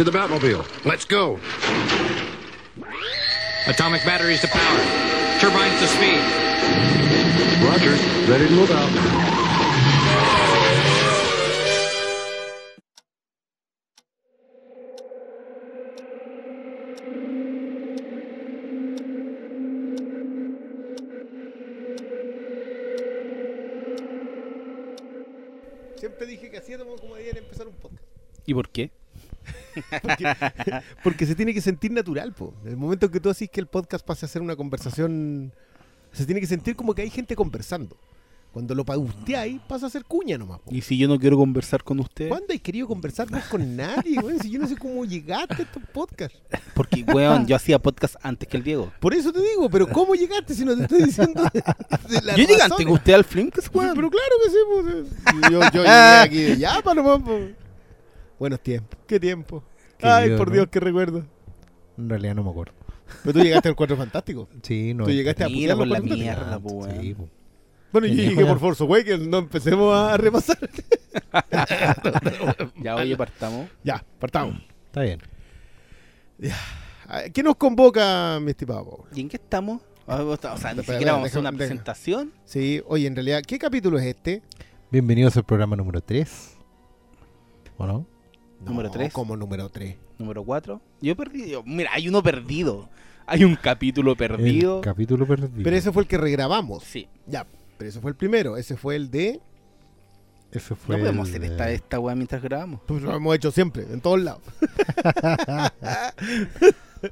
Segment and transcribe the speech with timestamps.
[0.00, 0.64] To the Batmobile.
[0.86, 1.38] Let's go.
[3.66, 4.78] Atomic batteries to power.
[5.38, 6.24] Turbines to speed.
[7.62, 7.90] Roger.
[8.26, 8.88] Ready to move out.
[25.98, 28.02] Siempre dije que así era como debían empezar un podcast.
[28.46, 28.90] ¿Y por qué?
[30.02, 30.24] Porque,
[31.04, 32.54] porque se tiene que sentir natural, po.
[32.64, 35.52] En el momento que tú haces que el podcast pase a ser una conversación,
[36.12, 37.96] se tiene que sentir como que hay gente conversando.
[38.52, 40.58] Cuando lo pausteáis, pasa a ser cuña nomás.
[40.58, 40.74] po.
[40.74, 42.28] ¿Y si yo no quiero conversar con usted?
[42.28, 44.40] ¿Cuándo has querido conversar vos con nadie, weón?
[44.40, 46.36] Si yo no sé cómo llegaste a estos podcasts.
[46.74, 48.92] Porque, weón, yo hacía podcast antes que el Diego.
[48.98, 51.62] Por eso te digo, pero ¿cómo llegaste si no te estoy diciendo de,
[52.08, 53.92] de las yo llegué antes que usted al Flimcast, weón.
[53.94, 55.52] Pero claro que sí, pues.
[55.52, 57.54] Yo, yo llegué aquí de Yapa nomás, pues.
[58.36, 58.98] Buenos tiempos.
[59.06, 59.62] ¿Qué tiempo?
[60.02, 60.54] Ay, por ¿no?
[60.54, 61.24] Dios, qué recuerdo.
[61.98, 62.74] En realidad no me acuerdo.
[63.22, 64.48] Pero tú llegaste al Cuatro Fantástico.
[64.62, 65.04] Sí, no.
[65.04, 67.00] Tú llegaste a putear por la mierda, po, weón.
[67.00, 67.28] Sí, po.
[67.92, 68.48] Bueno, yo Pendejo llegué ya.
[68.48, 70.58] por Force Awakens, no empecemos a repasar.
[72.82, 73.68] Ya, oye, partamos.
[73.82, 74.56] ya, partamos.
[74.86, 75.18] Está bien.
[77.08, 79.06] Ah, ¿Qué nos convoca, mi estimado Pablo?
[79.14, 79.82] ¿Y en qué estamos?
[80.06, 81.58] Ah, O sea, ni siquiera vamos a hacer una déjame.
[81.58, 82.32] presentación.
[82.44, 84.42] Sí, oye, en realidad, ¿qué capítulo es este?
[84.90, 86.56] Bienvenidos al programa número 3.
[87.76, 88.06] ¿O no?
[88.60, 89.12] Número No, tres.
[89.12, 89.96] Como número 3.
[90.18, 90.80] Número 4.
[91.00, 91.50] Yo perdí.
[91.50, 92.88] yo- Mira, hay uno perdido.
[93.26, 94.78] Hay un capítulo perdido.
[94.78, 95.62] El capítulo perdido.
[95.62, 96.82] Pero ese fue el que regrabamos.
[96.84, 97.08] Sí.
[97.26, 97.46] Ya,
[97.78, 98.56] pero ese fue el primero.
[98.56, 99.40] Ese fue el de.
[100.52, 102.80] Ese fue No podemos el, hacer esta, esta weá mientras grabamos.
[102.86, 104.42] Pues lo hemos hecho siempre, en todos lados.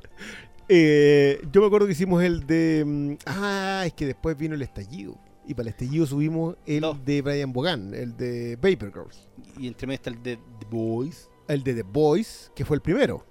[0.71, 2.85] Eh, yo me acuerdo que hicimos el de.
[2.87, 5.17] mm, Ah, es que después vino el estallido.
[5.47, 9.27] Y para el estallido subimos el de Brian Bogan, el de Paper Girls.
[9.59, 11.31] Y entre medio está el de The Boys.
[11.49, 13.25] El de The Boys, que fue el primero.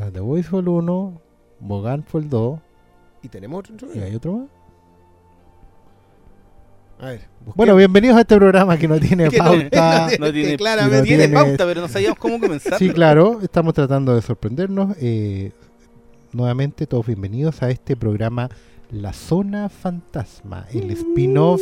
[0.00, 1.20] ah, The Voice fue el 1.
[1.60, 2.60] Bogan fue el 2.
[3.22, 3.88] Y tenemos otro.
[3.94, 4.48] ¿Y hay otro más?
[6.98, 7.28] A ver.
[7.54, 10.08] Bueno, bienvenidos a este programa que no tiene Que pauta.
[10.18, 10.98] No tiene- que claramente.
[10.98, 12.78] no Tiene tiene- pauta, pero no sabíamos cómo comenzar.
[12.78, 14.96] Sí, claro, estamos tratando de sorprendernos.
[15.00, 15.52] Eh,
[16.32, 18.48] nuevamente, todos bienvenidos a este programa
[18.90, 21.60] La Zona Fantasma, el spin-off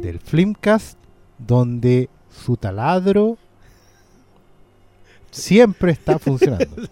[0.00, 0.96] del Flimcast,
[1.38, 3.36] donde su taladro
[5.30, 6.88] siempre está funcionando.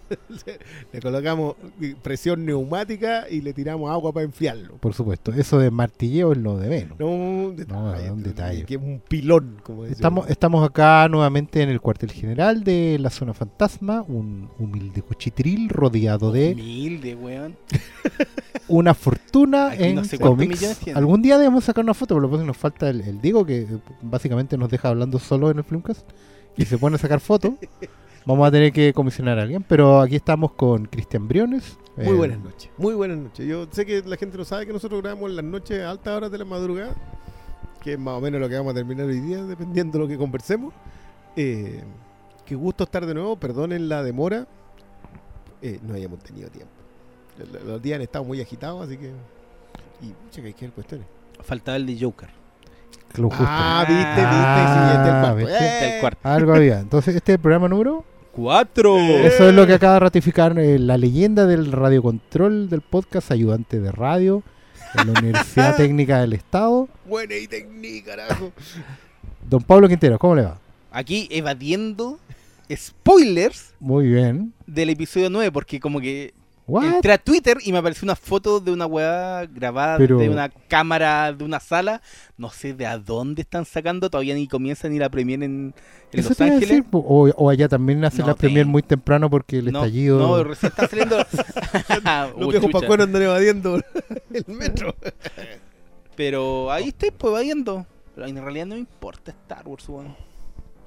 [0.91, 1.55] Le colocamos
[2.01, 4.77] presión neumática y le tiramos agua para enfriarlo.
[4.77, 6.99] Por supuesto, eso de martilleo es lo de menos.
[6.99, 8.11] No, un detalle.
[8.11, 8.65] un detalle.
[8.65, 9.95] Que es un pilón, como decía.
[9.95, 15.69] Estamos, estamos acá nuevamente en el cuartel general de la Zona Fantasma, un humilde cuchitril
[15.69, 17.55] rodeado de Humilde, weón.
[18.67, 20.79] una fortuna Aquí en no sé cómics.
[20.93, 23.67] Algún día debemos sacar una foto, pero lo que nos falta el, el Diego, que
[24.01, 26.07] básicamente nos deja hablando solo en el Filmcast
[26.57, 27.53] y se pone a sacar fotos.
[28.27, 31.77] Vamos a tener que comisionar a alguien, pero aquí estamos con Cristian Briones.
[31.95, 32.69] Muy eh, buenas noches.
[32.77, 33.47] Muy buenas noches.
[33.47, 36.13] Yo sé que la gente no sabe que nosotros grabamos en las noches a altas
[36.17, 36.93] horas de la madrugada,
[37.81, 40.09] que es más o menos lo que vamos a terminar hoy día, dependiendo de lo
[40.09, 40.73] que conversemos.
[41.37, 41.81] Eh,
[42.45, 43.37] qué gusto estar de nuevo.
[43.37, 44.45] Perdonen la demora.
[45.61, 46.73] Eh, no hayamos tenido tiempo.
[47.39, 49.07] Los- Los días han estado muy agitados, así que.
[50.01, 51.07] Y muchas que hay que ver cuestiones.
[51.43, 52.29] Faltaba el de Joker.
[53.39, 54.21] Ah, viste, viste.
[54.21, 55.35] Ah, sí, este es el cuarto.
[55.37, 55.63] ¿viste?
[55.63, 56.19] Eh, El cuarto.
[56.27, 56.79] Algo había.
[56.81, 58.03] Entonces, este es el programa número.
[58.37, 58.95] ¡Cuatro!
[58.99, 63.79] Eso es lo que acaba de ratificar eh, la leyenda del radiocontrol del podcast, ayudante
[63.79, 64.43] de radio
[64.93, 66.87] en la Universidad Técnica del Estado.
[67.05, 68.51] Buena y técnica, carajo.
[69.49, 70.59] Don Pablo Quintero, ¿cómo le va?
[70.91, 72.19] Aquí evadiendo
[72.71, 74.53] spoilers Muy bien.
[74.67, 76.35] del episodio 9, porque como que
[76.67, 76.83] What?
[76.83, 80.49] entré a Twitter y me apareció una foto de una weá grabada Pero- de una
[80.49, 82.01] cámara de una sala.
[82.37, 85.73] No sé de a dónde están sacando, todavía ni comienza ni la premier en,
[86.11, 86.77] en Eso Los te iba a Ángeles.
[86.79, 90.19] decir, o, o allá también hacen No la premier muy temprano porque el no, estallido.
[90.19, 91.17] no, recién están saliendo.
[92.37, 93.75] Los viejos pacueros andan evadiendo
[94.33, 94.93] el metro.
[96.15, 97.85] Pero ahí estoy pues evadiendo.
[98.15, 100.15] Pero en realidad no me importa Star Wars, weón.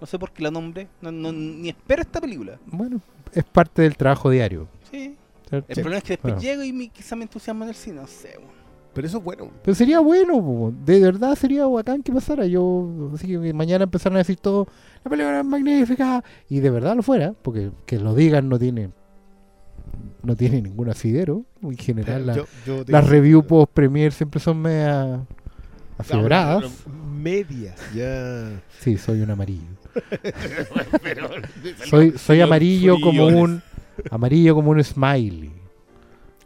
[0.01, 0.89] No sé por qué la nombré.
[1.01, 2.59] No, no- ni espero esta película.
[2.67, 3.01] Bueno,
[3.33, 4.67] es parte del trabajo diario.
[4.91, 5.17] Sí.
[5.51, 5.67] ¿Cierto?
[5.69, 6.41] El problema es que después Bueno.
[6.49, 7.97] llego y me, quizá me entusiasma en el cine.
[8.01, 8.39] No sé.
[8.95, 9.51] Pero eso es bueno.
[9.63, 12.47] Pero sería bueno, po, de verdad sería bacán que pasara.
[12.47, 14.67] Yo, así que mañana empezaron a decir todo,
[15.05, 18.91] la película es magnífica, y de verdad lo fuera, porque que lo digan no tiene
[20.23, 21.45] no tiene ningún asidero.
[21.63, 25.25] En general, la- Yo- yo te- las reviews post premier siempre son media
[25.97, 26.65] afiebradas.
[27.17, 28.61] Medias, ya.
[28.81, 29.63] Sí, soy un amarillo.
[31.89, 33.63] Soy, soy amarillo como un
[34.11, 35.51] amarillo como un smiley.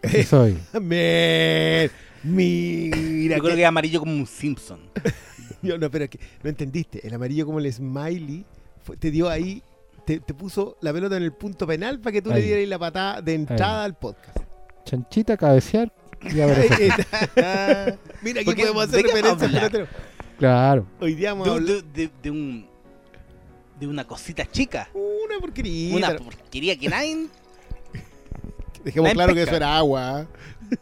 [0.03, 0.59] Así soy.
[0.81, 1.91] Men,
[2.23, 3.37] mira.
[3.37, 4.81] Yo creo que- es amarillo como un Simpson.
[5.63, 7.07] Yo no, pero es que no entendiste.
[7.07, 8.45] El amarillo como el smiley
[8.83, 9.63] fue- te dio ahí
[10.05, 12.43] te, te puso la pelota en el punto penal para que tú Ahí.
[12.43, 14.37] le dieras la patada de entrada al podcast.
[14.85, 15.91] Chanchita, cabecear
[16.23, 16.35] y.
[16.35, 16.53] Mira,
[18.41, 19.89] aquí Porque, podemos hacer ¿de qué referencia al
[20.39, 20.87] claro.
[21.01, 22.67] Hoy día vamos a de, hablar de- de- de un
[23.81, 25.97] de una cosita chica, una porquería.
[25.97, 27.27] una porquería que nadie
[28.85, 30.27] Dejemos claro que eso era agua.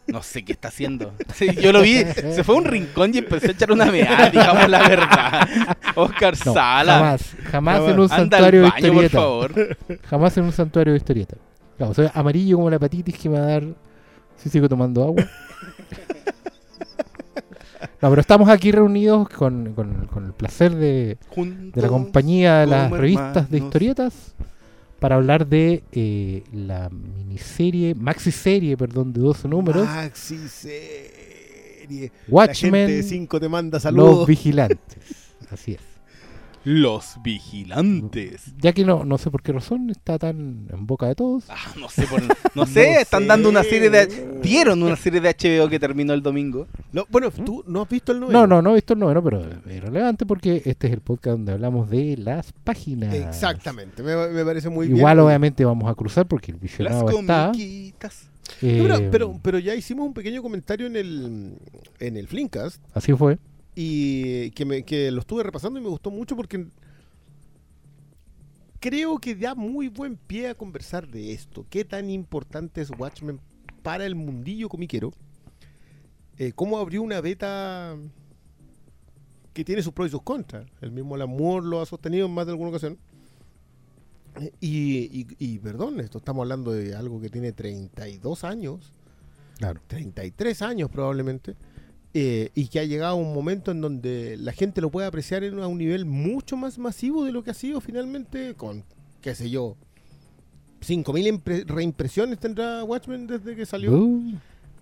[0.06, 1.12] no sé qué está haciendo.
[1.34, 4.30] Sí, yo lo vi, se fue a un rincón y empezó a echar una meada,
[4.30, 5.48] digamos la verdad.
[5.96, 7.90] Oscar No, Sala, jamás, jamás Jamás.
[7.92, 9.18] en un anda al santuario de baño, por historieta.
[9.18, 9.76] favor.
[10.08, 11.36] Jamás en un santuario de historieta.
[11.76, 13.64] Claro, soy amarillo como la hepatitis que me va a dar
[14.36, 15.24] si sigo tomando agua.
[18.00, 22.66] No, pero estamos aquí reunidos con, con- con el placer de, de la compañía de
[22.66, 24.34] las revistas de historietas
[25.02, 31.02] para hablar de eh, la miniserie, maxi serie, perdón, de 12 números, Maxi serie.
[31.82, 34.26] La gente de Watchmen, 5 te manda Los saludos.
[34.28, 34.78] Vigilantes.
[35.50, 35.91] Así es.
[36.64, 38.52] Los vigilantes.
[38.58, 41.44] Ya que no, no sé por qué razón está tan en boca de todos.
[41.48, 42.22] Ah, no sé, por-
[42.54, 43.28] no sé, están sé.
[43.28, 46.66] dando una serie de dieron una serie de HBO que terminó el domingo.
[46.92, 48.40] No, bueno, tú no has visto el noveno.
[48.40, 51.36] No, no, no he visto el noveno, pero es relevante porque este es el podcast
[51.38, 53.14] donde hablamos de las páginas.
[53.14, 54.98] Exactamente, me, me parece muy bien.
[54.98, 57.46] Igual obviamente vamos a cruzar porque el Las visionado está.
[57.52, 58.28] comiquitas.
[58.60, 61.58] eh, No, pero, pero, pero ya hicimos un pequeño comentario en el,
[61.98, 63.38] en el Flinkcast así fue.
[63.74, 66.66] Y que, me, que lo estuve repasando y me gustó mucho porque
[68.80, 71.66] creo que da muy buen pie a conversar de esto.
[71.70, 73.40] ¿Qué tan importante es Watchmen
[73.82, 75.12] para el mundillo comiquero?
[76.38, 77.96] Eh, ¿Cómo abrió una beta
[79.52, 80.66] que tiene sus pros y sus contras?
[80.80, 82.98] El mismo Alan Moore lo ha sostenido en más de alguna ocasión.
[84.40, 88.92] Eh, Y, y, y, perdón, esto estamos hablando de algo que tiene 32 años.
[89.58, 89.80] Claro.
[89.86, 91.54] 33 años probablemente,
[92.14, 95.58] eh, y que ha llegado un momento en donde la gente lo puede apreciar en,
[95.60, 98.84] a un nivel mucho más masivo de lo que ha sido finalmente con,
[99.20, 99.76] qué sé yo,
[100.80, 103.92] 5.000 impre- reimpresiones tendrá Watchmen desde que salió.
[103.92, 104.34] Uh,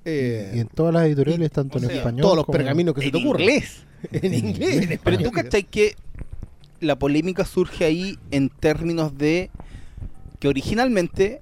[0.07, 2.23] Eh, y en todas las editoriales, tanto en sea, español.
[2.23, 3.43] todos los como- pergaminos que se te ocurran.
[3.43, 3.85] inglés.
[4.13, 5.95] En inglés, en Pero tú cachai que
[6.81, 9.51] la polémica surge ahí en términos de
[10.39, 11.41] que originalmente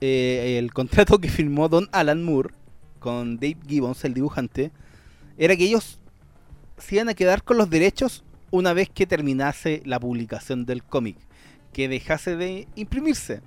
[0.00, 2.50] eh, el contrato que firmó Don Alan Moore
[2.98, 4.72] con Dave Gibbons, el dibujante,
[5.38, 5.98] era que ellos
[6.78, 11.16] se iban a quedar con los derechos una vez que terminase la publicación del cómic,
[11.72, 13.40] que dejase de imprimirse.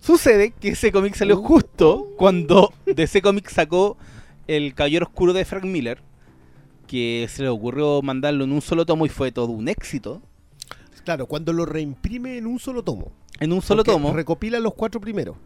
[0.00, 3.96] Sucede que ese cómic salió justo cuando DC Comics sacó
[4.46, 6.00] El Caballero Oscuro de Frank Miller,
[6.86, 10.22] que se le ocurrió mandarlo en un solo tomo y fue todo un éxito.
[11.04, 13.12] Claro, cuando lo reimprime en un solo tomo.
[13.40, 14.12] En un solo tomo.
[14.12, 15.36] Recopila los cuatro primeros.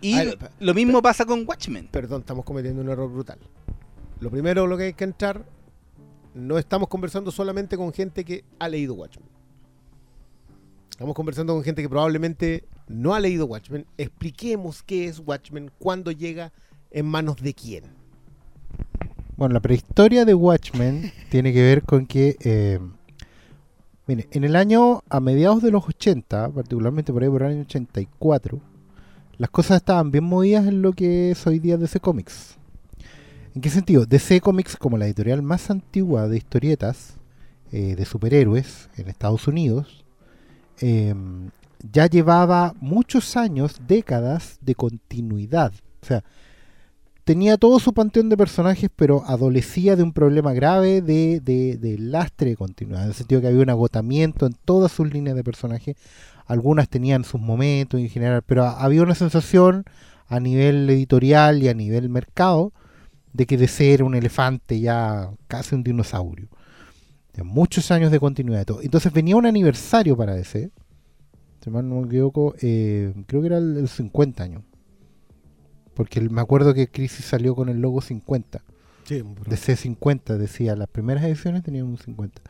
[0.00, 1.88] Y A ver, pa- lo mismo pasa con Watchmen.
[1.90, 3.38] Perdón, estamos cometiendo un error brutal.
[4.20, 5.46] Lo primero, lo que hay que entrar,
[6.34, 9.28] no estamos conversando solamente con gente que ha leído Watchmen.
[10.90, 13.86] Estamos conversando con gente que probablemente no ha leído Watchmen.
[13.96, 16.52] Expliquemos qué es Watchmen, cuándo llega,
[16.90, 17.84] en manos de quién.
[19.38, 22.78] Bueno, la prehistoria de Watchmen tiene que ver con que, eh,
[24.06, 27.62] mire, en el año, a mediados de los 80, particularmente por ahí por el año
[27.62, 28.60] 84,
[29.38, 32.59] las cosas estaban bien movidas en lo que es hoy día DC Comics.
[33.54, 34.06] ¿En qué sentido?
[34.06, 37.16] DC Comics, como la editorial más antigua de historietas
[37.72, 40.04] eh, de superhéroes en Estados Unidos,
[40.80, 41.14] eh,
[41.92, 45.72] ya llevaba muchos años, décadas de continuidad.
[46.02, 46.22] O sea,
[47.24, 51.98] tenía todo su panteón de personajes, pero adolecía de un problema grave de, de- de
[51.98, 55.44] lastre de continuidad, en el sentido que había un agotamiento en todas sus líneas de
[55.44, 55.96] personaje.
[56.46, 59.84] Algunas tenían sus momentos en general, pero ha- había una sensación
[60.28, 62.72] a nivel editorial y a nivel mercado
[63.32, 66.48] de que DC era un elefante ya casi un dinosaurio.
[67.34, 68.60] De muchos años de continuidad.
[68.60, 68.82] de todo.
[68.82, 70.70] Entonces venía un aniversario para DC,
[71.62, 74.62] si mal no me equivoco, eh, creo que era el, el 50 años.
[75.94, 78.62] Porque el- me acuerdo que Crisis salió con el logo 50.
[79.48, 82.40] DC 50 decía, las primeras ediciones tenían un 50.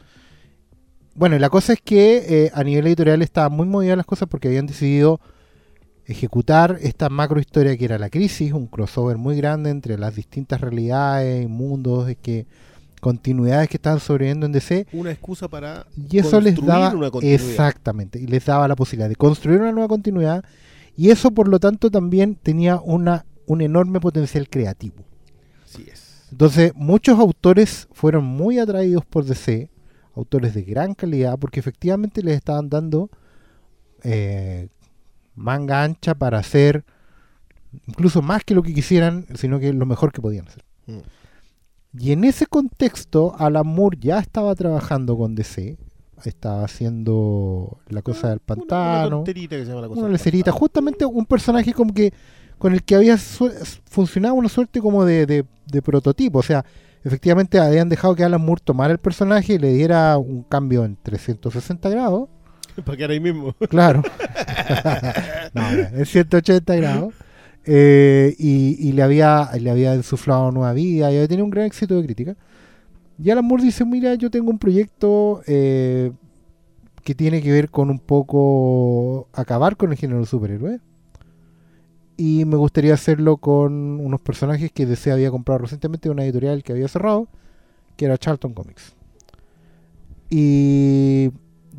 [1.14, 4.28] Bueno, y la cosa es que eh, a nivel editorial estaban muy movidas las cosas
[4.28, 5.20] porque habían decidido
[6.06, 10.60] ejecutar esta macro historia que era la crisis, un crossover muy grande entre las distintas
[10.60, 12.46] realidades, mundos, es que
[13.00, 17.10] continuidades que estaban sobreviviendo en DC Una excusa para y eso les construir daba una
[17.10, 17.40] continuidad.
[17.40, 20.44] exactamente y les daba la posibilidad de construir una nueva continuidad
[20.98, 25.02] y eso por lo tanto también tenía una un enorme potencial creativo.
[25.64, 26.28] Así es.
[26.30, 29.68] Entonces, muchos autores fueron muy atraídos por DC,
[30.14, 33.10] autores de gran calidad, porque efectivamente les estaban dando
[34.04, 34.68] eh,
[35.40, 36.84] manga ancha para hacer
[37.86, 40.64] incluso más que lo que quisieran, sino que lo mejor que podían hacer.
[40.86, 40.98] Mm.
[41.98, 45.76] Y en ese contexto, Alan Moore ya estaba trabajando con DC,
[46.24, 50.06] estaba haciendo la cosa del Una- Una, pantano, tonterita que se llama la cosa una
[50.08, 50.58] del lecerita, pantano.
[50.60, 52.12] justamente un personaje como que
[52.58, 56.64] con el que había funcionado una suerte como de, de- de prototipo, o sea,
[57.02, 60.96] efectivamente habían dejado que Alan Moore tomara el personaje y le diera un cambio en
[61.02, 62.28] 360 grados,
[62.84, 63.54] Para quedar ahí mismo.
[63.68, 64.02] claro,
[65.54, 67.14] no, en 180 grados.
[67.64, 71.96] eh, y, le había le había insuflado nueva vida y había tenido un gran éxito
[71.96, 72.36] de crítica.
[73.22, 76.10] Y Alan Moore dice, mira, yo tengo un proyecto eh,
[77.04, 80.80] que tiene que ver con un poco acabar con el género superhéroe.
[82.16, 86.62] Y me gustaría hacerlo con unos personajes que DC había comprado recientemente de una editorial
[86.62, 87.28] que había cerrado,
[87.96, 88.94] que era Charlton Comics.
[90.30, 91.30] Y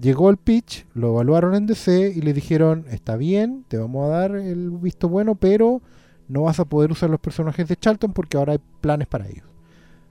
[0.01, 4.09] llegó el pitch, lo evaluaron en DC y le dijeron, está bien, te vamos a
[4.09, 5.81] dar el visto bueno, pero
[6.27, 9.45] no vas a poder usar los personajes de Charlton porque ahora hay planes para ellos.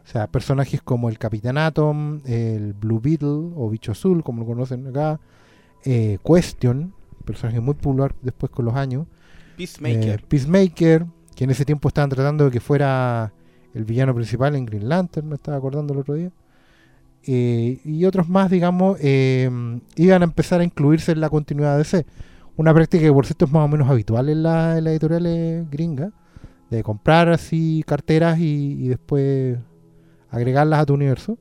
[0.05, 4.47] O sea, personajes como el Capitán Atom, el Blue Beetle o Bicho Azul, como lo
[4.47, 5.21] conocen acá,
[5.85, 6.95] eh, Question,
[7.25, 9.07] personaje muy popular después con los años,
[9.57, 10.21] Peacemaker.
[10.21, 13.33] eh, Peacemaker, que en ese tiempo estaban tratando de que fuera
[13.75, 16.31] el villano principal en Green Lantern, me estaba acordando el otro día.
[17.27, 19.51] Eh, y otros más, digamos, eh,
[19.97, 22.07] iban a empezar a incluirse en la continuidad de DC.
[22.57, 25.71] Una práctica que por cierto es más o menos habitual en, la- en las editoriales
[25.71, 26.13] gringas,
[26.71, 29.59] de comprar así carteras y, y después
[30.31, 31.39] agregarlas a tu universo.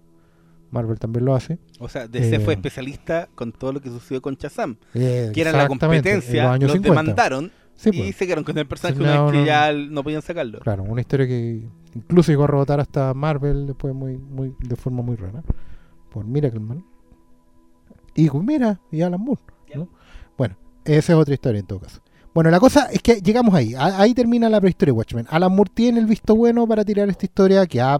[0.72, 1.58] Marvel también lo hace.
[1.80, 4.78] O sea, DC eh, fue especialista con todo lo que sucedió con Shazam.
[4.94, 6.90] Eh, Que era la exactamente, en competencia, los años los 50.
[7.02, 8.16] demandaron Sí, y pues.
[8.18, 9.46] se quedaron con el personaje una vez que no.
[9.46, 10.60] ya no podían sacarlo.
[10.60, 11.64] Claro, una historia que
[11.96, 15.42] incluso llegó a rebotar hasta Marvel después muy, muy, de forma muy rara.
[16.12, 16.84] Por Miracleman.
[18.16, 19.42] Y pues, mira, y Alan Moore.
[19.76, 19.88] ¿no?
[20.38, 22.02] Bueno, esa es otra historia en todo caso.
[22.34, 23.74] Bueno, la cosa es que llegamos ahí.
[23.76, 25.26] A- Ahí termina la prehistoria de Watchmen.
[25.30, 28.00] Alan Moore tiene el visto bueno para tirar esta historia que ha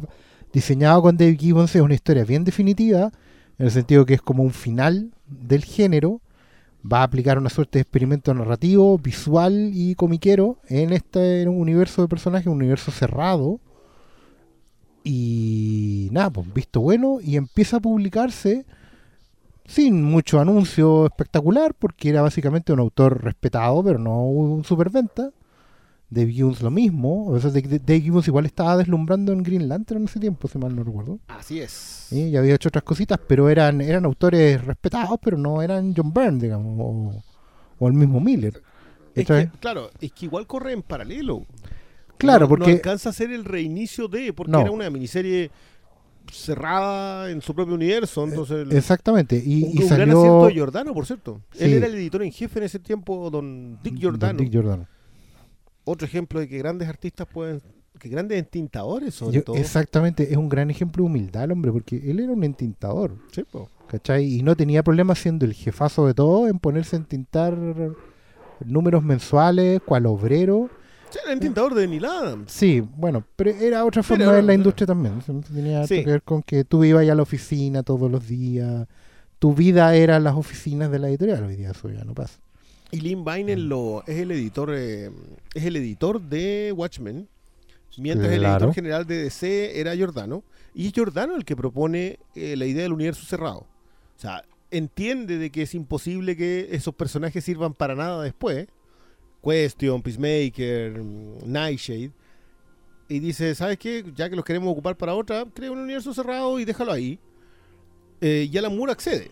[0.52, 1.74] diseñado con Dave Gibbons.
[1.76, 3.12] Es una historia bien definitiva,
[3.58, 6.22] en el sentido que es como un final del género.
[6.82, 12.08] Va a aplicar una suerte de experimento narrativo, visual y comiquero en este universo de
[12.08, 13.60] personajes, un universo cerrado.
[15.04, 18.66] Y nada, pues visto bueno y empieza a publicarse
[19.66, 25.32] sin mucho anuncio espectacular, porque era básicamente un autor respetado, pero no un superventa.
[26.10, 27.28] Dave Gibbons lo mismo.
[27.28, 30.48] O sea, de- de- Dave Gibbons igual estaba deslumbrando en Green Lantern en ese tiempo,
[30.48, 31.20] si mal no recuerdo.
[31.28, 31.72] Así es.
[32.10, 32.30] ¿sí?
[32.30, 36.40] Y había hecho otras cositas, pero eran, eran autores respetados, pero no eran John Byrne,
[36.42, 37.24] digamos, o,
[37.80, 38.62] o el mismo Miller.
[39.16, 41.46] Es que, claro, es que igual corre en paralelo.
[42.18, 44.62] Claro, No- porque No alcanza a ser el reinicio de, porque No.
[44.62, 45.52] era una miniserie
[46.32, 48.24] cerrada en su propio universo.
[48.24, 49.42] Entonces, el- exactamente.
[49.44, 51.42] Y, un, y un gran acierto de Giordano, por cierto.
[51.58, 54.40] Él era el editor en jefe en ese tiempo, don Dick Don Giordano.
[54.40, 54.88] Dick Giordano.
[55.92, 57.62] Otro ejemplo de que grandes artistas pueden,
[58.00, 59.56] que grandes entintadores sobre Yo- todo.
[59.56, 63.44] exactamente, es un gran ejemplo de humildad el hombre, porque él era un entintador, Sí,
[63.44, 63.70] po.
[63.88, 64.26] ¿cachai?
[64.36, 67.58] Y no tenía problema siendo el jefazo de todo en ponerse a entintar
[68.64, 70.70] números mensuales, cual obrero.
[71.10, 72.52] Sí, era entintador de Neil Adams.
[72.52, 75.20] Sí, bueno, pero era otra forma Pero- de ver la industria también.
[75.52, 76.04] Tenía Sí.
[76.04, 78.88] que ver con que tú ibas a la oficina todos los días.
[79.40, 81.44] Tu vida era las oficinas de la editorial.
[81.46, 82.38] Hoy día eso ya no pasa.
[82.92, 85.12] Y Lynn Bynum lo, es el editor eh,
[85.54, 87.28] es el editor de Watchmen,
[87.98, 90.44] mientras el editor general de DC era Giordano,
[90.74, 93.60] y es Giordano el que propone eh, la idea del universo cerrado.
[93.60, 98.68] O sea, entiende de que es imposible que esos personajes sirvan para nada después.
[99.44, 102.12] Question, Peacemaker, mm, Nightshade.
[103.08, 104.04] Y dice, ¿sabes qué?
[104.16, 107.20] Ya que los queremos ocupar para otra, crea un universo cerrado y déjalo ahí.
[108.22, 109.32] Eh, y Alan Moore accede.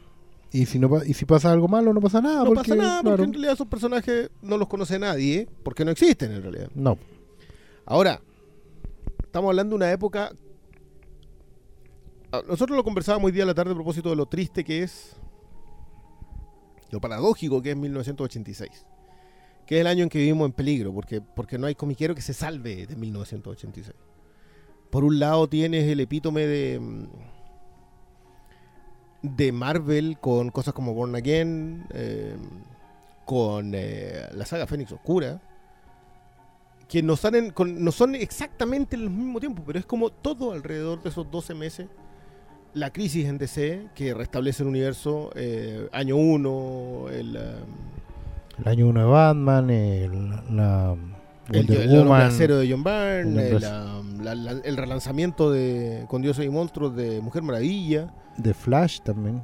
[0.51, 2.39] Y si no y si pasa algo malo, no pasa nada.
[2.39, 5.83] no porque, pasa nada, porque claro, en realidad esos personajes no los conoce nadie, porque
[5.83, 6.69] no existen en realidad.
[6.73, 6.97] No,
[7.89, 8.21] Ahora,
[9.23, 10.33] estamos hablando de una época.
[12.33, 14.83] Ah, Nosotros lo conversábamos hoy día a la tarde a propósito de lo triste que
[14.83, 15.15] es.
[16.91, 18.85] Lo paradójico que es 1986.
[19.65, 22.21] Que es el año en que vivimos en peligro, porque, porque no hay comiquero que
[22.21, 23.95] se salve de 1986.
[24.89, 27.07] Por un lado tienes el epítome de.
[29.21, 32.35] De Marvel con cosas como Born Again, eh,
[33.25, 35.41] con eh, la saga Fénix Oscura,
[36.87, 41.03] que no, salen con- no son exactamente al mismo tiempo, pero es como todo alrededor
[41.03, 41.87] de esos 12 meses.
[42.73, 48.87] La crisis en DC, que restablece el universo, eh, año 1, el, um, el año
[48.87, 50.95] 1 de Batman, el, la
[51.51, 53.96] el, Wonder el hombre Woman, de John Byrne, el el, um,
[54.35, 59.43] la- la- el relanzamiento de Con Dioses y Monstruos de Mujer Maravilla, The Flash también.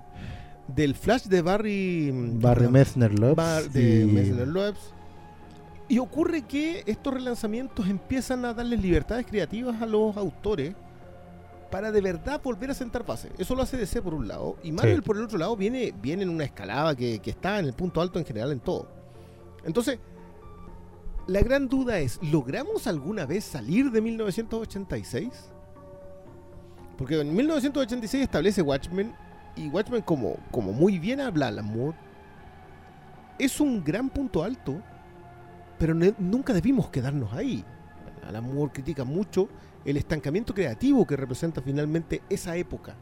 [0.67, 3.35] del Flash de Barry, Barry Messner Lopes.
[3.35, 4.93] Bar- de y- Messner Loebs.
[5.89, 10.73] Y ocurre que estos relanzamientos empiezan a darles libertades creativas a los autores
[11.69, 13.29] para de verdad volver a sentar base.
[13.37, 14.55] Eso lo hace DC por un lado.
[14.63, 15.01] Y Marvel Sí.
[15.01, 17.99] por el otro lado viene, viene en una escalada que, que está en el punto
[17.99, 18.87] alto en general en todo.
[19.65, 19.99] Entonces,
[21.27, 25.51] la gran duda es, ¿logramos alguna vez salir de 1986?
[26.97, 29.13] Porque en 1986 establece Watchmen
[29.55, 31.97] y Watchmen como, como muy bien habla Alan Moore,
[33.39, 34.81] es un gran punto alto,
[35.79, 37.63] pero nunca debimos quedarnos ahí.
[38.27, 39.49] Alan Moore critica mucho
[39.85, 42.95] el estancamiento creativo que representa finalmente esa época.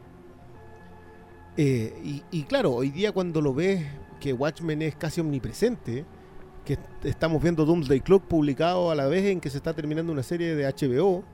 [1.56, 3.84] Eh, y, y claro, hoy día cuando lo ves
[4.20, 6.06] que Watchmen es casi omnipresente,
[6.64, 10.12] que est- estamos viendo Doomsday Clock publicado a la vez en que se está terminando
[10.12, 11.24] una serie de HBO,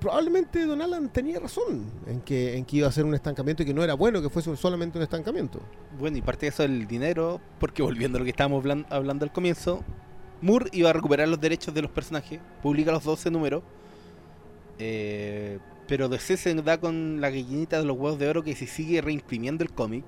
[0.00, 3.66] probablemente Don Alan tenía razón en que, en que iba a ser un estancamiento y
[3.66, 5.60] que no era bueno que fuese solamente un estancamiento.
[5.98, 9.24] Bueno, y parte de eso el dinero, porque volviendo a lo que estábamos hablan- hablando
[9.24, 9.82] al comienzo,
[10.42, 13.62] Moore iba a recuperar los derechos de los personajes, publica los 12 números,
[14.78, 15.58] eh,
[15.88, 19.00] pero DC se da con la gallinita de los huevos de oro que si sigue
[19.00, 20.04] reimprimiendo el cómic,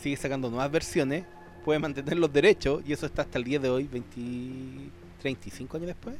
[0.00, 1.24] sigue sacando nuevas versiones,
[1.66, 5.88] puede mantener los derechos, y eso está hasta el día de hoy, 20, 35 años
[5.88, 6.16] después.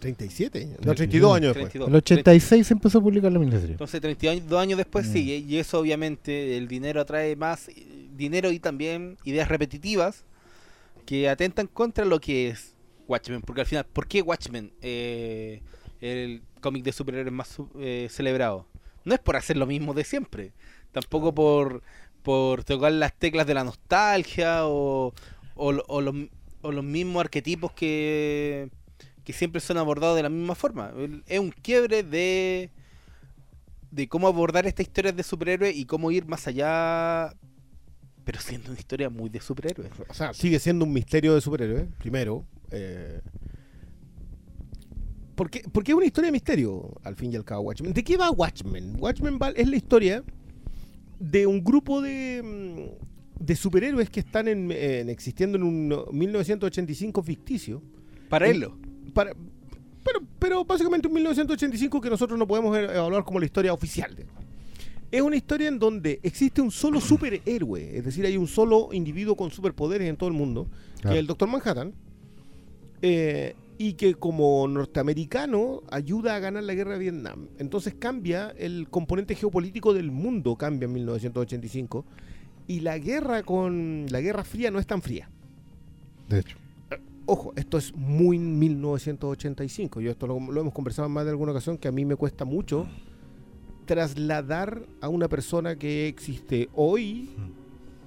[0.00, 0.76] 37 años.
[0.84, 1.72] No, 32 32 años después.
[1.72, 1.88] 32.
[1.88, 3.72] El 86 se empezó a publicar la miniserie.
[3.72, 5.12] Entonces 32 años después Mm.
[5.12, 7.68] sigue y eso obviamente el dinero atrae más
[8.16, 10.24] dinero y también ideas repetitivas
[11.04, 12.74] que atentan contra lo que es
[13.08, 13.42] Watchmen.
[13.42, 14.72] Porque al final, ¿por qué Watchmen?
[14.82, 15.60] Eh,
[16.00, 18.66] el cómic de superhéroes más su- eh, celebrado.
[19.04, 20.52] No es por hacer lo mismo de siempre.
[20.92, 21.82] Tampoco por,
[22.22, 25.12] por tocar las teclas de la nostalgia o,
[25.54, 26.14] o, lo- o los,
[26.62, 28.70] o los mismos arquetipos que,
[29.24, 30.92] que siempre son abordados de la misma forma.
[31.26, 32.70] Es un quiebre de
[33.90, 37.34] de cómo abordar estas historias de superhéroes y cómo ir más allá,
[38.22, 39.90] pero siendo una historia muy de superhéroes.
[40.10, 42.44] O sea, sigue siendo un misterio de superhéroes, primero.
[42.70, 43.22] eh,
[45.34, 47.92] porque, porque es una historia de misterio, al fin y al cabo, Watchmen.
[47.92, 48.96] ¿De qué va Watchmen?
[48.98, 50.24] Watchmen va- es la historia
[51.18, 57.22] de un grupo de, mm, de superhéroes que están en, en- existiendo en un 1985
[57.22, 57.82] ficticio.
[58.28, 58.76] Paralelo.
[59.14, 59.32] Para,
[60.04, 64.14] pero, pero básicamente un 1985 que nosotros no podemos evaluar como la historia oficial.
[64.14, 64.44] digamos.
[65.10, 69.34] Es una historia en donde existe un solo superhéroe, es decir, hay un solo individuo
[69.36, 70.68] con superpoderes en todo el mundo,
[71.00, 71.94] que es el Doctor Manhattan,
[73.00, 77.48] eh, y que como norteamericano ayuda a ganar la guerra de Vietnam.
[77.58, 82.04] Entonces cambia el componente geopolítico del mundo, cambia en 1985,
[82.66, 85.30] y la guerra con la Guerra Fría no es tan fría.
[86.28, 86.58] De hecho.
[87.24, 90.00] Ojo, esto es muy 1985.
[90.00, 92.16] Yo esto lo, lo hemos conversado en más de alguna ocasión que a mí me
[92.16, 92.86] cuesta mucho
[93.84, 97.30] trasladar a una persona que existe hoy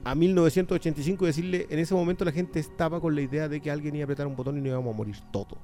[0.03, 3.69] a 1985 y decirle, en ese momento la gente estaba con la idea de que
[3.71, 5.57] alguien iba a apretar un botón y nos íbamos a morir todos.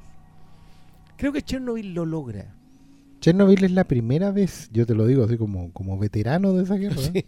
[1.17, 2.53] Creo que Chernobyl lo logra.
[3.19, 6.75] Chernobyl es la primera vez, yo te lo digo así como, como veterano de esa
[6.75, 7.25] guerra, Sí.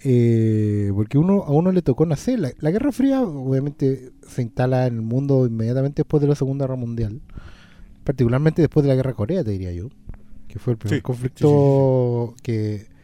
[0.00, 2.38] eh, porque uno a uno le tocó nacer.
[2.38, 6.66] La, la Guerra Fría obviamente se instala en el mundo inmediatamente después de la Segunda
[6.66, 7.22] Guerra Mundial,
[8.04, 9.88] particularmente después de la Guerra Corea, te diría yo,
[10.48, 12.94] que fue el primer Sí, conflicto que-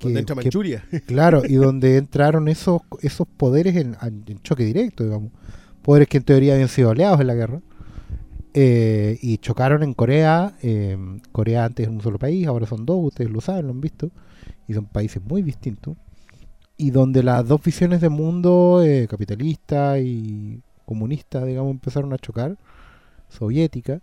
[0.00, 0.84] Donde entra que- Manchuria.
[1.06, 5.32] Claro, y donde entraron esos, esos poderes en, en choque directo, digamos.
[5.82, 7.60] Poderes que en teoría habían sido aliados en la guerra.
[8.54, 10.56] eh, y chocaron en Corea.
[10.62, 10.96] eh,
[11.32, 14.10] Corea antes era un solo país, ahora son dos, ustedes lo saben, lo han visto.
[14.68, 15.96] Y son países muy distintos.
[16.76, 22.56] Y donde las dos visiones de mundo, eh, capitalista y comunista, digamos, empezaron a chocar.
[23.28, 24.00] Soviética.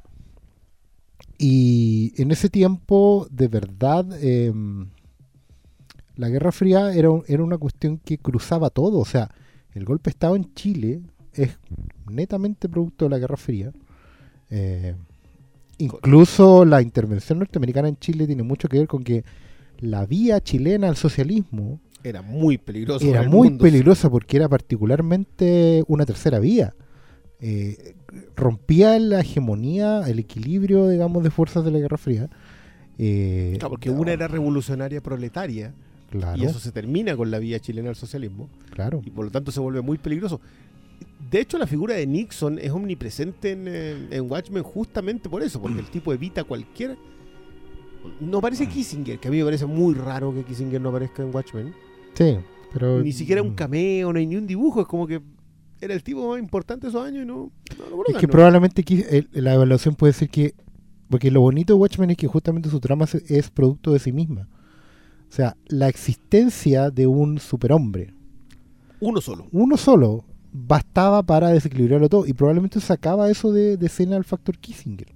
[1.38, 4.90] Y en ese tiempo, de verdad, em,
[6.16, 9.00] la Guerra Fría era, era una cuestión que cruzaba todo.
[9.00, 9.30] O sea,
[9.74, 11.02] el golpe de Estado en Chile
[11.34, 11.58] es
[12.10, 13.72] netamente producto de la Guerra Fría.
[14.50, 14.96] Eh,
[15.78, 19.24] incluso la intervención norteamericana en Chile tiene mucho que ver con que
[19.80, 23.06] la vía chilena al socialismo Era muy peligroso.
[23.06, 23.64] era muy mundo.
[23.64, 26.74] peligrosa porque era particularmente una tercera vía.
[27.42, 27.96] Eh,
[28.36, 32.30] rompía la hegemonía, el equilibrio, digamos, de fuerzas de la Guerra Fría.
[32.98, 35.74] Eh, Claro, porque una era revolucionaria proletaria
[36.20, 38.50] claro, y eso se termina con la vía chilena al socialismo.
[38.72, 39.02] claro.
[39.06, 40.42] y por lo tanto se vuelve muy peligroso.
[41.30, 43.68] De hecho, la figura de Nixon es omnipresente en,
[44.12, 46.98] en Watchmen justamente por eso, porque el tipo evita cualquier...
[48.20, 51.34] No parece Kissinger, que a mí me parece muy raro que Kissinger no aparezca en
[51.34, 51.74] Watchmen.
[52.14, 52.38] Sí,
[52.72, 55.22] pero Ni siquiera un mm, cameo, no hay ni un dibujo, es como que
[55.82, 57.52] era el tipo más importante de esos años y no...
[57.78, 58.32] no lo Es que ¿no?
[58.32, 58.84] probablemente
[59.32, 60.54] la evaluación puede ser que.
[61.10, 64.48] Porque lo bonito de Watchmen es que justamente su trama es producto de sí misma.
[65.30, 68.14] O sea, la existencia de un superhombre,
[69.02, 69.48] Uno solo.
[69.52, 72.26] uno solo, bastaba para desequilibrarlo todo.
[72.26, 75.08] Y probablemente sacaba eso de, de escena al factor Kissinger.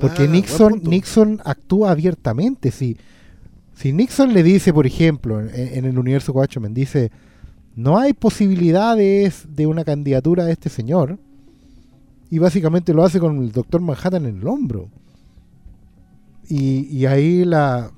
[0.00, 0.82] Porque Ah, Nixon.
[0.84, 2.70] Nixon actúa abiertamente.
[2.70, 2.96] Si,
[3.74, 7.10] si Nixon le dice, por ejemplo, en, en el universo Watchmen, dice,
[7.76, 11.18] no hay posibilidades de una candidatura de este señor,
[12.30, 14.88] y básicamente lo hace con el doctor Manhattan en el hombro.
[16.48, 17.90] Y, y ahí la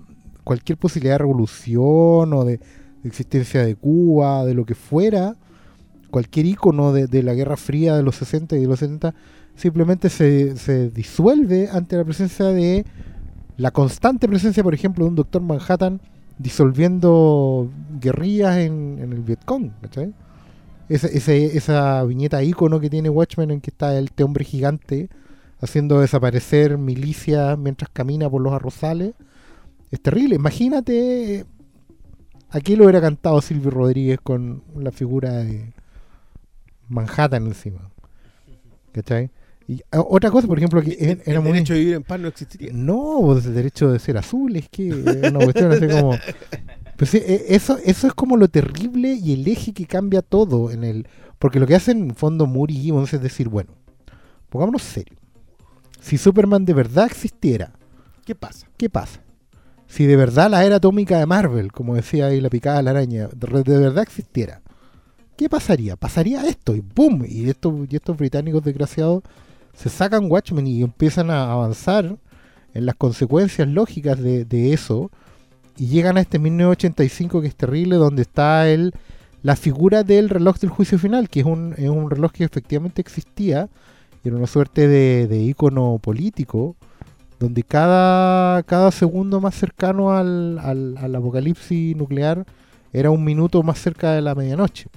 [0.44, 2.60] cualquier posibilidad de revolución o de,
[3.04, 5.36] existencia de Cuba, de lo que fuera,
[6.10, 9.14] cualquier icono de, de la Guerra Fría de los 60 y de los 70,
[9.54, 12.84] simplemente se, se disuelve ante la presencia de
[13.56, 16.00] la constante presencia, por ejemplo, de un doctor Manhattan
[16.38, 19.70] disolviendo guerrillas en, en el Vietcong.
[19.82, 20.14] ¿cachai?
[20.88, 25.08] Ese- ese- esa viñeta icono que tiene Watchmen en que está este hombre gigante
[25.60, 29.12] haciendo desaparecer milicias mientras camina por los arrozales.
[29.90, 30.36] Es terrible.
[30.36, 31.44] Imagínate.
[32.50, 35.72] Aquí lo hubiera cantado Silvio Rodríguez con la figura de
[36.88, 37.90] Manhattan encima.
[38.92, 39.30] ¿Cachai?
[39.68, 41.52] Y ah, otra cosa, por ejemplo, que El, era el muy.
[41.52, 42.72] derecho de vivir en paz no existiría.
[42.72, 46.18] No, pues el derecho de ser azul, es que es una cuestión así como...
[46.96, 50.72] Pues sí, e- eso, eso es como lo terrible y el eje que cambia todo
[50.72, 51.06] en el...
[51.38, 53.70] Porque lo que hacen en fondo Moore y Gibbons es decir, bueno,
[54.48, 55.16] pongámonos serio.
[56.00, 57.72] Si Superman de verdad existiera,
[58.24, 58.66] ¿Qué pasa?
[58.76, 59.22] ¿qué pasa?
[59.90, 62.90] Si de verdad la era atómica de Marvel, como decía ahí la picada de la
[62.92, 64.60] araña, de, verdad existiera,
[65.36, 65.96] ¿qué pasaría?
[65.96, 67.24] Pasaría esto y ¡boom!
[67.28, 69.24] Y estos, y estos británicos desgraciados
[69.74, 72.16] se sacan Watchmen y empiezan a avanzar
[72.72, 75.10] en las consecuencias lógicas de, de eso
[75.76, 78.94] y llegan a este 1985 que es terrible, donde está el,
[79.42, 83.00] la figura del reloj del juicio final, que es un, es un reloj que efectivamente
[83.00, 83.68] existía,
[84.22, 86.76] y era una suerte de, de ícono político,
[87.40, 92.44] donde cada, cada segundo más cercano al, al, al apocalipsis nuclear
[92.92, 94.88] era un minuto más cerca de la medianoche.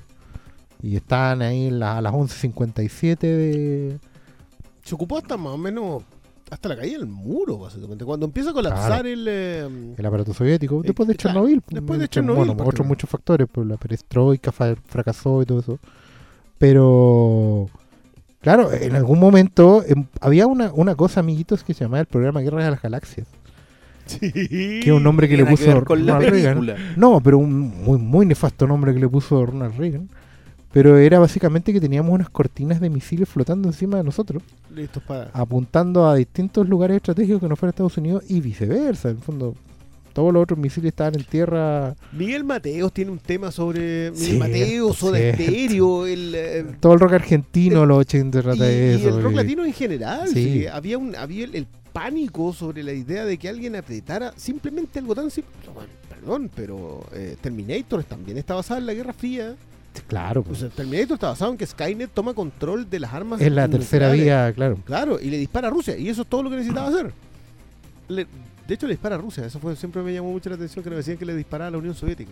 [0.81, 3.97] Y estaban ahí la- a las 11.57 de...
[4.83, 6.03] Se ocupó hasta más o menos
[6.51, 8.03] hasta la caída del muro, básicamente.
[8.03, 9.07] Cuando empieza a colapsar Claro.
[9.07, 9.25] el...
[9.27, 11.63] eh, el aparato soviético, Eh, después de claro, Chernobyl.
[11.69, 12.87] después de Chernobyl, Bueno, otros particularmente.
[12.93, 15.79] muchos factores, pues la perestroika fracasó y todo eso.
[16.57, 17.69] Pero,
[18.43, 22.41] claro, en algún momento em, había una, una cosa, amiguitos, que se llamaba el programa
[22.41, 23.27] Guerra de las Galaxias.
[24.05, 24.31] sí.
[24.31, 26.75] Que es un nombre que le que puso con Ronald Reagan.
[26.95, 30.09] No, pero un muy, muy nefasto nombre que le puso Ronald Reagan.
[30.73, 34.41] Pero era básicamente que teníamos unas cortinas de misiles flotando encima de nosotros,
[34.75, 35.29] Listos para...
[35.31, 39.11] apuntando a distintos lugares estratégicos que no fuera Estados Unidos y viceversa.
[39.11, 39.55] En el fondo,
[40.13, 41.95] todos los otros misiles estaban en tierra.
[42.11, 45.43] Miguel Mateos tiene un tema sobre Miguel Cierto, Mateos, Soda cierto.
[45.43, 46.33] Stereo, el...
[46.35, 49.73] eh, Todo el rock argentino, los 80 y, trata de y el rock latino en
[49.73, 50.27] general.
[50.27, 50.33] Sí.
[50.61, 50.67] sí.
[50.67, 55.13] Había, un, había el, el pánico sobre la idea de que alguien apretara simplemente algo
[55.15, 55.51] tan simple.
[56.09, 59.55] Perdón, pero eh, Terminator también está basada en la Guerra Fría.
[60.07, 63.39] Claro, O pues, sea, Terminator está basado en que Skynet toma control de las armas.
[63.41, 64.79] es la tercera vía, claro.
[64.85, 65.95] Claro, y le dispara a Rusia.
[65.97, 67.13] Y eso es todo lo que necesitaba hacer.
[68.07, 68.25] Le-
[68.67, 69.45] de hecho, le dispara a Rusia.
[69.45, 71.71] Eso fue siempre me llamó mucho la atención que nos decían que le disparaba a
[71.71, 72.31] la Unión Soviética.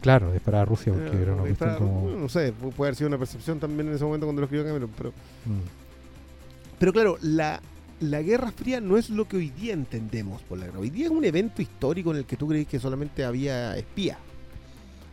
[0.00, 2.10] Claro, es para Rusia, porque Eh, era una cuestión como.
[2.10, 4.66] No sé, pu- puede haber sido una percepción también en ese momento cuando lo escribió
[4.66, 4.90] Cameron.
[4.96, 6.78] Pero, mm.
[6.78, 7.60] pero claro, la,
[8.00, 10.80] la Guerra Fría no es lo que hoy día entendemos por la guerra.
[10.80, 14.18] Hoy día es un evento histórico en el que tú crees que solamente había espía.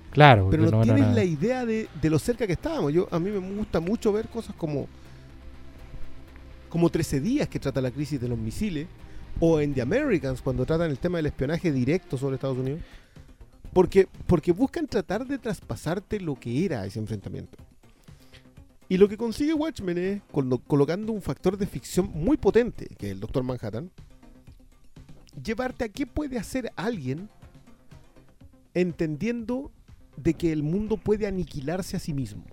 [0.10, 1.14] Claro, Pero no, no, tienes nada.
[1.14, 2.92] la idea de, de lo cerca que estábamos.
[2.92, 4.88] Yo, a mí me gusta mucho ver cosas como
[6.70, 8.88] como 13 días que trata la crisis de los misiles
[9.40, 12.82] o en The Americans cuando tratan el tema del espionaje directo sobre Estados Unidos.
[13.74, 17.58] Porque, porque buscan tratar de traspasarte lo que era ese enfrentamiento.
[18.90, 23.06] Y lo que consigue Watchmen es, colo- colocando un factor de ficción muy potente, que
[23.08, 23.90] es el Doctor Manhattan,
[25.42, 27.30] llevarte a qué puede hacer alguien
[28.74, 29.72] entendiendo
[30.18, 32.44] de que el mundo puede aniquilarse a sí mismo.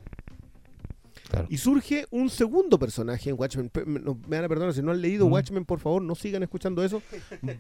[1.30, 1.46] Claro.
[1.50, 3.70] Y surge un segundo personaje en Watchmen.
[3.86, 5.32] Me, van a perdonar, si no han leído Mm.
[5.32, 7.02] Watchmen, por favor, no sigan escuchando eso.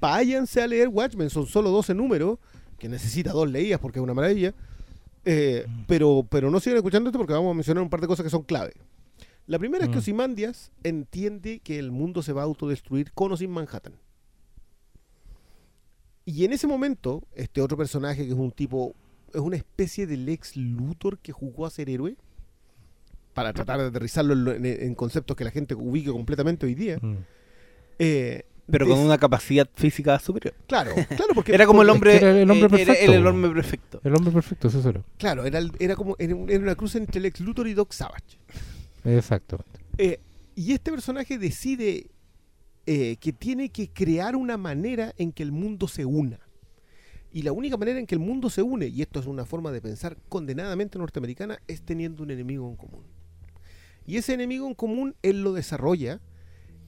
[0.00, 2.38] Váyanse a leer Watchmen, son solo 12 números,
[2.78, 4.54] que necesita dos leídas porque es una maravilla.
[5.24, 5.82] Eh, Mm.
[5.86, 8.30] pero, pero no sigan escuchando esto porque vamos a mencionar un par de cosas que
[8.30, 8.72] son clave.
[9.46, 9.98] La primera es que.
[9.98, 13.94] Ozymandias entiende que el mundo se va a autodestruir con o sin Manhattan.
[16.24, 18.94] Y en ese momento, este otro personaje que es un tipo,
[19.32, 22.16] es una especie de Lex Luthor que jugó a ser héroe,
[23.38, 26.98] para tratar de aterrizarlo en, conceptos que la gente ubique completamente hoy día.
[27.00, 27.16] Mm.
[28.00, 30.54] eh, Pero con una capacidad física superior.
[30.66, 31.54] Claro, claro, porque...
[31.54, 33.12] Era como el hombre, era el hombre eh, era perfecto.
[33.14, 34.00] el hombre perfecto.
[34.02, 35.04] El hombre perfecto, eso era.
[35.18, 37.92] Claro, era, el- era como era, un- era una cruz entre Lex Luthor y Doc
[37.92, 38.38] Savage.
[39.04, 39.78] Exactamente.
[39.98, 40.18] Eh,
[40.56, 42.10] y este personaje decide
[42.86, 46.40] eh, que tiene que crear una manera en que el mundo se una.
[47.30, 49.70] Y la única manera en que el mundo se une, y esto es una forma
[49.70, 53.04] de pensar condenadamente norteamericana, es teniendo un enemigo en común.
[54.08, 56.22] Y ese enemigo en común él lo desarrolla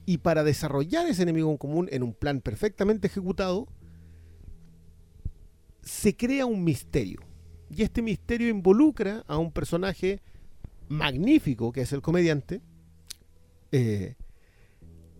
[0.07, 3.67] Y para desarrollar ese enemigo en común en un plan perfectamente ejecutado,
[5.83, 7.21] se crea un misterio.
[7.69, 10.19] Y este misterio involucra a un personaje
[10.89, 12.61] magnífico, que es el comediante,
[13.71, 14.15] eh,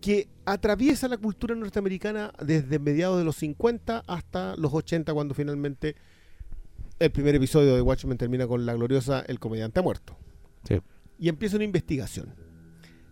[0.00, 5.94] que atraviesa la cultura norteamericana desde mediados de los 50 hasta los 80, cuando finalmente
[6.98, 10.16] el primer episodio de Watchmen termina con la gloriosa El comediante ha muerto.
[10.64, 10.80] Sí.
[11.22, 12.34] Y empieza una investigación.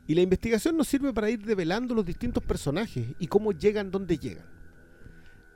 [0.08, 4.18] Y la investigación nos sirve para ir develando los distintos personajes y cómo llegan donde
[4.18, 4.44] llegan.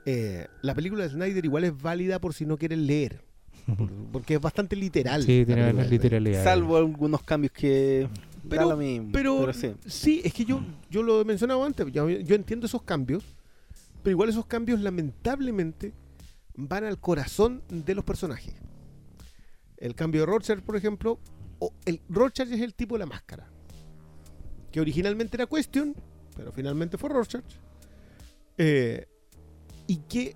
[0.05, 3.21] Eh, la película de Snyder igual es válida por si no quieren leer,
[3.77, 5.23] por- porque es bastante literal.
[5.23, 5.89] Sí, la tiene Snyder.
[5.91, 6.43] literalidad.
[6.45, 8.07] Salvo algunos cambios que.
[8.43, 9.73] da Pero- lo mismo, Pero, sí.
[9.85, 10.21] sí.
[10.23, 13.23] es que yo, yo lo he mencionado antes, yo, yo entiendo esos cambios,
[14.03, 15.91] pero igual esos cambios lamentablemente
[16.55, 18.53] van al corazón de los personajes.
[19.77, 21.19] El cambio de Rorschach, por ejemplo,
[21.65, 23.47] o el Rorschach es el tipo de la máscara,
[24.71, 25.95] que originalmente era Question,
[26.35, 27.43] pero finalmente fue Rorschach,
[28.57, 29.07] eh,
[29.87, 30.35] y que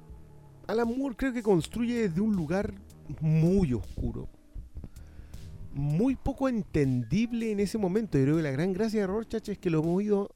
[0.68, 2.74] Alan Moore creo que construye desde un lugar
[3.22, 4.30] muy oscuro,
[5.74, 8.18] muy poco entendible en ese momento.
[8.18, 10.30] Yo creo que la gran gracia de Rorschach es que lo hemos ido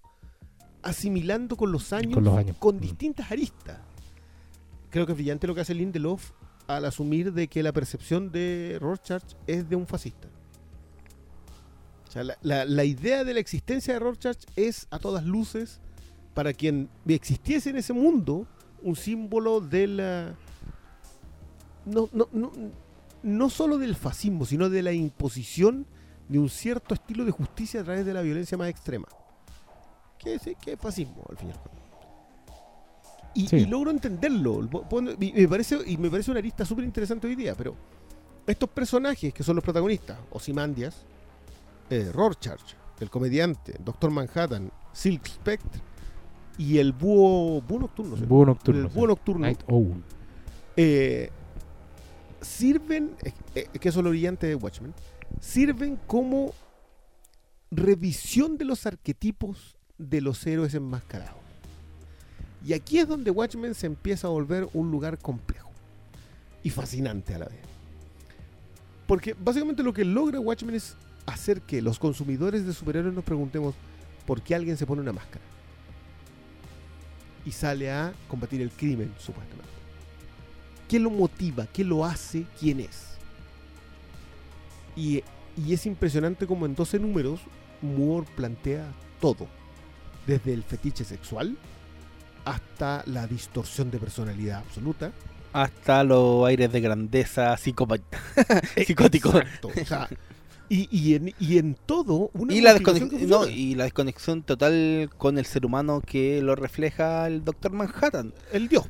[0.81, 2.57] asimilando con los años, Con los años.
[2.57, 2.79] con Mm.
[2.79, 3.77] distintas aristas.
[4.89, 6.31] Creo que es brillante lo que hace Lindelof
[6.67, 10.27] al asumir de que la percepción de Rorschach es de un fascista.
[12.13, 15.79] O sea, la, la- la idea de la existencia de Rorschach es a todas luces
[16.35, 18.45] para quien existiese en ese mundo
[18.83, 20.35] un símbolo de la
[21.85, 22.51] no, no, no,
[23.23, 25.87] no solo del fascismo, sino de la imposición
[26.29, 29.07] de un cierto estilo de justicia a través de la violencia más extrema.
[30.19, 31.71] ¿Qué es, qué es fascismo, al fin y al cabo?
[33.33, 33.55] Y, Sí.
[33.55, 34.69] y logro entenderlo.
[35.19, 37.75] Y me parece, y me parece una arista súper interesante hoy día, pero
[38.45, 40.95] estos personajes que son los protagonistas, Ozymandias,
[41.89, 42.61] eh, Rorschach,
[42.99, 45.81] el comediante, Doctor Manhattan, Silk Spectre
[46.57, 48.17] y el búho, búho nocturno.
[48.17, 48.23] ¿sí?
[48.25, 48.81] Búho nocturno.
[48.81, 50.03] El búho nocturno Night Owl.
[50.77, 51.29] eh,
[52.41, 54.93] sirven, eh, eh, que eso es lo brillante de Watchmen,
[55.39, 56.53] sirven como
[57.71, 61.41] revisión de los arquetipos de los héroes enmascarados.
[62.65, 65.69] Y aquí es donde Watchmen se empieza a volver un lugar complejo
[66.63, 67.59] y fascinante a la vez.
[69.07, 73.75] Porque básicamente lo que logra Watchmen es hacer que los consumidores de superhéroes nos preguntemos
[74.25, 75.43] por qué alguien se pone una máscara.
[77.45, 79.71] Y sale a combatir el crimen, supuestamente.
[80.87, 81.67] ¿Qué lo motiva?
[81.67, 82.45] ¿Qué lo hace?
[82.59, 83.15] ¿Quién es?
[84.95, 85.23] Y,
[85.57, 87.39] y es impresionante como en 12 números
[87.81, 88.85] Moore plantea
[89.19, 89.47] todo.
[90.25, 91.57] Desde el fetiche sexual
[92.45, 95.11] hasta la distorsión de personalidad absoluta.
[95.51, 98.19] Hasta los aires de grandeza psicópata.
[98.85, 99.29] Psicótico.
[99.37, 99.67] Exacto.
[99.69, 100.09] O sea,
[100.73, 103.57] y, y en, y en todo una Y la, complicación que desconex- no, funciona.
[103.61, 108.33] y la desconexión total con el ser humano que lo refleja el Doctor Manhattan.
[108.51, 108.85] el dios.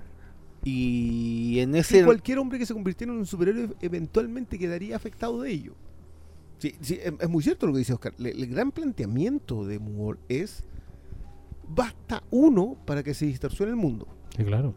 [0.63, 2.05] Y en ese.
[2.05, 5.73] cualquier hombre que se convirtiera en un superhéroe eventualmente quedaría afectado de ello.
[6.59, 8.13] Sí, sí, es, es muy cierto lo que dice Oscar.
[8.17, 10.63] Le- el gran planteamiento de Moore es
[11.67, 14.07] basta uno para que se distorsione el mundo.
[14.37, 14.73] Sí, claro.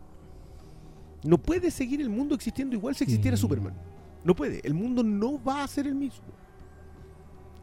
[1.24, 3.40] No puede seguir el mundo existiendo igual si existiera Sí.
[3.42, 3.74] Superman.
[4.24, 4.60] No puede.
[4.64, 6.24] El mundo no va a ser el mismo.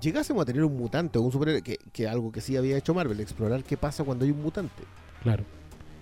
[0.03, 2.93] Llegásemos a tener un mutante o un superhéroe, que, que algo que sí había hecho
[2.93, 4.83] Marvel, explorar qué pasa cuando hay un mutante.
[5.21, 5.45] Claro.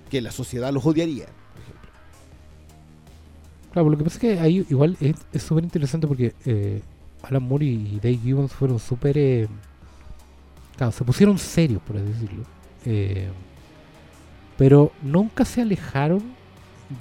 [0.09, 1.89] Que la sociedad los odiaría, por ejemplo.
[3.71, 6.81] Claro, lo que pasa es que ahí igual es súper interesante porque eh,
[7.21, 9.17] Alan Moore y Dave Gibbons fueron súper...
[9.19, 9.47] eh,
[10.75, 12.43] claro, se pusieron serios, por así decirlo.
[12.85, 13.29] Eh,
[14.57, 16.23] pero nunca se alejaron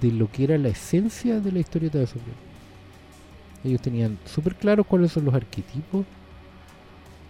[0.02, 2.36] de lo que era la esencia de la historieta de Superman.
[3.64, 6.04] Ellos tenían súper claros cuáles son los arquetipos,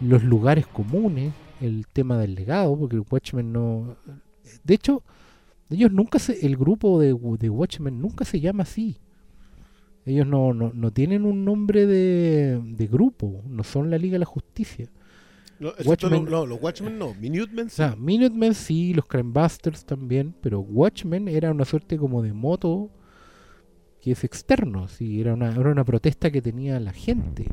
[0.01, 3.97] los lugares comunes, el tema del legado, porque el Watchmen no...
[4.65, 5.03] De hecho,
[5.69, 6.45] ellos nunca se...
[6.47, 8.99] El grupo de, de Watchmen nunca se llama así.
[10.07, 14.21] Ellos no, no, no tienen un nombre de, de grupo, no son la Liga de
[14.21, 14.89] la Justicia.
[15.59, 17.13] No, Watchmen- lo- no, los Watchmen no.
[17.15, 17.77] Minutemen sí.
[17.77, 22.91] sea, Minutemen sí, los Crimebusters también, pero Watchmen era una suerte como de moto
[24.01, 27.45] que es externo, sí, era una, era una protesta que tenía la gente,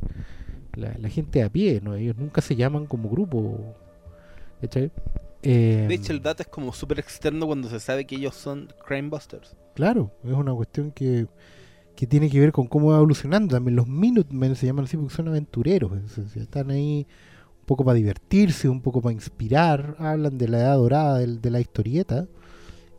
[0.77, 1.95] la, la gente a pie, ¿no?
[1.95, 3.75] Ellos nunca se llaman como grupo,
[4.61, 4.91] ¿cachai?
[5.43, 8.69] Eh, De hecho, el dato es como súper externo cuando se sabe que ellos son
[8.85, 9.55] Crime Busters.
[9.75, 11.27] Claro, es una cuestión que,
[11.95, 13.55] que tiene que ver con cómo va evolucionando.
[13.55, 15.91] También los Minutemen se llaman así porque son aventureros.
[16.35, 17.07] Están ahí
[17.59, 19.95] un poco para divertirse, un poco para inspirar.
[19.99, 22.27] Hablan de la edad dorada de, la historieta.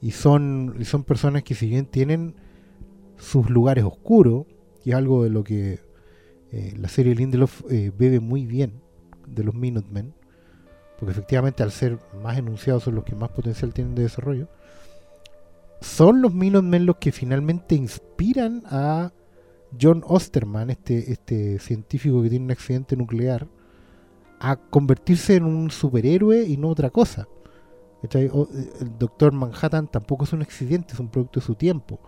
[0.01, 2.35] Y son, y son personas que si bien tienen
[3.19, 4.47] sus lugares oscuros,
[4.85, 5.81] que es algo de lo que
[6.53, 8.81] eh, la serie Lindelof eh, bebe muy bien
[9.27, 10.15] de los Minutemen,
[10.99, 14.49] porque efectivamente al ser más enunciados son los que más potencial tienen de desarrollo,
[15.81, 19.13] son los Minutemen los que finalmente inspiran a
[19.81, 23.47] John Osterman, este, este científico que tiene un accidente nuclear,
[24.41, 27.29] a convertirse en un superhéroe y no otra cosa.
[28.03, 28.31] Eh,
[28.81, 32.01] el doctor Manhattan tampoco es un accidente, es un producto de su tiempo.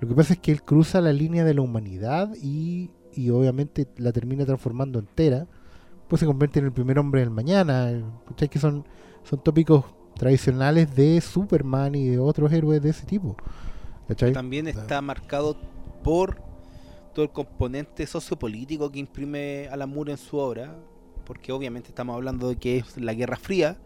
[0.00, 3.86] Lo que pasa es que él cruza la línea de la humanidad y, y obviamente
[3.96, 5.46] la termina transformando entera.
[6.08, 8.02] Pues se convierte en el primer hombre del mañana.
[8.28, 8.48] ¿Cachai?
[8.48, 8.84] Que son,
[9.22, 9.84] son tópicos
[10.16, 13.36] tradicionales de Superman y de otros héroes de ese tipo.
[14.08, 14.32] ¿Cachai?
[14.32, 15.56] También está marcado
[16.02, 16.36] por
[17.14, 20.76] todo el componente sociopolítico que imprime Alan Moore en su obra,
[21.24, 23.78] porque obviamente estamos hablando de que es la Guerra Fría,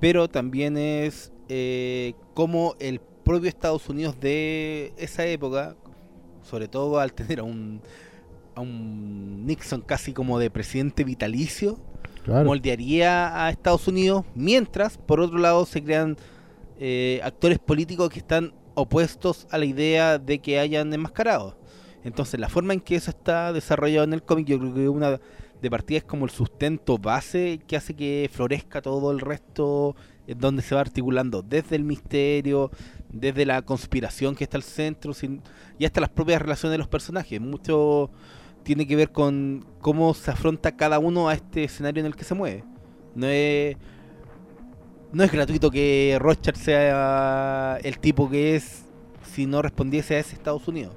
[0.00, 5.76] pero también es eh, como el propio Estados Unidos de esa época,
[6.42, 7.82] sobre todo al tener a un,
[8.56, 11.78] a un Nixon casi como de presidente vitalicio,
[12.24, 12.44] Claro.
[12.46, 16.16] moldearía a Estados Unidos, mientras por otro lado se crean
[16.80, 21.56] eh, actores políticos que están opuestos a la idea de que hayan enmascarado.
[22.02, 25.20] Entonces la forma en que eso está desarrollado en el cómic yo creo que una
[25.62, 30.38] de partida es como el sustento base que hace que florezca todo el resto, en
[30.38, 32.70] donde se va articulando desde el misterio,
[33.10, 35.40] desde la conspiración que está al centro, sin-
[35.78, 37.40] y hasta las propias relaciones de los personajes.
[37.40, 38.10] Mucho
[38.66, 42.24] tiene que ver con cómo se afronta cada uno a este escenario en el que
[42.24, 42.64] se mueve.
[43.14, 43.76] No es,
[45.12, 48.84] no es gratuito que Rothschild sea el tipo que es
[49.22, 50.96] si no respondiese a ese Estados Unidos.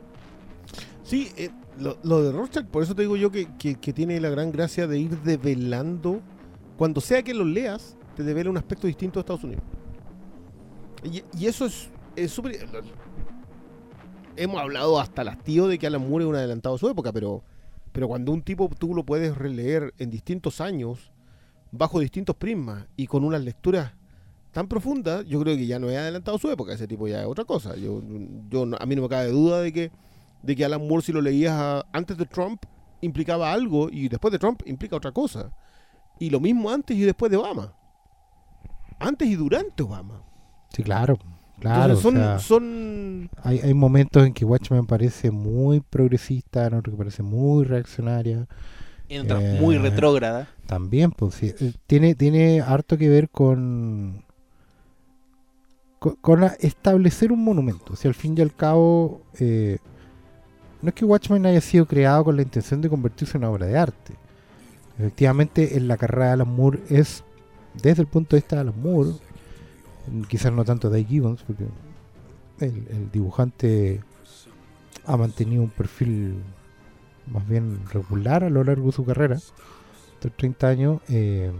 [1.04, 4.52] Sí, eh, lo, de Rothschild, por eso te digo yo que, que- tiene la gran
[4.52, 6.22] gracia de ir develando,
[6.76, 9.64] cuando sea que lo leas, te devela un aspecto distinto de Estados Unidos.
[11.04, 12.68] Y, eso es es súper...
[14.36, 17.12] hemos hablado hasta el hastío de que Alan Moore es un adelantado a su época,
[17.14, 17.44] pero,
[17.92, 21.12] pero cuando un tipo tú lo puedes releer en distintos años,
[21.72, 23.94] bajo distintos prismas y con unas lecturas
[24.52, 27.28] tan profundas, yo creo que ya no es adelantado su época, ese tipo ya es
[27.28, 27.76] otra cosa.
[27.76, 28.02] Yo,
[28.50, 29.92] yo a mí no me cabe duda de que
[30.42, 32.64] de que Alan Moore si lo leías antes de Trump
[33.02, 35.52] implicaba algo y después de Trump implica otra cosa.
[36.20, 37.74] Y lo mismo antes y después de Obama.
[39.00, 40.22] Antes y durante Obama.
[40.70, 41.18] Sí, claro.
[41.60, 41.94] Claro.
[41.94, 46.76] Entonces son, o sea, son hay, hay momentos en que Watchmen parece muy progresista, en
[46.76, 48.48] otros que parece muy reaccionaria.
[49.10, 50.48] En otras Eh, muy retrógrada.
[50.68, 54.24] También, pues sí, eh, tiene, tiene harto que ver con,
[56.00, 57.94] con, establecer un monumento.
[57.94, 59.80] O sea, al fin y al cabo, eh,
[60.82, 63.66] no es que Watchmen haya sido creado con la intención de convertirse en una obra
[63.66, 64.14] de arte.
[64.98, 67.24] Efectivamente, en la carrera de Alan Moore es,
[67.82, 69.12] desde el punto de vista de Alan Moore,
[70.28, 71.66] quizás no tanto Dave Gibbons, porque
[72.60, 74.02] el, dibujante
[75.06, 76.36] ha mantenido un perfil
[77.28, 79.38] más bien regular a lo largo de su carrera
[80.22, 81.02] de 30 años.
[81.10, 81.52] Eh,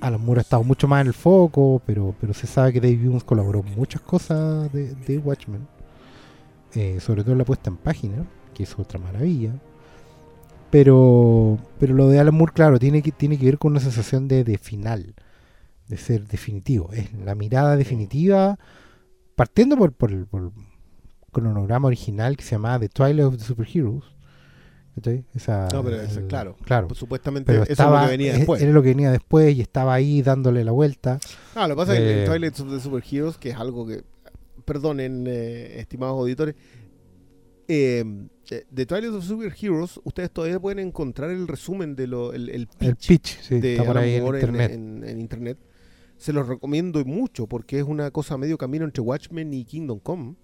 [0.00, 2.96] Alan Moore ha estado mucho más en el foco, pero, pero se sabe que Dave
[2.96, 5.66] Gibbons colaboró en muchas cosas de, Watchmen,
[6.74, 9.52] eh, sobre todo en la puesta en página, que es otra maravilla.
[10.70, 14.26] Pero, pero lo de Alan Moore, claro, tiene que, tiene que ver con una sensación
[14.26, 15.14] de final,
[15.92, 16.90] de ser definitivo.
[16.92, 18.58] Es la mirada definitiva,
[19.36, 20.50] partiendo por, por, el- por el
[21.30, 24.04] cronograma original que se llamaba The Twilight of the Superheroes.
[25.34, 26.56] Esa- No, pero eso, el- claro.
[26.64, 26.88] claro.
[26.88, 28.62] pues, supuestamente Pero eso estaba, es lo que venía e- después.
[28.62, 31.18] Era lo que venía después y estaba ahí dándole la vuelta.
[31.54, 33.86] Ah, lo que pasa es que Eh, en Twilight of the Superheroes, que es algo
[33.86, 34.02] que,
[34.64, 36.54] perdonen, eh, estimados auditores,
[37.68, 38.04] eh,
[38.50, 42.66] eh, de Twilight of Superheroes, ustedes todavía pueden encontrar el resumen de lo, el, el
[42.66, 44.72] pitch, el pitch, sí, de está por ahí en internet.
[44.72, 45.58] en- en internet.
[46.22, 50.36] Se los recomiendo mucho porque es una cosa medio camino entre Watchmen y Kingdom Come,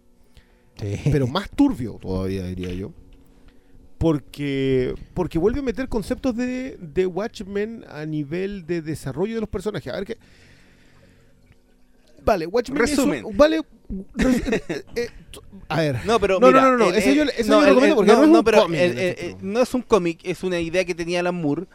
[0.77, 0.97] Sí.
[1.13, 2.93] pero más turbio todavía, diría yo.
[3.97, 9.49] Porque, porque vuelve a meter conceptos de, de Watchmen a nivel de desarrollo de los
[9.49, 9.93] personajes.
[9.93, 10.19] A ver qué.
[12.25, 13.25] Vale, Watchmen Resumen.
[13.37, 13.63] vale.
[14.15, 14.63] res- eh,
[14.97, 15.99] eh, t- a ver.
[16.05, 18.23] No, pero No, no, mira, no, no, no, ese yo- lo el- recomiendo porque no
[18.23, 21.67] es un cómic, no es un cómic, es una idea que tenía Alan Moore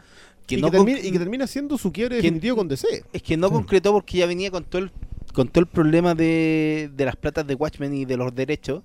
[0.46, 3.04] que y, no que termina, conc- y que termina siendo su quiebre definitivo con DC.
[3.12, 3.52] es que no Sí.
[3.54, 4.90] concretó porque ya venía con todo el
[5.32, 8.82] con todo el problema de, de las platas de Watchmen y de los derechos.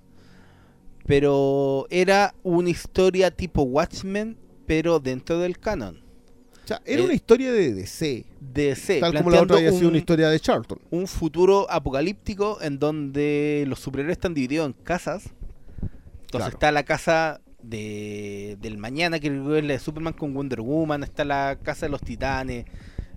[1.06, 6.00] Pero era una historia tipo Watchmen, pero dentro del canon.
[6.64, 8.26] O sea, era Eh, una historia de DC.
[8.40, 10.78] DC, tal como la otra había sido un- una historia de Charlton.
[10.90, 15.24] un futuro apocalíptico en donde los superhéroes están divididos en casas.
[15.82, 16.48] Entonces Claro.
[16.48, 19.32] está la casa de, del mañana, que es
[19.64, 22.64] la de Superman con Wonder Woman, está la casa de los titanes.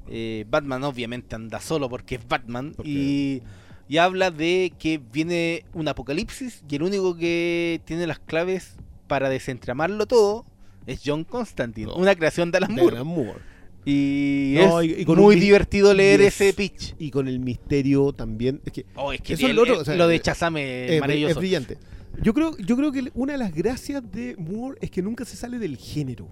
[0.09, 2.75] eh, Batman obviamente anda solo porque es Batman.
[2.83, 3.41] Y,
[3.87, 8.75] y habla de que viene un apocalipsis y el único que tiene las claves
[9.07, 10.45] para desentramarlo todo
[10.85, 11.95] es John Constantine, No.
[11.95, 12.95] una creación de Alan De Moore.
[12.97, 13.39] Alan Moore.
[13.85, 16.95] Y No, es y- y con muy divertido leer ese es- pitch.
[16.99, 18.61] Y con el misterio también.
[18.65, 20.19] Es que Oh, es que Eso es el- lo otro, o sea, lo de eh,
[20.21, 21.31] Chazame es es, maravilloso.
[21.31, 21.77] es brillante.
[22.21, 25.35] Yo creo, yo creo que una de las gracias de Moore es que nunca se
[25.35, 26.27] sale del género.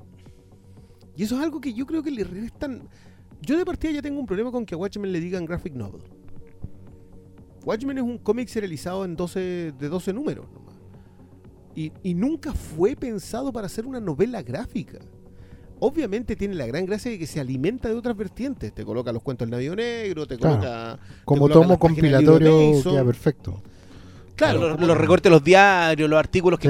[1.16, 2.88] Y eso es algo que yo creo que le restan.
[3.42, 6.04] Yo de partida ya tengo un problema con que a Watchmen le digan graphic novel.
[7.66, 10.76] Watchmen es un cómic serializado en 12, de 12 números nomás.
[11.76, 15.00] Y, y nunca fue pensado para ser una novela gráfica.
[15.80, 18.74] Obviamente tiene la gran gracia de que se alimenta de otras vertientes.
[18.74, 20.58] Te coloca los cuentos del Navío Negro, te Claro.
[20.60, 21.00] coloca.
[21.26, 23.64] Como tomo compilatorio queda perfecto.
[24.50, 26.68] Claro, los, los recortes de los diarios, los artículos que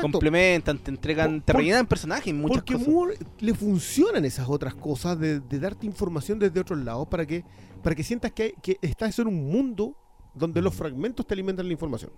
[0.00, 2.88] complementan, te entregan, Por- te por- rellenan personajes, muchas Porque cosas.
[2.88, 7.44] Moore le funcionan esas otras cosas de, de darte información desde otros lados para que,
[7.82, 9.96] para que sientas que, hay- que estás en un mundo
[10.34, 12.10] donde los fragmentos te alimentan la información.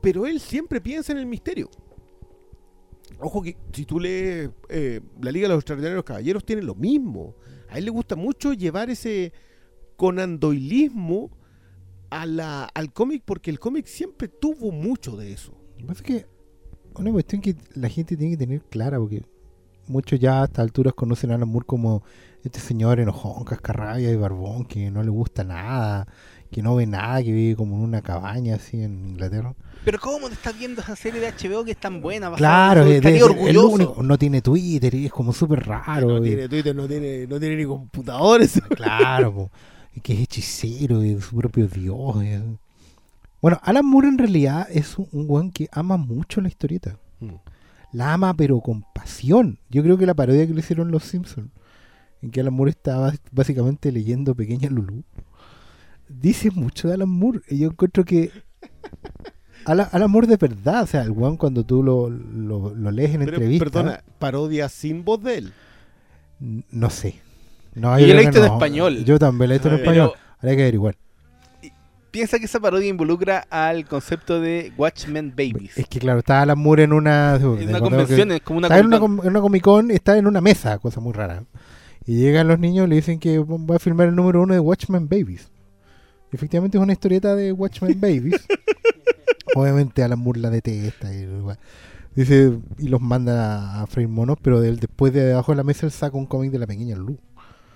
[0.00, 1.70] Pero él siempre piensa en el misterio.
[3.20, 7.34] Ojo que si tú lees eh, La Liga de los Extraordinarios Caballeros, tiene lo mismo.
[7.70, 9.32] A él le gusta mucho llevar ese
[9.96, 11.30] conandoilismo
[12.20, 15.52] a la, al cómic porque el cómic siempre tuvo mucho de eso.
[15.76, 16.26] Lo que pasa es que
[16.94, 19.22] una cuestión que la gente tiene que tener clara, porque
[19.86, 22.02] muchos ya a estas alturas conocen a Alan Moore como
[22.44, 26.06] este señor enojón, cascarrabia y barbón, que no le gusta nada,
[26.50, 29.54] que no ve nada, que vive como en una cabaña así en Inglaterra.
[29.84, 32.30] Pero ¿cómo te estás viendo esa serie de HBO que es tan buena?
[32.32, 33.68] Claro, es, es- orgulloso.
[33.68, 36.08] único, no tiene Twitter y es como súper raro.
[36.08, 38.60] no y- tiene Twitter, no tiene, no tiene ni computadores.
[38.76, 39.50] Claro, po,
[40.02, 42.16] que es hechicero y su propio dios.
[43.40, 46.96] Bueno, Alan Moore en realidad es un, un weón que ama mucho la historieta.
[47.20, 47.30] Mm.
[47.92, 49.58] La ama, pero con pasión.
[49.68, 51.50] Yo creo que la parodia que le hicieron los Simpsons,
[52.22, 55.02] en que Alan Moore estaba básicamente leyendo Pequeña Lulu,
[56.08, 57.40] dice mucho de Alan Moore.
[57.48, 58.30] Y yo encuentro que
[59.66, 63.10] Alan, Alan Moore de verdad, o sea, el weón cuando tú lo, lo- lo lees
[63.14, 65.52] en Pero, entrevistas, Perdona, parodia sin voz de él.
[66.70, 67.20] no sé.
[67.74, 69.04] No, Y yo la he visto en español.
[69.04, 70.12] Yo también la he visto en español.
[70.14, 70.96] Pero Habría que averiguar.
[72.10, 75.78] piensa que esa parodia involucra al concepto de Watchmen Babies.
[75.78, 78.78] Es que claro, está Alan Moore en una, Es una convención, es como una está
[78.78, 79.16] en una, Comic-Con.
[79.18, 81.44] com- en una Comic Con, está en una mesa, cosa muy rara.
[82.04, 84.60] Y llegan los niños y le dicen que va a filmar el número uno de
[84.60, 85.48] Watchmen Babies.
[86.32, 88.44] Y efectivamente es una historieta de Watchmen Babies.
[89.54, 91.26] Obviamente Alan Moore la detesta y,
[92.14, 95.62] dice, y los manda a, a freír monos, pero él después de debajo de la
[95.64, 97.16] mesa él saca un cómic de la pequeña Luz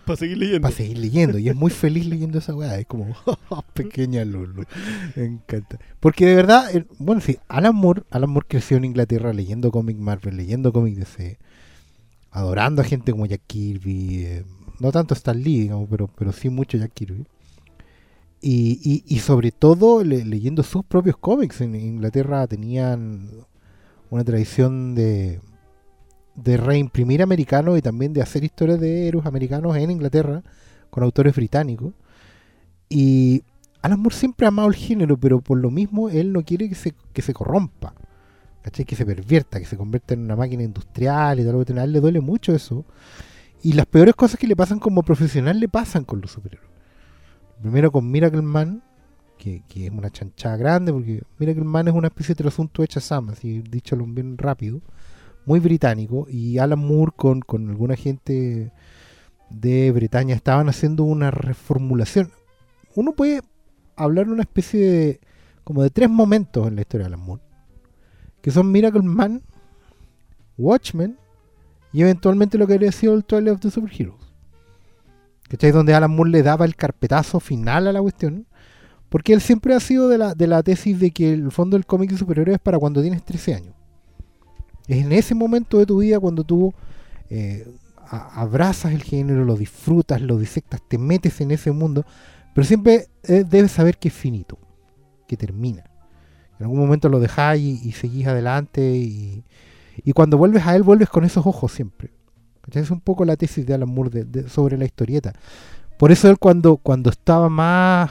[0.07, 0.61] Para seguir leyendo.
[0.63, 1.39] para seguir leyendo.
[1.39, 2.79] Y es muy feliz leyendo esa weá.
[2.79, 3.15] Es como,
[3.75, 4.65] pequeña Lulu.
[5.17, 5.79] Me encanta.
[6.01, 9.97] Porque de verdad, eh, bueno, sí, Alan Moore, Alan Moore creció en Inglaterra leyendo cómic
[9.99, 11.39] Marvel, leyendo cómic DC,
[12.31, 14.25] adorando a gente como Jack Kirby.
[14.25, 14.45] eh,
[14.79, 17.25] no tanto Stan Lee, digamos, pero, pero sí mucho Jack Kirby.
[18.43, 21.61] Y, y, y sobre todo le- leyendo sus propios cómics.
[21.63, 23.31] En Inglaterra tenían
[24.11, 25.41] una tradición de,
[26.37, 30.43] de reimprimir americanos y también de hacer historias de héroes americanos en Inglaterra
[30.91, 31.95] con autores británicos.
[32.89, 33.43] Y
[33.83, 36.75] Alan Moore siempre ha amado el género, pero por lo mismo él no quiere que
[36.75, 37.95] se, que se corrompa,
[38.63, 38.85] ¿cachai?
[38.85, 41.79] que se pervierta, que se convierta en una máquina industrial y tal.
[41.79, 42.85] A él le duele mucho eso.
[43.63, 46.71] Y las peores cosas que le pasan como profesional le pasan con los superhéroes.
[47.61, 48.83] Primero con Miracle Man,
[49.39, 53.01] que, que es una chanchada grande, porque Miracle Man es una especie de trasunto hecha
[53.01, 54.83] Sam, así dicho bien rápido,
[55.47, 56.27] muy británico.
[56.29, 58.73] Y Alan Moore con, con alguna gente
[59.49, 62.31] de Bretaña estaban haciendo una reformulación.
[62.95, 63.41] Uno puede
[63.97, 65.21] hablar de una especie de
[65.65, 67.43] como de tres momentos en la historia de Alan Moore,
[68.41, 69.43] que son Miracle Man,
[70.57, 71.19] Watchmen
[71.93, 74.27] y eventualmente lo que habría sido el Twilight of the Superheroes.
[75.49, 75.71] ¿Cachai?
[75.71, 78.47] Donde Alan Moore le daba el carpetazo final a la cuestión.
[79.09, 81.87] Porque él siempre ha sido de la, de la tesis de que el fondo del
[81.87, 83.76] cómic de superhéroes es para cuando tienes 13 años.
[84.89, 86.73] Es en ese momento de tu vida cuando tú
[87.31, 87.67] eh,
[88.09, 92.05] abrazas el género, lo disfrutas, lo disectas, te metes en ese mundo.
[92.55, 94.59] Pero siempre eh, debes saber que es finito,
[95.27, 95.85] que termina.
[96.59, 98.97] En algún momento lo dejáis y, y seguís adelante.
[98.97, 99.45] Y,
[100.05, 102.11] y cuando vuelves a él, vuelves con esos ojos siempre.
[102.73, 105.33] Es un poco la tesis de Alan Moore sobre la historieta.
[105.99, 108.11] Por eso él cuando, cuando estaba más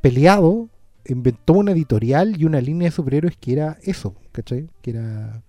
[0.00, 0.68] peleado,
[1.06, 4.68] inventó una editorial y una línea de superhéroes que era eso, ¿cachai?
[4.82, 5.42] Que era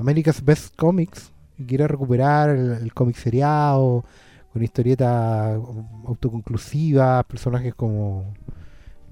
[0.00, 4.04] America's Best Comics, y que era recuperar el, el cómic seriado,
[4.52, 5.58] con historietas
[6.06, 8.32] autoconclusivas, personajes como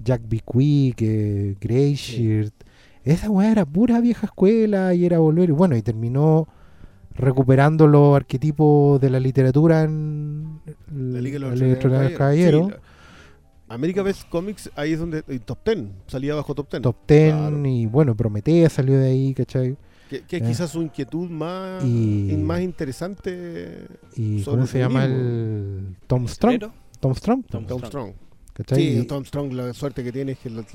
[0.03, 0.41] Jack B.
[0.51, 2.53] Quick, eh, Grayshirt.
[3.03, 5.49] Esa weá era pura vieja escuela y era volver.
[5.49, 6.47] Y bueno, y terminó
[7.15, 10.59] recuperando los arquetipos de la literatura en
[10.93, 12.65] La Liga de los Extraordinarios Caballeros.
[12.67, 15.23] Sí, la- America Best Comics, ahí es donde.
[15.27, 15.77] eh, top 10.
[16.07, 16.81] Salía bajo top 10.
[16.81, 17.65] Top Ten Claro.
[17.67, 19.77] y bueno, Prometea salió de ahí, ¿cachai?
[20.09, 20.45] Que, que es Eh.
[20.47, 23.85] quizás su inquietud más, Y- más interesante.
[24.15, 26.59] ¿Y Sobre cómo se llama el Tom Strong?
[26.99, 27.45] Tom Strong.
[27.45, 28.13] Tom Tom Strong.
[28.61, 28.79] Strong.
[28.79, 30.65] Sí, Tom Strong, la suerte que tiene es que lo-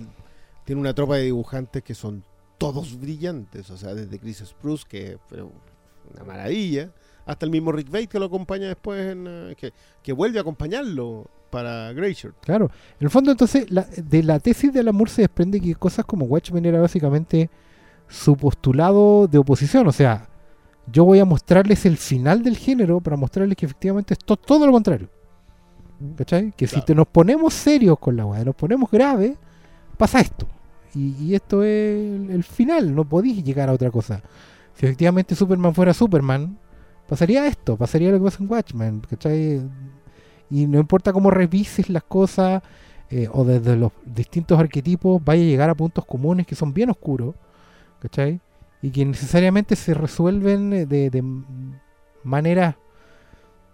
[0.64, 2.24] tiene una tropa de dibujantes que son
[2.59, 3.68] todos brillantes.
[3.70, 5.53] O sea, desde Chris Spruce, que pero
[6.14, 6.93] una maravilla,
[7.26, 9.72] hasta el mismo Rick Bates que lo acompaña después, en, eh, que,
[10.03, 12.37] que vuelve a acompañarlo para Grayshirt.
[12.41, 12.70] Claro,
[13.01, 16.05] en el fondo entonces la- de la tesis de Alan Moore se desprende que cosas
[16.05, 17.51] como Watchmen era básicamente
[18.09, 20.29] su postulado de oposición, o sea,
[20.87, 24.67] yo voy a mostrarles el final del género para mostrarles que efectivamente es to- todo
[24.67, 25.09] lo contrario.
[26.17, 26.53] ¿Cachai?
[26.57, 29.37] Que si te nos ponemos serios con la weá, nos ponemos graves,
[29.97, 30.47] pasa esto.
[30.95, 34.21] Y, y esto es el, el final, no podéis llegar a otra cosa.
[34.75, 36.59] Si efectivamente Superman fuera Superman,
[37.09, 39.63] pasaría esto, pasaría lo que pasa en Watchmen, ¿cachai?
[40.51, 42.63] Y no importa cómo revises las cosas
[43.09, 46.91] eh, o desde los distintos arquetipos, vaya a llegar a puntos comunes que son bien
[46.91, 47.35] oscuros,
[48.05, 48.39] ¿cachai?
[48.83, 51.25] Y que necesariamente se resuelven eh, de, de
[52.23, 52.77] maneras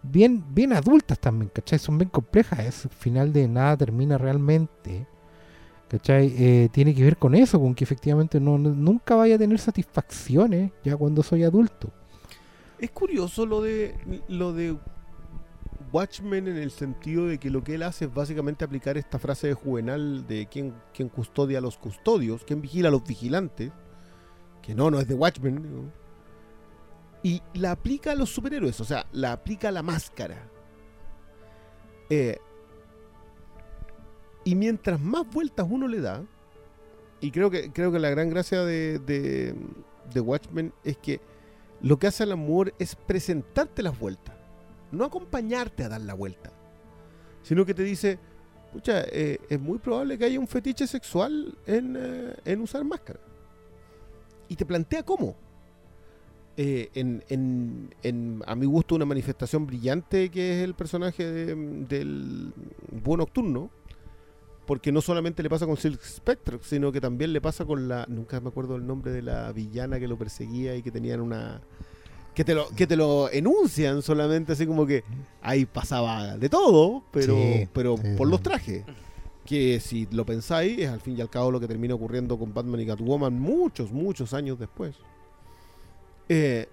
[0.04, 1.80] bien, bien adultas también, ¿cachai?
[1.80, 5.08] Son bien complejas, es final de nada termina realmente,
[5.88, 6.32] ¿cachai?
[6.38, 10.70] Eh, tiene que ver con eso, con que efectivamente no, nunca vaya a tener satisfacciones
[10.84, 11.90] ya cuando soy adulto.
[12.78, 13.96] Es curioso lo de
[14.28, 14.76] lo de
[15.92, 19.48] Watchmen en el sentido de que lo que él hace es básicamente aplicar esta frase
[19.48, 23.72] de Juvenal de quién, quién custodia a los custodios, quién vigila a los vigilantes,
[24.62, 25.92] que no, no es de Watchmen,
[27.22, 30.48] y la aplica a los superhéroes, o sea, la aplica a la máscara.
[32.08, 32.38] Eh,
[34.44, 36.24] y mientras más vueltas uno le da,
[37.20, 39.54] y creo que, creo que la gran gracia de, de,
[40.12, 41.20] de Watchmen es que
[41.82, 44.34] lo que hace el amor es presentarte las vueltas,
[44.90, 46.50] no acompañarte a dar la vuelta,
[47.42, 48.18] sino que te dice,
[48.72, 53.20] pucha, eh, es muy probable que haya un fetiche sexual en, eh, en usar máscara.
[54.50, 55.34] Y te plantea cómo.
[56.56, 61.54] Eh, en, en- en, a mi gusto, una manifestación brillante que es el personaje de-
[61.88, 62.52] del
[63.02, 63.70] Búho Nocturno,
[64.66, 68.04] porque no solamente le pasa con Silk Spectre, sino que también le pasa con la.
[68.08, 71.62] Nunca me acuerdo el nombre de la villana que lo perseguía y que tenían una.
[72.34, 75.02] Que te, lo, que te lo enuncian solamente así como que
[75.42, 78.84] ahí pasaba de todo, pero, Sí, pero sí, por los trajes.
[79.50, 82.54] Que si lo pensáis, es al fin y al cabo lo que termina ocurriendo con
[82.54, 84.94] Batman y Catwoman muchos, muchos años después.
[86.28, 86.68] Eh,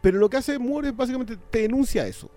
[0.00, 2.30] pero lo que hace Moore es básicamente te denuncia eso.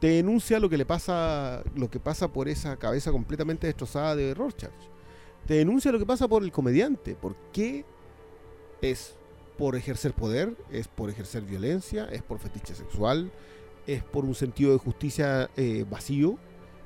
[0.00, 4.34] Te denuncia lo que le pasa, lo que pasa por esa cabeza completamente destrozada de
[4.34, 4.72] Rorschach.
[5.46, 7.14] Te denuncia lo que pasa por el comediante.
[7.14, 7.84] ¿Por qué
[8.80, 9.14] es
[9.58, 10.56] por ejercer poder?
[10.72, 12.06] ¿Es por ejercer violencia?
[12.06, 13.30] ¿Es por fetiche sexual?
[13.86, 16.36] ¿Es por un sentido de justicia eh, vacío?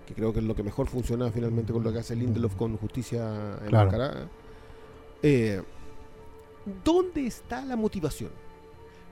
[0.06, 2.76] Que creo que es lo que mejor funciona finalmente con lo que hace Lindelof con
[2.76, 3.88] justicia Claro.
[3.90, 4.28] enmascarada.
[5.22, 5.62] Eh,
[6.84, 8.30] ¿Dónde está la motivación?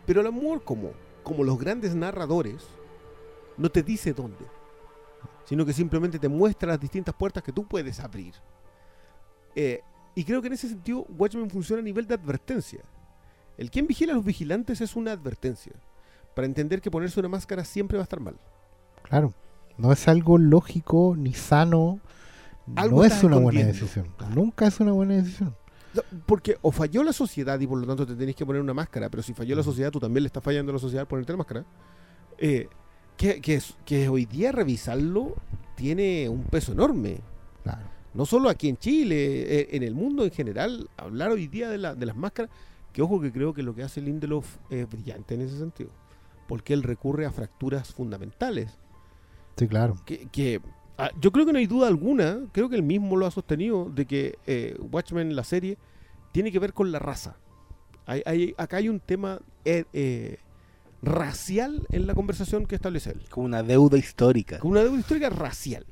[0.07, 0.91] Pero el amor, como,
[1.23, 2.67] como los grandes narradores,
[3.57, 4.45] no te dice dónde,
[5.45, 8.35] sino que simplemente te muestra las distintas puertas que tú puedes abrir.
[9.55, 9.81] Eh,
[10.15, 12.81] y creo que en ese sentido Watchmen funciona a nivel de advertencia.
[13.57, 15.73] El quien vigila a los vigilantes es una advertencia,
[16.35, 18.37] para entender que ponerse una máscara siempre va a estar mal.
[19.05, 19.33] Claro,
[19.79, 21.99] no es algo lógico ni sano,
[22.77, 24.35] Algo no es una buena decisión, Claro.
[24.35, 25.55] nunca es una buena decisión.
[25.95, 28.75] No, Porque o falló la sociedad y por lo tanto te tenés que poner una
[28.75, 31.33] máscara, pero si falló la sociedad, tú también le estás fallando a la sociedad ponerte
[31.33, 31.65] la máscara.
[32.39, 32.69] Eh,
[33.17, 33.41] que,
[33.85, 35.35] que, hoy día revisarlo
[35.77, 37.21] tiene un peso enorme.
[37.63, 37.83] Claro.
[38.13, 41.79] No solo aquí en Chile, eh, en el mundo en general, hablar hoy día de,
[41.79, 42.51] la- de las máscaras,
[42.93, 45.91] que ojo que creo que lo que hace Lindelof es brillante en ese sentido,
[46.49, 48.79] porque él recurre a fracturas fundamentales,
[49.57, 49.97] Sí, claro.
[50.05, 50.61] que, que,
[50.99, 53.91] ah, yo creo que no hay duda alguna, creo que él mismo lo ha sostenido,
[53.95, 55.79] de que eh, Watchmen, la serie,
[56.33, 57.37] tiene que ver con la raza.
[58.07, 60.39] Hay, hay- acá hay un tema eh, eh,
[61.03, 63.23] racial en la conversación que establece él.
[63.31, 64.59] Como una deuda histórica.
[64.59, 65.87] Con una deuda histórica racial.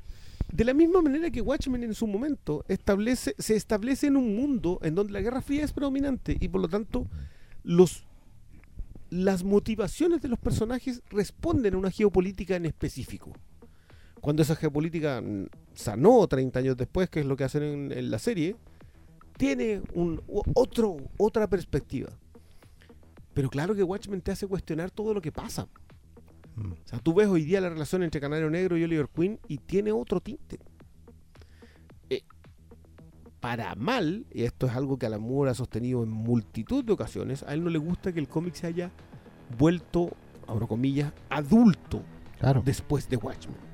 [0.51, 4.79] De la misma manera que Watchmen en su momento establece, se establece en un mundo
[4.83, 7.07] en donde la Guerra Fría es predominante y por lo tanto
[7.63, 8.05] los,
[9.09, 13.31] las motivaciones de los personajes responden a una geopolítica en específico.
[14.23, 18.09] Cuando esa geopolítica mm, sanó 30 años después, que es lo que hacen en, en
[18.09, 18.55] la serie,
[19.35, 20.21] tiene un,
[20.55, 22.07] otro, otra perspectiva.
[23.33, 25.67] Pero claro que Watchmen te hace cuestionar todo lo que pasa.
[26.55, 26.71] Mm.
[26.71, 29.57] O sea, tú ves hoy día la relación entre Canario Negro y Oliver Queen y
[29.57, 30.57] tiene otro tinte.
[32.09, 32.21] Eh,
[33.41, 37.43] para mal, y esto es algo que Alan Moore ha sostenido en multitud de ocasiones,
[37.43, 38.89] a él no le gusta que el cómic se haya
[39.57, 40.11] vuelto,
[40.47, 42.01] abro comillas, adulto
[42.39, 42.61] Claro.
[42.63, 43.72] después de Watchmen.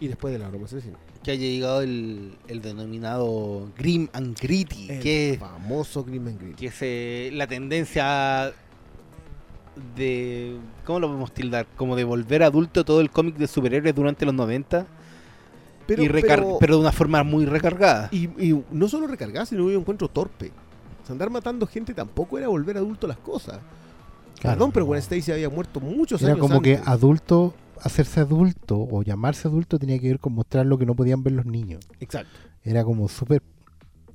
[0.00, 0.96] Y después de la broma asesina.
[1.22, 6.54] que haya llegado el, el denominado Grim and Gritty, El que, famoso Grim and Gritty.
[6.56, 8.52] que es eh, la tendencia
[9.96, 10.56] de...
[10.84, 11.66] ¿Cómo lo podemos tildar?
[11.76, 14.86] Como de volver adulto todo el cómic de superhéroes durante los 90,
[15.86, 18.08] Pero, y recar- pero- pero de una forma muy recargada.
[18.12, 20.52] y, y no solo recargar, sino yo encuentro torpe.
[21.02, 23.58] O sea, andar matando gente tampoco era volver adulto las cosas.
[24.40, 24.86] Claro, Perdón, pero.
[24.86, 29.78] Gwen Stacy había muerto muchos Era años como que adulto, hacerse adulto o llamarse adulto
[29.78, 31.84] tenía que ver con mostrar lo que no podían ver los niños.
[32.00, 32.30] Exacto.
[32.64, 33.42] Era como súper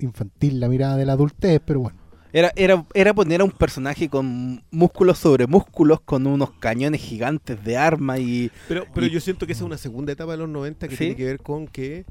[0.00, 1.98] infantil la mirada de la adultez, pero bueno.
[2.32, 7.62] Era, era, era poner a un personaje con músculos sobre músculos, con unos cañones gigantes
[7.62, 8.50] de arma y...
[8.66, 10.96] Pero, pero Y- yo siento que esa es una segunda etapa de los 90 que
[10.96, 10.98] ¿Sí?
[10.98, 12.04] tiene que ver con que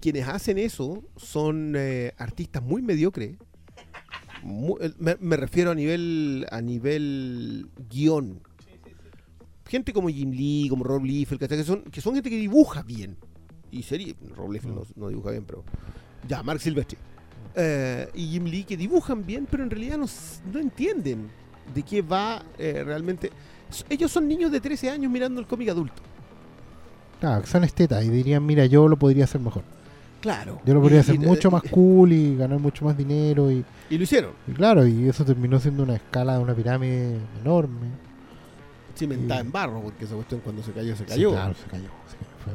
[0.00, 3.36] quienes hacen eso son eh, artistas muy mediocres.
[4.42, 8.40] Mu- el- me, me refiero a nivel a nivel guion.
[9.66, 13.16] Gente como Jim Lee, como Rob Liefeld, que son, que son gente que dibuja bien.
[13.70, 15.64] Y sería, Rob Liefeld no, no dibuja bien, pero...
[16.28, 16.96] Ya, Mark Silvestri.
[17.56, 20.06] Eh, y Jim Lee que dibujan bien, pero en realidad no,
[20.52, 21.28] no entienden
[21.74, 23.30] de qué va eh, realmente.
[23.88, 26.02] Ellos son niños de 13 años mirando el cómic adulto.
[27.20, 29.62] Claro, que son estetas y dirían, mira, yo lo podría hacer mejor.
[30.20, 30.60] Claro.
[30.64, 33.64] Yo lo podría Y- hacer y- mucho más cool y ganar mucho más dinero y,
[33.90, 34.32] Y lo hicieron.
[34.48, 37.88] y claro, y eso terminó siendo una escala de una pirámide enorme.
[38.96, 39.46] Cimentada Sí.
[39.46, 41.30] en barro, porque esa cuestión cuando se cayó, se Sí, cayó.
[41.32, 41.88] claro, se cayó.
[42.44, 42.52] fue-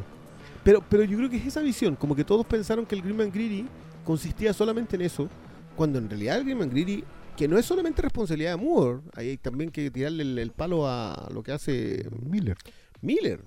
[0.63, 3.21] Pero, pero yo creo que es esa visión, como que todos pensaron que el Grim
[3.21, 3.65] and Greedy
[4.05, 5.27] consistía solamente en eso,
[5.75, 7.03] cuando en realidad el Grim and Greedy,
[7.37, 10.87] que no es solamente responsabilidad de Moore, ahí hay también que tirarle el, el palo
[10.87, 12.57] a lo que hace Miller.
[13.01, 13.45] Miller.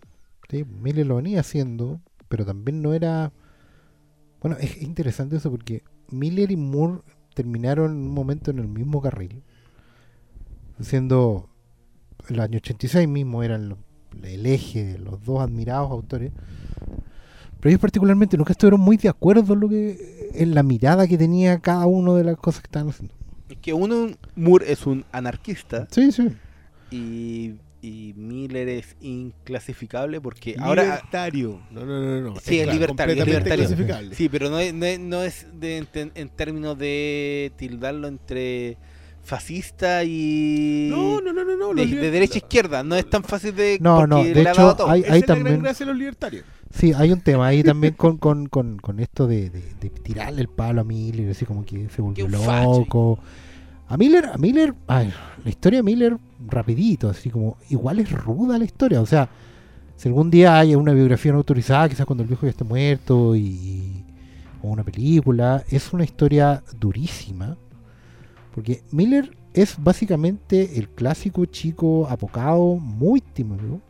[0.51, 3.33] Sí, Miller lo venía haciendo, pero también no era...
[4.41, 7.03] Bueno, es interesante eso porque Miller y Moore
[7.35, 9.43] terminaron en un momento en el mismo carril,
[10.81, 11.49] siendo
[12.29, 13.79] el año 86 mismo eran lo-
[14.23, 16.33] el eje de los dos admirados autores,
[17.61, 21.17] pero ellos particularmente nunca estuvieron muy de acuerdo en, lo que, en la mirada que
[21.17, 23.15] tenía cada uno de las cosas que estaban haciendo.
[23.49, 26.29] Es que uno, Moore es un anarquista Sí, sí.
[26.91, 30.83] y, y Miller es inclasificable porque ahora...
[30.85, 31.61] libertario.
[31.71, 32.41] No, no, no, no.
[32.41, 34.11] Sí, es claro, libertario, es libertario.
[34.15, 38.77] Sí, pero no es, no es, no es de- en, en términos de tildarlo entre
[39.23, 40.89] fascista y...
[40.91, 41.75] No, no, no, no, no.
[41.75, 43.79] de, de derecha a izquierda, no es tan fácil de...
[43.81, 44.91] No, no, de hecho, todo.
[44.91, 46.45] hay- es la también- gran gracia de los libertarios.
[46.71, 50.41] Sí, hay un tema ahí también con, con, con, con esto de, de, de tirarle
[50.41, 53.19] el palo a Miller, así como que se volvió loco.
[53.89, 55.13] A Miller, a Miller, ay,
[55.45, 56.17] la historia de Miller,
[56.49, 59.29] rapidito, así como, igual es ruda la historia, o sea,
[59.97, 63.37] si algún día hay una biografía no autorizada, quizás cuando el viejo ya esté muerto
[63.37, 64.03] y
[64.63, 67.59] o una película, es una historia durísima,
[68.55, 73.81] porque Miller es básicamente el clásico chico apocado, muy tímido,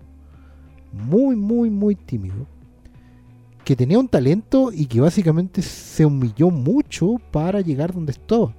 [0.92, 2.46] muy, muy, muy tímido,
[3.64, 8.54] que tenía un talento y que básicamente se humilló mucho para llegar donde estaba.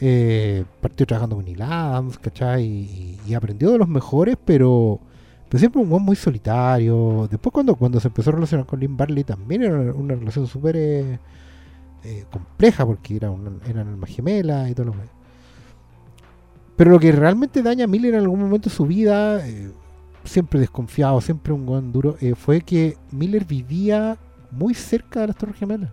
[0.00, 1.58] Eh, partió trabajando con Neil
[2.20, 2.64] ¿cachai?
[3.26, 5.00] Y, aprendió de los mejores, pero,
[5.48, 7.28] pero siempre un buen muy solitario.
[7.30, 10.46] Después cuando, cuando se empezó a relacionar con Lynn Barley también era una, una relación
[10.46, 11.18] súper eh,
[12.04, 15.08] eh, compleja porque era una- eran almas gemelas y todo lo demás.
[16.76, 19.70] Pero lo que realmente daña a Miller en algún momento de su vida, eh,
[20.24, 24.16] siempre desconfiado, siempre un buen duro, eh, fue que Miller vivía
[24.50, 25.90] muy cerca de las Torres Gemelas.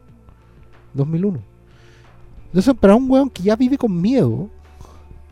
[0.93, 1.39] 2001.
[2.47, 4.49] Entonces, para un weón que ya vive con miedo,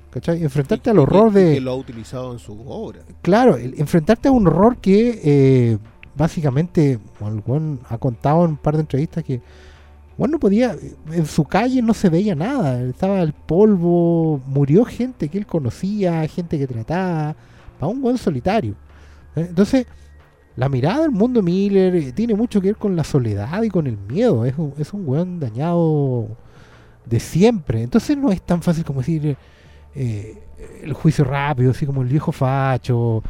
[0.09, 0.43] ¿cachai?
[0.43, 1.53] Enfrentarte al Y- y- horror y de.
[1.55, 3.01] Que lo ha utilizado en su obra.
[3.21, 5.77] Claro, el- enfrentarte a un horror que
[6.15, 9.41] básicamente, el weón ha contado en un par de entrevistas que
[10.17, 10.75] bueno, no podía,
[11.11, 16.27] en su calle no se veía nada, estaba el polvo, murió gente que él conocía,
[16.27, 17.35] gente que trataba,
[17.79, 18.75] para un buen solitario.
[19.35, 19.47] ¿eh?
[19.49, 19.87] Entonces,
[20.55, 23.87] la mirada del mundo Miller eh, tiene mucho que ver con la soledad y con
[23.87, 26.27] el miedo, es un, es un weón dañado
[27.05, 29.35] de siempre, entonces no es tan fácil como decir
[29.95, 30.43] eh,
[30.83, 33.23] el juicio rápido, así como el viejo facho,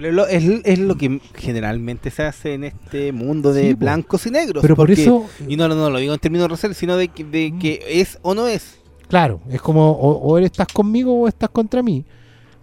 [0.00, 3.74] Pero es lo, es, es lo que generalmente se hace en este mundo de Sí,
[3.74, 4.62] blancos y negros.
[4.62, 5.26] pero por eso...
[5.46, 7.58] Y no, no, no lo digo en términos raciales, sino de que, de Mm.
[7.58, 8.78] que es o no es.
[9.08, 12.04] Claro, es como o, o eres- estás conmigo o estás contra mí.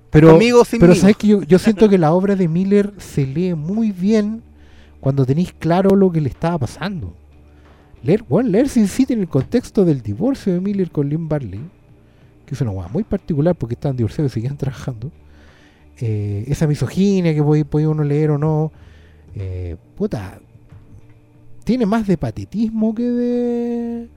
[0.09, 0.99] Pero, Conmigo sin pero mí.
[0.99, 4.41] sabes que yo, yo siento que la obra de Miller se lee muy bien
[4.99, 7.13] cuando tenéis claro lo que le estaba pasando.
[8.01, 11.59] Leer, bueno, leer Sin City en el contexto del divorcio de Miller con Lynn Barley,
[12.45, 15.11] que es una hueá muy particular porque estaban divorciados y seguían trabajando.
[15.99, 18.71] Eh, esa misoginia que podía, podía uno leer o no.
[19.35, 20.39] eh, puta,
[21.63, 24.09] tiene más de patetismo que de.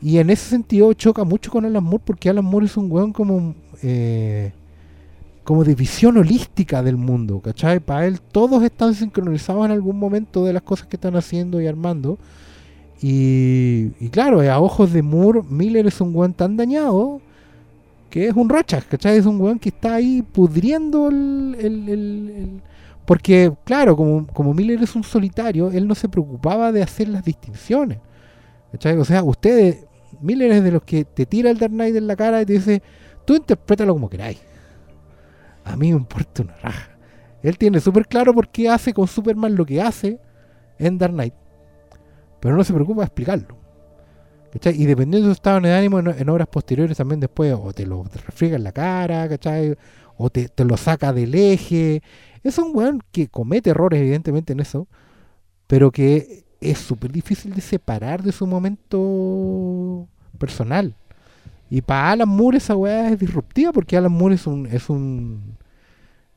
[0.00, 3.12] Y en ese sentido choca mucho con Alan Moore porque Alan Moore es un weón
[3.12, 3.54] como.
[3.82, 4.52] eh,
[5.44, 7.80] como de visión holística del mundo, ¿cachai?
[7.80, 11.66] Para él todos están sincronizados en algún momento de las cosas que están haciendo y
[11.66, 12.18] armando.
[13.00, 17.22] Y, y claro, a ojos de Moore, Miller es un weón tan dañado
[18.10, 19.18] que es un rachas, ¿cachai?
[19.18, 21.56] Es un weón que está ahí pudriendo el...
[21.58, 22.62] el- el- el-
[23.06, 27.24] Porque, claro, como, como Miller es un solitario, él no se preocupaba de hacer las
[27.24, 27.98] distinciones.
[28.72, 28.96] ¿cachai?
[28.98, 29.86] O sea, ustedes,
[30.20, 32.54] Miller es de los que te tira el Dark Knight en la cara y te
[32.54, 32.82] dice,
[33.24, 34.40] tú interprétalo como queráis.
[35.64, 36.96] A mí me importa una raja.
[37.42, 40.18] Él tiene súper claro por qué hace con Superman lo que hace
[40.78, 41.34] en Dark Knight.
[42.40, 43.57] Pero no se preocupa de explicarlo.
[44.52, 44.80] ¿Cachai?
[44.80, 47.86] Y dependiendo de su estado de ánimo, en, en obras posteriores también después o te
[47.86, 49.76] lo refriega en la cara, ¿cachai?
[50.16, 52.02] O te, te lo saca del eje.
[52.42, 54.86] Es un weón que comete errores evidentemente en eso,
[55.66, 60.94] pero que es súper difícil de separar de su momento personal.
[61.70, 64.66] Y para Alan Moore esa weá es disruptiva porque Alan Moore es un...
[64.66, 65.56] Es, un,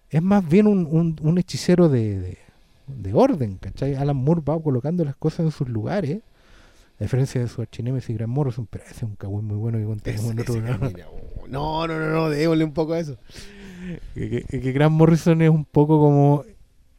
[0.10, 2.38] es más bien un, un- un hechicero de, de,
[2.88, 3.96] de orden, ¿cachai?
[3.96, 6.20] Alan Moore va colocando las cosas en sus lugares.
[7.02, 9.86] A diferencia de su archinémesis Grant Morrison, pero ese es un cagüín muy bueno que
[9.86, 10.92] contaremos Ese- en otro programa.
[11.10, 13.18] oh, No, no, no, no, démosle un poco a eso.
[14.14, 16.44] que, que, que Grant Morrison es un poco como.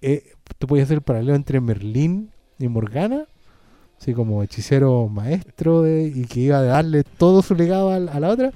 [0.01, 3.27] Eh, tú puedes hacer el paralelo entre Merlín y Morgana,
[4.01, 8.19] así como hechicero maestro de, y que iba a darle todo su legado a, a
[8.21, 8.51] la otra,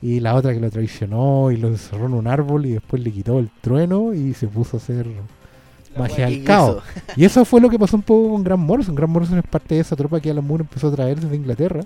[0.00, 3.12] y la otra que lo traicionó y lo encerró en un árbol y después le
[3.12, 5.06] quitó el trueno y se puso a hacer
[5.98, 6.82] magia al caos.
[7.16, 8.94] Y eso fue lo que pasó un poco con Grant Morrison.
[8.94, 11.80] Grant Morrison es parte de esa tropa que Alan Moore empezó a traer desde Inglaterra.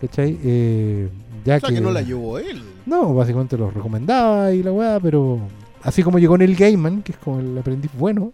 [0.00, 0.38] ¿Cachai?
[0.42, 1.08] Eh,
[1.44, 2.62] ya O sea, que no la llevó él.
[2.86, 5.38] no, básicamente lo recomendaba y la weá, pero
[5.82, 8.32] así como llegó Neil Gaiman, que es como el aprendiz bueno,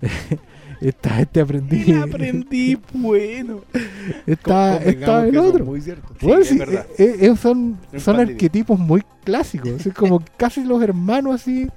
[0.80, 1.94] está este aprendiz.
[1.96, 3.60] aprendí bueno.
[4.26, 5.64] está, está el es otro.
[5.64, 6.08] Muy cierto.
[6.20, 6.86] Bueno, es sí, verdad.
[6.98, 9.86] eh, eh, son son arquetipos muy clásicos.
[9.86, 11.68] Es como casi los hermanos así,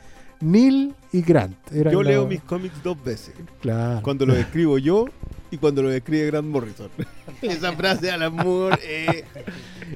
[0.42, 1.56] Neil y Grant.
[1.72, 3.34] eran Yo leo mis cómics dos veces.
[3.62, 4.02] Claro.
[4.04, 5.06] Cuando los escribo yo
[5.52, 6.90] y cuando los escribe Grant Morrison.
[7.42, 8.80] Esa frase al amor.
[8.84, 9.24] Eh.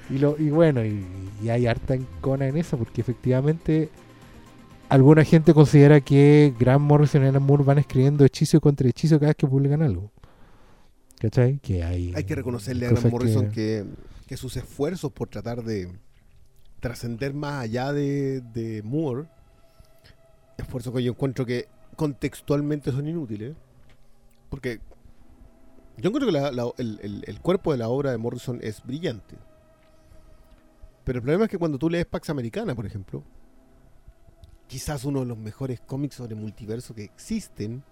[0.10, 1.06] Y, lo, y bueno, y,
[1.42, 3.90] y hay harta encona en eso, porque efectivamente
[4.92, 9.30] alguna gente considera que Grant Morrison y Alan Moore van escribiendo hechizo contra hechizo cada
[9.30, 10.12] vez que publican algo.
[11.20, 11.60] ¿Cachai?
[11.60, 13.86] Que hay, Hay que reconocerle a Grant Morrison que...
[14.28, 15.90] Que, sus esfuerzos por tratar de
[16.80, 19.28] trascender más allá de, de Moore,
[20.58, 23.56] esfuerzos que yo encuentro que contextualmente son inútiles,
[24.50, 24.80] porque
[25.98, 29.36] yo encuentro que el- el cuerpo de la obra de Morrison es brillante.
[31.04, 33.24] Pero el problema es que cuando tú lees Pax Americana, por ejemplo,
[34.68, 37.84] quizás uno de los mejores cómics sobre multiverso que existen,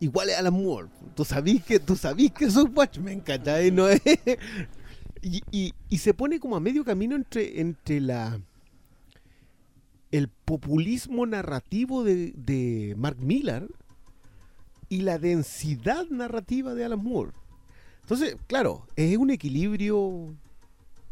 [0.00, 0.88] igual es Alan Moore.
[1.14, 3.70] Tú sabís que, tú sabís que eso es Watchmen, ¿cachai?
[3.70, 4.00] No es...
[5.22, 8.40] y, y- y se pone como a medio camino entre, entre la
[10.10, 13.66] el populismo narrativo de, de Mark Millar
[14.88, 17.32] y la densidad narrativa de Alan Moore.
[18.02, 20.34] Entonces, claro, es un equilibrio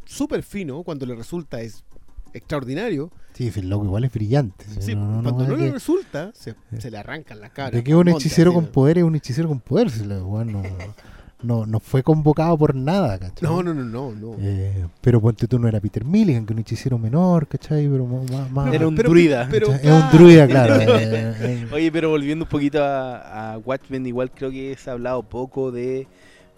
[0.06, 1.84] súper fino cuando le resulta es
[2.32, 3.10] extraordinario.
[3.34, 4.64] Sí, el loco igual es brillante.
[4.80, 7.70] Sí, no, no, cuando no, le que- resulta, se, se le arrancan la cara.
[7.76, 9.90] de que un hechicero con poder es un hechicero con poder.
[9.90, 10.44] si weá
[11.42, 13.48] no, no, fue convocado por nada, ¿cachai?
[13.48, 14.36] No, no, no, no, no.
[14.40, 17.86] Eh, pero ponte tú no era Peter Milligan, que un hechicero menor, ¿cachai?
[17.88, 19.46] Pero más, más- más- Era un Pero- druida.
[19.50, 20.74] pero- es un druida, claro.
[20.98, 21.66] eh, eh.
[21.72, 25.70] Oye, pero volviendo un poquito a, a Watchmen, igual creo que se ha hablado poco
[25.70, 26.08] de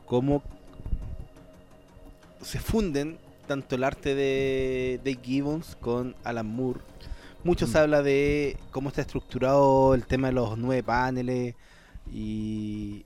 [0.07, 0.43] cómo
[2.43, 6.81] se funden tanto el arte de Dave Gibbons con Alan Moore.
[7.45, 7.68] Mucho Mm.
[7.70, 11.55] se habla de cómo está estructurado el tema de los nueve paneles
[12.12, 13.05] y...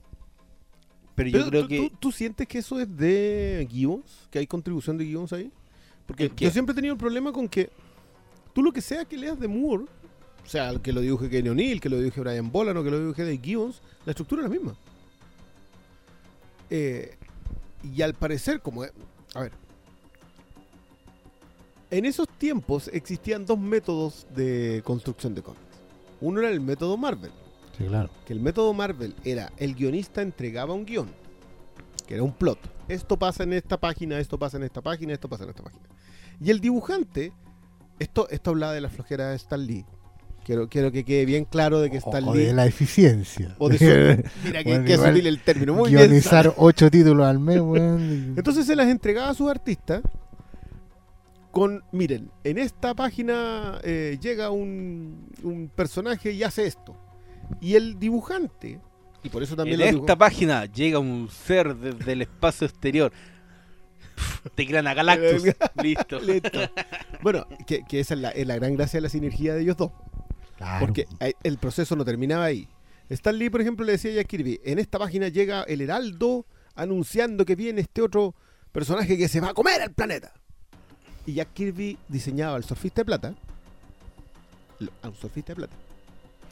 [1.15, 1.77] Pero yo Pero creo ¿tú, que...
[1.77, 4.27] tú- tú sientes que eso es de Gibbons?
[4.31, 5.51] ¿Que hay contribución de Gibbons ahí?
[6.07, 7.69] Porque yo siempre he tenido el problema con que
[8.53, 9.85] tú lo que sea que leas de Moore,
[10.45, 12.99] o sea, que lo dibuje Kenny O'Neill, que lo dibuje Brian Bolan o que lo
[12.99, 14.75] dibuje de Gibbons, la estructura es la misma.
[16.69, 17.15] Eh,
[17.83, 18.83] y al parecer, como...
[18.83, 18.89] A
[19.39, 19.51] ver.
[21.91, 25.61] En esos tiempos existían dos métodos de construcción de cómics.
[26.21, 27.31] Uno era el método Marvel
[27.77, 28.09] Sí, claro.
[28.25, 31.07] que el método Marvel era el guionista entregaba un guion,
[32.07, 32.59] que era un plot.
[32.87, 35.83] Esto pasa en esta página, esto pasa en esta página, esto pasa en esta página.
[36.39, 37.31] Y el dibujante,
[37.99, 39.85] esto, esto hablaba de la flojera de Stan Lee.
[40.43, 42.43] Quiero, quiero que quede bien claro de que Stan O, o Lee...
[42.47, 43.55] de la eficiencia.
[43.59, 43.85] o de su-
[44.43, 46.01] mira que, Bueno, que sutil el término, muy bien.
[46.03, 47.57] Guionizar ocho títulos al mes, y-
[48.37, 50.01] Entonces se las entregaba a sus artistas
[51.51, 56.95] con, miren, en esta página eh, llega un, un personaje y hace esto.
[57.61, 58.79] Y el dibujante,
[59.23, 63.11] y por eso también en esta dibujó- página llega un ser desde el espacio exterior.
[64.55, 65.43] Te crean a Galactus.
[65.81, 66.19] Listo.
[66.21, 66.59] Listo.
[67.21, 69.77] Bueno, que, que esa es la, es la gran gracia de la sinergia de ellos
[69.77, 69.91] dos.
[70.57, 70.85] Claro.
[70.85, 72.67] Porque eh, el proceso no terminaba ahí.
[73.09, 76.45] Stan Lee, por ejemplo, le decía a Jack Kirby, en esta página llega el Heraldo
[76.75, 78.35] anunciando que viene este otro
[78.71, 80.31] personaje que se va a comer el planeta.
[81.25, 83.35] Y Jack Kirby diseñaba al surfista de plata,
[85.01, 85.75] a un surfista de plata,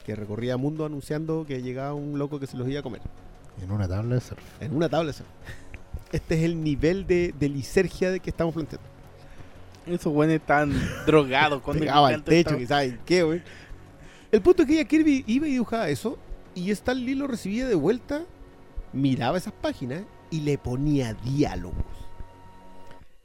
[0.04, 3.02] que recorría el mundo anunciando que llegaba un loco que se los iba a comer,
[3.62, 4.40] En una tabla de surf.
[4.62, 5.28] en una tabla de surf.
[6.12, 8.86] Este es el nivel de, de lisergia de que estamos planteando.
[9.86, 10.74] Esos güeyes están
[11.06, 13.42] drogados con Pegaba al techo, que saben qué, güey.
[14.32, 16.18] El punto es que Jack Kirby iba y dibujaba eso,
[16.54, 18.26] y Stan Lee lo recibía de vuelta,
[18.94, 21.86] miraba esas páginas y le ponía diálogos.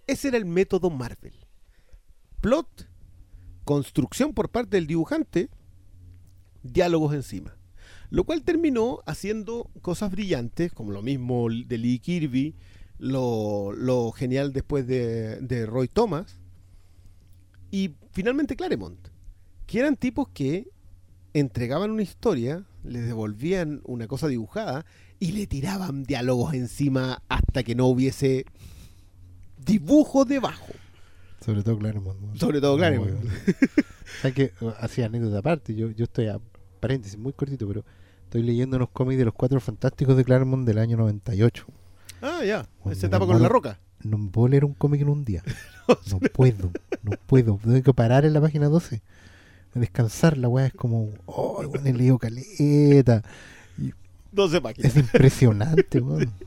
[0.07, 1.35] Ese era el método Marvel.
[2.41, 2.89] Plot,
[3.65, 5.49] construcción por parte del dibujante,
[6.73, 7.57] diálogos encima.
[8.11, 12.55] Lo cual terminó haciendo cosas brillantes, como lo mismo de Lee Kirby,
[12.99, 16.39] lo, lo genial después de, de Roy Thomas,
[17.71, 19.09] y finalmente Claremont,
[19.67, 20.69] que eran tipos que
[21.35, 24.87] entregaban una historia, le devolvían una cosa dibujada
[25.19, 28.47] y le tiraban diálogos encima hasta que no hubiese
[29.59, 30.73] dibujo debajo.
[31.45, 32.21] Sobre todo Claremont.
[32.21, 32.37] ¿no?
[32.37, 33.13] Sobre todo Claremont.
[33.13, 33.31] Bueno.
[34.23, 34.53] ¿Sabes qué?
[34.81, 35.75] Así anécdota aparte.
[35.75, 36.41] Yo, yo estoy a
[36.77, 37.85] paréntesis, muy cortito, pero
[38.25, 41.67] estoy leyendo unos cómics de los cuatro fantásticos de Claremont del año 98.
[42.23, 42.67] Ah, ya.
[42.81, 43.79] Cuando Se tapa con la roca.
[44.03, 45.43] No puedo leer un cómic en un día.
[46.11, 46.73] No puedo,
[47.05, 47.61] no puedo.
[47.63, 49.01] Tengo que parar en la página 12.
[49.75, 53.23] A descansar, la weá es como, oh, weón, he leído caleta.
[54.33, 54.91] 12 páginas.
[54.93, 56.33] Es impresionante, weón.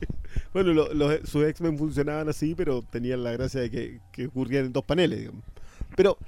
[0.52, 4.66] Bueno, lo- los- sus X-Men funcionaban así, pero tenían la gracia de que, que ocurrían
[4.66, 5.42] en dos paneles, digamos.
[5.96, 6.18] Pero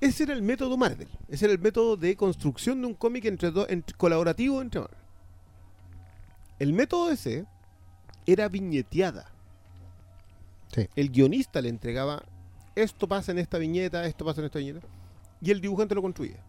[0.00, 1.08] ese era el método Marvel.
[1.28, 4.98] Ese era el método de construcción de un cómic entre dos, entre- colaborativo entre Marvel.
[6.58, 7.46] El método ese
[8.26, 9.30] era viñeteada.
[10.74, 10.88] Sí.
[10.94, 12.22] El guionista le entregaba
[12.74, 14.80] esto pasa en esta viñeta, esto pasa en esta viñeta,
[15.40, 16.42] y el dibujante lo construía.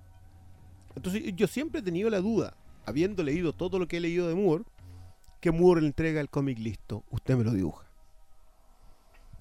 [0.96, 4.36] Entonces yo siempre he tenido la duda, habiendo leído todo lo que he leído de
[4.36, 4.64] Moore,
[5.40, 7.86] que Moore le entrega el cómic listo, usted me lo dibuja.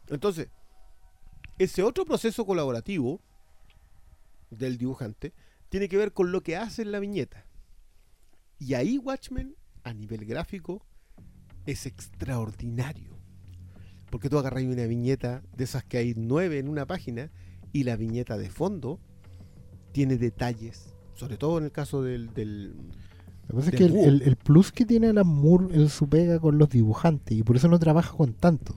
[0.09, 0.49] Entonces,
[1.59, 3.21] ese otro proceso colaborativo
[4.51, 5.33] del dibujante
[5.69, 7.47] tiene que ver con lo que hace en la viñeta.
[8.59, 10.85] Y ahí Watchmen, a nivel gráfico,
[11.67, 13.19] es extraordinario.
[14.11, 17.31] Porque tú agarras una viñeta de esas que hay nueve en una página
[17.73, 18.99] y la viñeta de fondo
[19.93, 22.33] tiene detalles, sobre todo en el caso del...
[22.35, 22.75] del-
[23.49, 24.05] Lo que pasa es Del que el, búho.
[24.07, 27.57] el- el plus que tiene Alan Moore en su pega con los dibujantes, y por
[27.57, 28.75] eso no trabaja con tanto.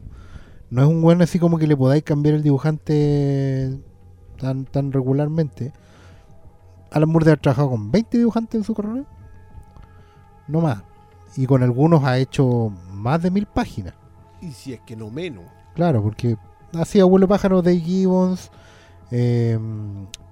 [0.69, 3.77] No es un buen así como que le podáis cambiar el dibujante
[4.37, 5.71] tan, tan regularmente.
[6.91, 9.03] Alan Moore haber trabajado con 20 dibujantes en su carrera.
[10.47, 10.83] No más.
[11.35, 13.93] Y con algunos ha hecho más de mil páginas.
[14.41, 15.45] y si es que no menos.
[15.73, 16.37] Claro, porque
[16.73, 18.51] hacía Abuelo Pájaro, Dave Gibbons,
[19.09, 19.57] eh,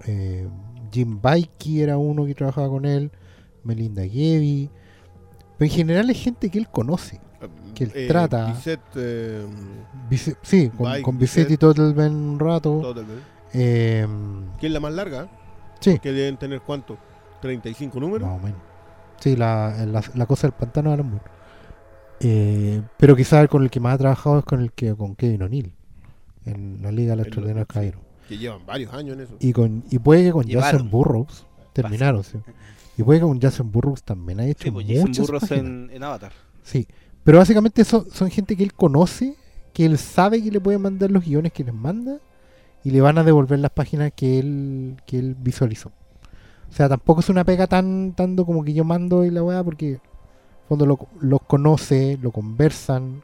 [0.05, 0.47] eh,
[0.91, 3.09] Jim Baiki era uno que trabajaba con él,
[3.63, 4.69] Melinda Gevi.
[5.57, 7.19] Pero en general es gente que él conoce.
[7.73, 8.47] Que él trata.
[8.47, 9.45] Bisset, eh,
[10.09, 11.57] Vice- sí, con, con Vicente y Vicente.
[11.57, 12.93] Totelben un rato.
[13.53, 14.07] Eh,
[14.59, 15.29] que es la más larga,
[15.79, 16.97] sí, que deben tener cuánto,
[17.41, 18.27] 35 números.
[18.27, 18.59] más o menos.
[19.19, 21.25] Sí, la, la, la cosa del pantano de Alan Moore.
[22.21, 25.43] Eh, pero quizás con el que más ha trabajado es con el que con Kevin
[25.43, 25.73] O'Neill
[26.45, 27.67] en la Liga de los Extraordinarios.
[27.67, 28.01] Caballeros.
[28.27, 29.35] Que llevan varios años en eso.
[29.39, 30.71] Y, con, y puede que con Llevaron.
[30.71, 32.37] Jason Burroughs terminaron, sí.
[32.97, 35.89] Y puede que con Jason Burroughs también ha hecho Sí, pues Jason muchas Burroughs en,
[35.91, 36.31] en Avatar.
[36.63, 36.87] Sí,
[37.23, 39.35] pero básicamente son, son gente que él conoce,
[39.73, 42.19] que él sabe que le puede mandar los guiones que les manda
[42.84, 45.91] y le van a devolver las páginas que él, que él visualizó.
[46.69, 49.63] O sea, tampoco es una pega tan tanto como que yo mando y la weá,
[49.63, 49.99] porque
[50.67, 53.23] cuando lo, los conoce, lo conversan,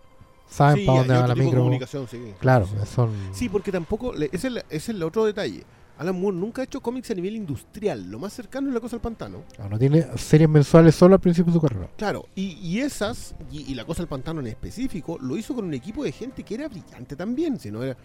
[0.50, 1.60] saben Sí, para dónde va la micro.
[1.60, 2.20] comunicación, sí.
[2.40, 3.12] Claro, son...
[3.32, 5.64] Sí, porque tampoco, ese es, el, ese es el otro detalle.
[5.98, 8.12] Alan Moore nunca ha hecho cómics a nivel industrial.
[8.12, 9.40] Lo más cercano es la cosa del pantano.
[9.58, 11.90] no, no tiene series mensuales solo al principio de su carrera.
[11.98, 15.66] Claro, y, y esas, y, y la cosa del pantano en específico, lo hizo con
[15.66, 17.60] un equipo de gente que era brillante también.
[17.60, 17.98] Si no era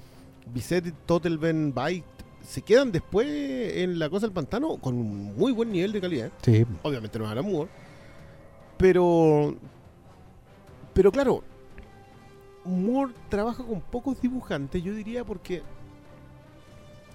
[0.47, 2.05] Bisset, Totelben, Byte,
[2.43, 6.31] se quedan después en la cosa del pantano con un muy buen nivel de calidad.
[6.43, 7.71] Sí, Obviamente no es Alan Moore.
[8.77, 9.55] Pero.
[10.95, 11.43] Pero claro.
[12.65, 15.63] Moore trabaja con pocos dibujantes, yo diría, porque.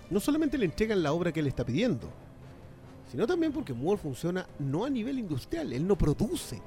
[0.09, 2.07] No solamente le entregan la obra que él está pidiendo.
[3.11, 5.71] Sino también porque Moore funciona no a nivel industrial.
[5.73, 6.61] Él no produce.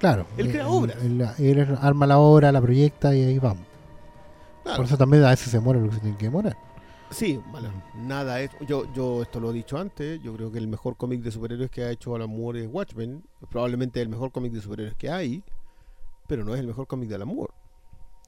[0.00, 0.26] claro.
[0.36, 0.96] Él crea Él- obras.
[1.04, 3.64] Él, él arma la obra, la proyecta y ahí vamos.
[4.62, 4.76] Claro.
[4.76, 6.56] Por eso también a veces se muere lo que se tiene que demorar.
[7.10, 8.50] Sí, bueno, nada es.
[8.68, 10.22] Yo, yo esto lo he dicho antes.
[10.22, 13.24] Yo creo que el mejor cómic de superhéroes que ha hecho Alan Moore es Watchmen.
[13.50, 15.42] Probablemente el mejor cómic de superhéroes que hay.
[16.28, 17.52] Pero no es el mejor cómic de Alan Moore.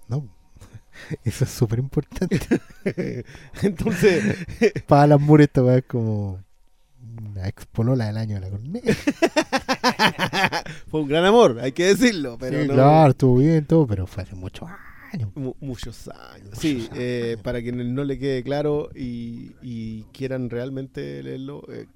[0.08, 0.26] No,
[1.24, 2.40] Eso es súper importante.
[3.62, 4.36] Entonces,
[4.88, 6.40] Para Alan Moore weá es como
[7.30, 8.92] una expolola del año de la corneta.
[10.90, 12.36] fue un gran amor, hay que decirlo.
[12.38, 14.68] Pero Sí, no- claro, estuvo bien todo, pero fue hace muchos
[15.12, 15.30] años.
[15.34, 16.50] Mu- muchos años.
[16.58, 21.86] Sí, eh, para quienes no le quede claro y, y quieran realmente leerlo, eh,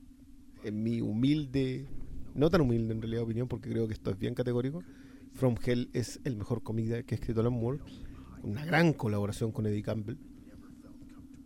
[0.65, 1.87] en mi humilde,
[2.35, 4.83] no tan humilde en realidad opinión, porque creo que esto es bien categórico,
[5.35, 7.79] From Hell es el mejor cómic que ha escrito Alan Moore,
[8.43, 10.17] una gran colaboración con Eddie Campbell.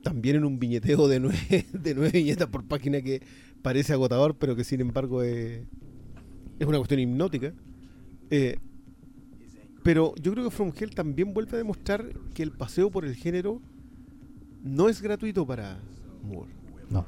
[0.02, 3.22] También en un viñeteo de nueve, de nueve viñetas por página que
[3.62, 5.62] parece agotador, pero que sin embargo es,
[6.58, 7.52] es una cuestión hipnótica.
[8.30, 8.56] Eh,
[9.82, 13.14] pero yo creo que From Hell también vuelve a demostrar que el paseo por el
[13.14, 13.60] género
[14.62, 15.80] no es gratuito para
[16.22, 16.50] Moore.
[16.90, 17.06] No.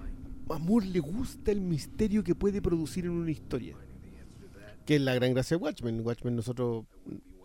[0.49, 3.77] A Moore le gusta el misterio que puede producir en una historia.
[4.87, 6.01] Que es la gran gracia de Watchmen.
[6.05, 6.85] Watchmen nosotros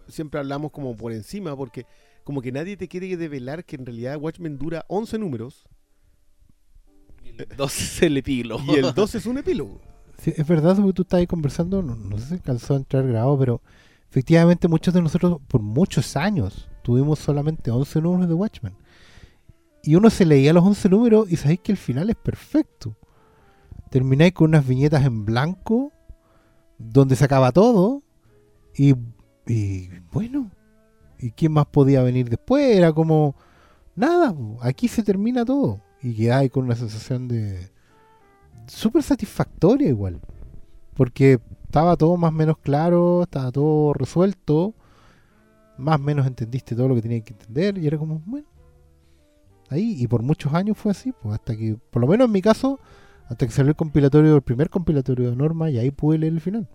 [0.08, 1.86] siempre hablamos como por encima porque
[2.24, 5.68] como que nadie te quiere develar que en realidad Watchmen dura 11 números
[7.58, 8.64] 12 es el epílogo.
[8.68, 9.80] y el 12 es un epílogo.
[10.18, 13.38] Sí, es verdad tú estás ahí conversando, no, no sé si alcanzó a entrar grabado,
[13.38, 13.62] pero
[14.10, 18.74] efectivamente muchos de nosotros por muchos años tuvimos solamente 11 números de Watchmen.
[19.84, 22.98] Y uno se leía los 11 números y sabéis que el final es perfecto.
[23.90, 25.92] Termináis con unas viñetas en blanco,
[26.78, 28.04] donde se acaba todo,
[28.78, 28.94] y,
[30.12, 30.52] bueno,
[31.18, 32.78] ¿y quién más podía venir después?
[32.78, 33.36] Era como,
[33.96, 35.82] nada, aquí se termina todo.
[36.02, 37.72] Y quedáis con una sensación de
[38.68, 40.22] súper satisfactoria igual.
[40.94, 44.74] Porque estaba todo más o menos claro, estaba todo resuelto,
[45.78, 48.48] más o menos entendiste todo lo que tenías que entender y era como, bueno,
[49.70, 52.42] ahí, y por muchos años fue así, pues hasta que, por lo menos en mi
[52.42, 52.80] caso,
[53.28, 56.42] hasta que salió el compilatorio, el primer compilatorio de Norma, y ahí pude leer el
[56.42, 56.70] final.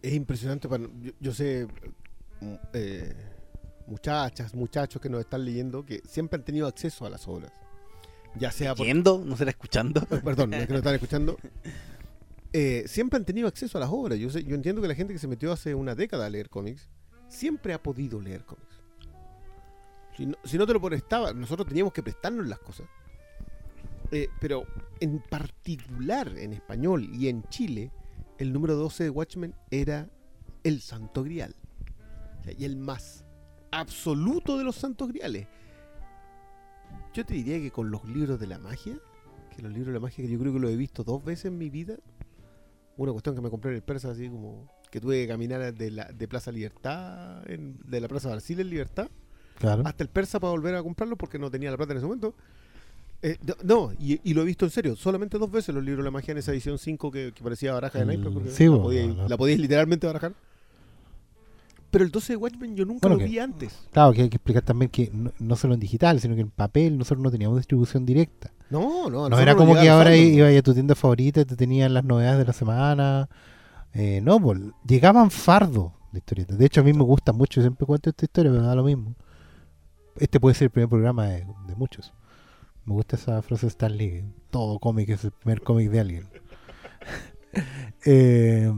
[0.00, 0.68] Es impresionante.
[0.68, 1.66] Para, yo, yo sé,
[2.40, 3.14] mm, eh,
[3.86, 7.52] muchachas, muchachos que nos están leyendo, que siempre han tenido acceso a las obras.
[8.36, 9.22] Ya sea por, ¿Yendo?
[9.24, 10.00] ¿No será escuchando?
[10.24, 11.36] Perdón, es que nos están escuchando.
[12.56, 14.16] Eh, siempre han tenido acceso a las obras.
[14.16, 16.88] Yo, yo entiendo que la gente que se metió hace una década a leer cómics
[17.26, 18.80] siempre ha podido leer cómics.
[20.16, 22.86] Si no, si no te lo prestaba, nosotros teníamos que prestarnos las cosas.
[24.12, 24.68] Eh, pero
[25.00, 27.90] en particular en español y en Chile,
[28.38, 30.08] el número 12 de Watchmen era
[30.62, 31.56] el Santo Grial.
[32.56, 33.24] Y el más
[33.72, 35.48] absoluto de los Santos Griales.
[37.12, 38.96] Yo te diría que con los libros de la magia,
[39.56, 41.46] que los libros de la magia que yo creo que los he visto dos veces
[41.46, 41.96] en mi vida,
[42.96, 45.90] una cuestión que me compré en el Persa, así como que tuve que caminar de,
[45.90, 49.08] la, de Plaza Libertad, en- de la Plaza Barcil en Libertad,
[49.58, 49.82] Claro.
[49.86, 52.34] hasta el Persa para volver a comprarlo porque no tenía la plata en ese momento.
[53.22, 56.08] Eh, no, y, y lo he visto en serio, solamente dos veces los libros de
[56.08, 58.70] la magia en esa edición 5 que, que parecía baraja de naipes, porque sí, la,
[59.14, 59.28] no.
[59.28, 60.34] la podíais literalmente barajar.
[61.90, 63.86] Pero el 12 de Watchmen yo nunca Bueno, lo que- vi antes.
[63.92, 66.50] Claro, que hay que explicar también que no, no solo en digital, sino que en
[66.50, 68.52] papel nosotros no teníamos distribución directa.
[68.80, 71.94] No, no, No era como que ahora iba a tu tienda favorita y te tenían
[71.94, 73.28] las novedades de la semana.
[73.92, 76.58] Eh, no, pues, llegaban fardos de historietas.
[76.58, 78.84] De hecho, a mí me gusta mucho, siempre cuento esta historia, pero me da lo
[78.84, 79.14] mismo.
[80.16, 82.12] Este puede ser el primer programa de, de muchos.
[82.84, 84.24] Me gusta esa frase de Stan Lee.
[84.50, 86.28] Todo cómic es el primer cómic de alguien.
[88.04, 88.70] Eh,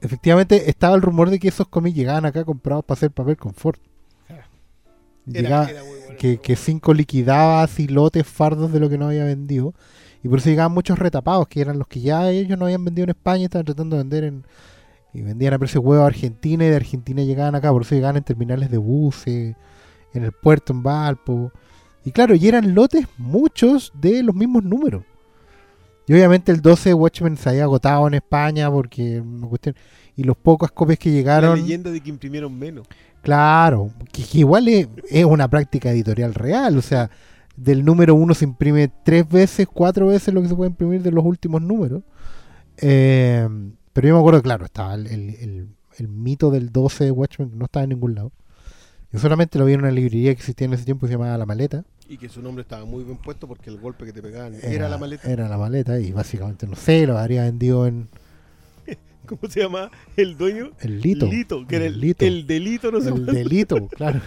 [0.00, 3.80] efectivamente, estaba el rumor de que esos cómics llegaban acá comprados para hacer papel confort.
[4.28, 4.46] Era-
[5.26, 5.82] Llegaba- era.
[6.16, 9.74] Que, que Cinco liquidaba así lotes fardos de lo que no había vendido.
[10.22, 13.04] Y por eso llegaban muchos retapados, que eran los que ya ellos no habían vendido
[13.04, 14.44] en España, estaban tratando de vender en.
[15.14, 18.18] Y vendían a precio huevo a Argentina y de Argentina llegaban acá, por eso llegaban
[18.18, 19.56] en terminales de buses,
[20.12, 21.50] en el puerto, en Valpo.
[22.04, 25.04] Y claro, y eran lotes muchos de los mismos números.
[26.08, 29.22] Y obviamente el 12 de Watchmen se había agotado en España porque
[30.16, 31.60] y los pocas copias que La llegaron.
[31.60, 32.86] leyenda de que imprimieron menos.
[33.22, 37.10] Claro, que, que igual es, es una práctica editorial real, o sea,
[37.56, 41.10] del número uno se imprime tres veces, cuatro veces lo que se puede imprimir de
[41.12, 42.02] los últimos números.
[42.78, 43.48] Eh,
[43.92, 47.50] pero yo me acuerdo, claro, estaba el, el- el- el mito del 12 de Watchmen,
[47.50, 48.30] que no estaba en ningún lado.
[49.10, 51.36] Yo solamente lo vi en una librería que existía en ese tiempo que se llamaba
[51.36, 51.84] La Maleta.
[52.08, 54.88] Y que su nombre estaba muy bien puesto porque el golpe que te pegaban era,
[54.88, 55.30] la maleta.
[55.30, 58.08] Era la maleta y básicamente, no sé, lo habría vendido en
[59.26, 60.70] ¿Cómo se llama el dueño?
[60.80, 61.28] el Lito.
[61.66, 62.24] que era el el, Lito.
[62.24, 63.32] el delito, no sé el cuánto.
[63.32, 64.20] delito, claro.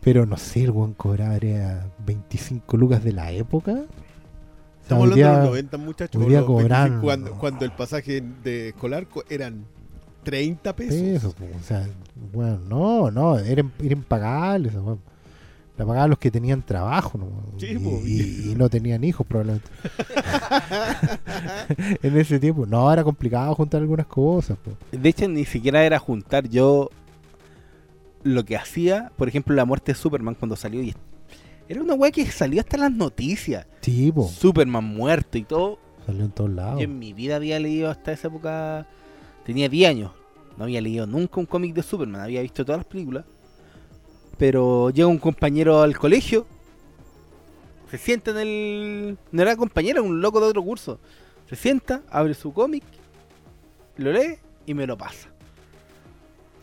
[0.00, 3.82] Pero no sé, el buen cobraría 25 lucas de la época.
[4.82, 6.22] Estamos hablando de los 90, muchachos.
[6.22, 9.64] hoy día los 25, cobran- cuando, cuando el pasaje de escolar co- eran
[10.24, 10.94] 30 pesos.
[11.00, 11.88] pesos, po, o sea,
[12.32, 14.70] bueno, no, no, era, era impagable.
[15.76, 17.58] La pagaban los que tenían trabajo, ¿no?
[17.58, 19.68] Sí, y, y no tenían hijos probablemente.
[22.02, 24.56] en ese tiempo, no, era complicado juntar algunas cosas.
[24.58, 24.70] po.
[24.92, 26.48] De hecho, ni siquiera era juntar.
[26.48, 26.90] Yo
[28.22, 30.94] lo que hacía, por ejemplo, la muerte de Superman cuando salió y
[31.68, 33.66] era una weá que salió hasta en las noticias.
[33.80, 35.78] Sí, po, Superman muerto y todo.
[36.04, 36.78] salió en todos lados.
[36.78, 38.86] Yo en mi vida había leído hasta esa época.
[39.44, 40.12] Tenía 10 años.
[40.56, 42.20] No había leído nunca un cómic de Superman.
[42.20, 43.24] Había visto todas las películas.
[44.38, 46.46] Pero llega un compañero al colegio.
[47.90, 49.18] Se sienta en el.
[49.30, 50.98] No era compañero, un loco de otro curso.
[51.48, 52.82] Se sienta, abre su cómic,
[53.96, 55.28] lo lee y me lo pasa.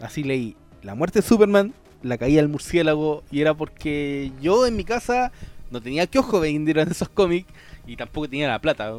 [0.01, 3.23] Así leí La muerte de Superman, La caída del murciélago.
[3.31, 5.31] Y era porque yo en mi casa
[5.69, 7.47] no tenía que ojo en esos cómics.
[7.85, 8.93] Y tampoco tenía la plata.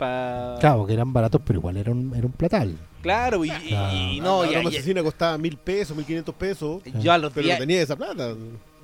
[0.00, 0.56] Pa...
[0.60, 2.76] Claro, que eran baratos, pero igual era un, era un platal.
[3.02, 3.96] Claro, y, Claro.
[3.96, 6.82] y no, la ya- asesina costaba mil pesos, mil quinientos pesos.
[7.00, 8.34] yo a los Pero 10 no tenía esa plata.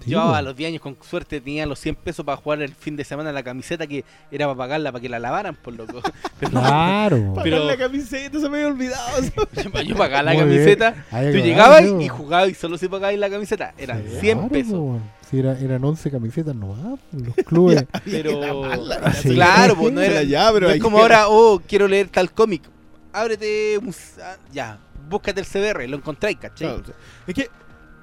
[0.04, 2.74] Sí, yo a los 10 años con suerte tenía los 100 pesos para jugar el
[2.74, 6.00] fin de semana la camiseta que era para pagarla para que la lavaran, por loco.
[6.38, 7.34] Pero Claro.
[7.42, 9.22] Pero- la camiseta, se me había olvidado.
[9.84, 11.32] yo, pagaba la Muy camiseta, bien.
[11.32, 13.74] Tú llegabas y jugabas y solo si pagabas la camiseta.
[13.78, 15.00] Eran Sí, 100 claro, pesos.
[15.30, 17.84] Sí, era- eran 11 camisetas nomás, los clubes.
[18.04, 19.30] Pero mala, Sí.
[19.30, 21.88] claro, pues no Era era ya, pero no ahí es como era- ahora, oh, quiero
[21.88, 22.62] leer tal cómic.
[23.12, 23.80] Ábrete
[24.22, 24.78] ah, ya,
[25.08, 26.68] búscate el CBR, lo encontráis, ¿cachai?
[26.68, 26.94] Claro, o sea,
[27.26, 27.50] es que,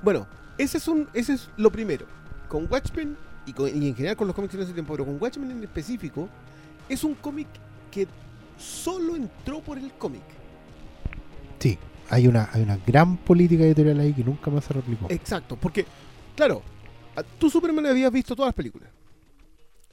[0.02, 0.28] bueno,
[0.58, 2.06] ese es, un, ese es lo primero.
[2.50, 5.22] Con Watchmen, y, con- y en general con los cómics en ese tiempo, pero con
[5.22, 6.30] Watchmen en específico,
[6.90, 7.48] es un cómic
[7.92, 8.08] que
[8.58, 10.22] solo entró por el cómic.
[11.60, 11.78] Sí,
[12.10, 15.08] hay una, hay una gran política editorial ahí que nunca más se replicó.
[15.10, 15.86] Exacto, porque,
[16.36, 16.62] claro,
[17.40, 18.90] tú Superman habías visto todas las películas.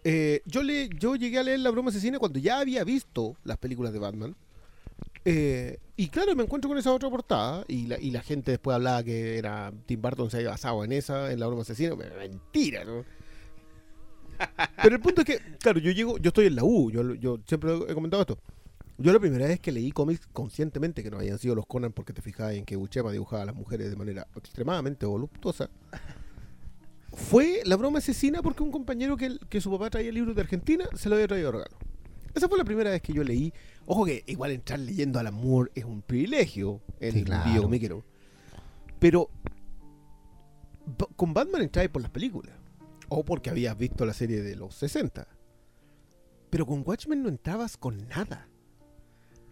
[0.03, 3.59] Eh, yo, le, yo llegué a leer La Broma Asesina cuando ya había visto las
[3.59, 4.35] películas de Batman.
[5.25, 7.65] Eh, y claro, me encuentro con esa otra portada.
[7.69, 10.93] Y la, y la gente después hablaba que era Tim Burton se había basado en
[10.93, 11.95] esa, en La Broma Asesina.
[11.97, 13.05] Mentira, ¿no?
[14.83, 17.75] Pero el punto es que, claro, yo llego, yo estoy en la U, yo, siempre
[17.89, 18.39] he comentado esto.
[18.99, 22.13] Yo la primera vez que leí cómics conscientemente, que no habían sido los Conan, porque
[22.13, 25.71] te fijabas en que Buscema dibujaba a las mujeres de manera extremadamente voluptuosa,
[27.13, 31.09] fue la broma asesina porque un compañero que, su papá traía libros de Argentina se
[31.09, 31.77] lo había traído de regalo.
[32.35, 33.53] Esa fue la primera vez que yo leí.
[33.87, 37.63] Ojo que igual entrar leyendo Alan Moore es un privilegio en Sí, claro.
[37.63, 38.05] comiquero.
[38.99, 39.31] Pero
[41.17, 42.55] con Batman entráis por las películas.
[43.09, 45.27] O porque habías visto la serie de los 60.
[46.51, 48.47] Pero con Watchmen no entrabas con nada.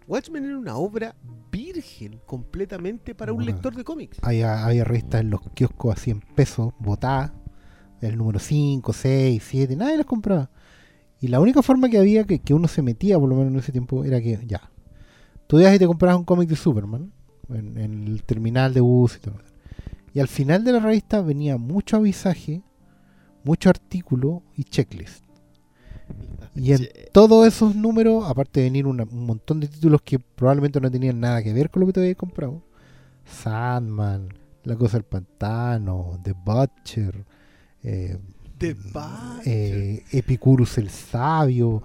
[0.06, 1.16] Watchmen era una obra
[1.50, 3.52] virgen completamente para un Bueno.
[3.52, 4.18] lector de cómics.
[4.22, 7.32] Había, había revistas en los kioscos a 100 pesos, botadas,
[8.00, 10.50] el número 5, 6, 7, nadie las compraba.
[11.20, 13.58] Y la única forma que había que, que uno se metía, por lo menos en
[13.58, 14.70] ese tiempo, era que ya,
[15.46, 17.12] tú ibas y te comprabas un cómic de Superman
[17.48, 19.36] en, en el terminal de bus y todo.
[20.14, 22.62] Y al final de la revista venía mucho avisaje,
[23.44, 25.24] mucho artículo y checklist.
[26.54, 30.80] Y en todos esos números, aparte de venir una- un montón de títulos que probablemente
[30.80, 32.62] no tenían nada que ver con lo que te habías comprado,
[33.24, 34.28] Sandman,
[34.64, 37.24] La Cosa del Pantano, The Butcher,
[37.82, 38.18] eh,
[39.44, 41.82] Eh, Epicurus el Sabio,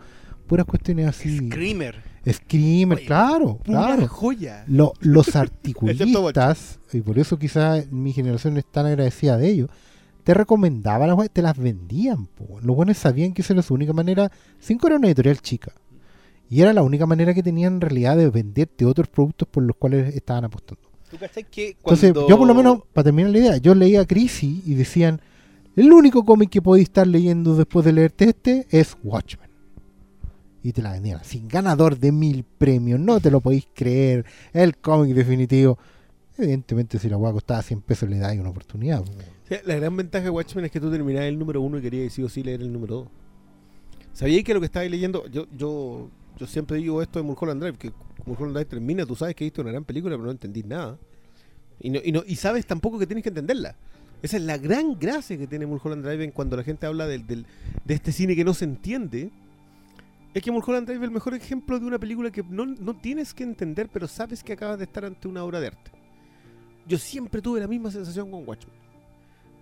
[0.48, 1.38] puras cuestiones así.
[1.48, 1.96] Screamer.
[2.30, 4.08] Screamer, Oye, claro, Pura claro.
[4.08, 4.64] joya.
[4.68, 9.70] Lo- los articulistas, y por eso quizás mi generación es tan agradecida de ellos,
[10.24, 12.28] te recomendaban las te las vendían.
[12.28, 12.60] po.
[12.62, 14.32] Los buenos sabían que esa era su única manera.
[14.60, 15.74] Cinco era una editorial chica.
[16.50, 19.76] Y era la única manera que tenían en realidad de venderte otros productos por los
[19.76, 20.82] cuales estaban apostando.
[21.10, 21.18] ¿Tú
[21.52, 24.76] que Entonces, cuando- yo por lo menos, para terminar la idea, yo leía Crisis y
[24.76, 25.20] decían,
[25.76, 29.50] el único cómic que podéis estar leyendo después de leerte este es Watchmen.
[30.62, 34.78] Y te la vendían así, ganador de mil premios, no te lo podéis creer, el
[34.78, 35.78] cómic definitivo.
[36.38, 39.04] Evidentemente, si la hueá costaba 100 pesos, le dais una oportunidad.
[39.66, 42.24] la gran ventaja de Watchmen es que tú terminabas el número uno y querías sí
[42.24, 43.08] o sí leer el número dos.
[44.14, 45.28] ¿Sabíais que lo que estabais leyendo?
[45.28, 47.92] Yo, yo, yo siempre digo esto de Mulholland Drive, que
[48.26, 50.98] Mulholland Drive termina, tú sabes que viste una gran película, pero no entendís nada.
[51.80, 53.76] Y, no, y, no, y sabes tampoco que tienes que entenderla.
[54.24, 57.94] Esa es la gran gracia que tiene Mulholland Drive cuando la gente habla del- de
[57.94, 59.30] este cine que no se entiende.
[60.34, 63.34] Es que Mulholland Drive es el mejor ejemplo de una película que no, no tienes
[63.34, 65.92] que entender, pero sabes que acabas de estar ante una obra de arte.
[66.88, 68.76] Yo siempre tuve la misma sensación con Watchmen.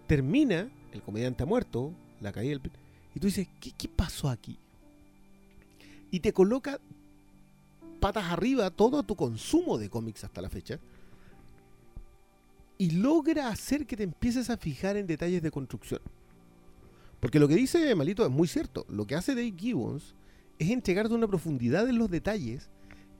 [0.08, 2.72] Termina, el comediante ha muerto, la caída del...
[3.16, 4.58] Y tú dices, ¿qué, qué pasó aquí?
[6.12, 6.80] Y te coloca
[8.00, 10.80] patas arriba todo tu consumo de cómics hasta la fecha.
[12.82, 16.02] Y logra hacer que te empieces a fijar en detalles de construcción.
[17.20, 18.88] Porque lo que dice Malito es muy cierto.
[18.90, 20.16] Lo que hace Dave Gibbons
[20.58, 22.72] es entregarte una profundidad en los detalles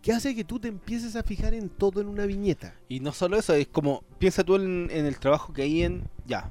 [0.02, 2.74] que hace que tú te empieces a fijar en todo en una viñeta.
[2.90, 6.10] Y no solo eso, es como, piensa tú en, en el trabajo que hay en,
[6.26, 6.50] ya,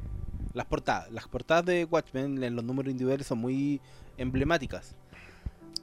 [0.55, 1.11] las portadas.
[1.11, 3.81] Las portadas de Watchmen en los números individuales son muy
[4.19, 4.95] emblemáticas.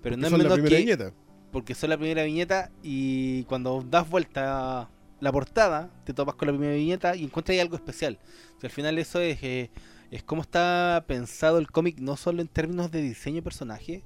[0.01, 1.11] Pero no es la primera que, viñeta.
[1.51, 4.89] porque son la primera viñeta y cuando das vuelta
[5.19, 8.19] la portada, te topas con la primera viñeta y encuentras ahí algo especial.
[8.57, 9.71] O sea, al final eso es, eh,
[10.11, 14.03] es cómo está pensado el cómic, no solo en términos de diseño de personaje,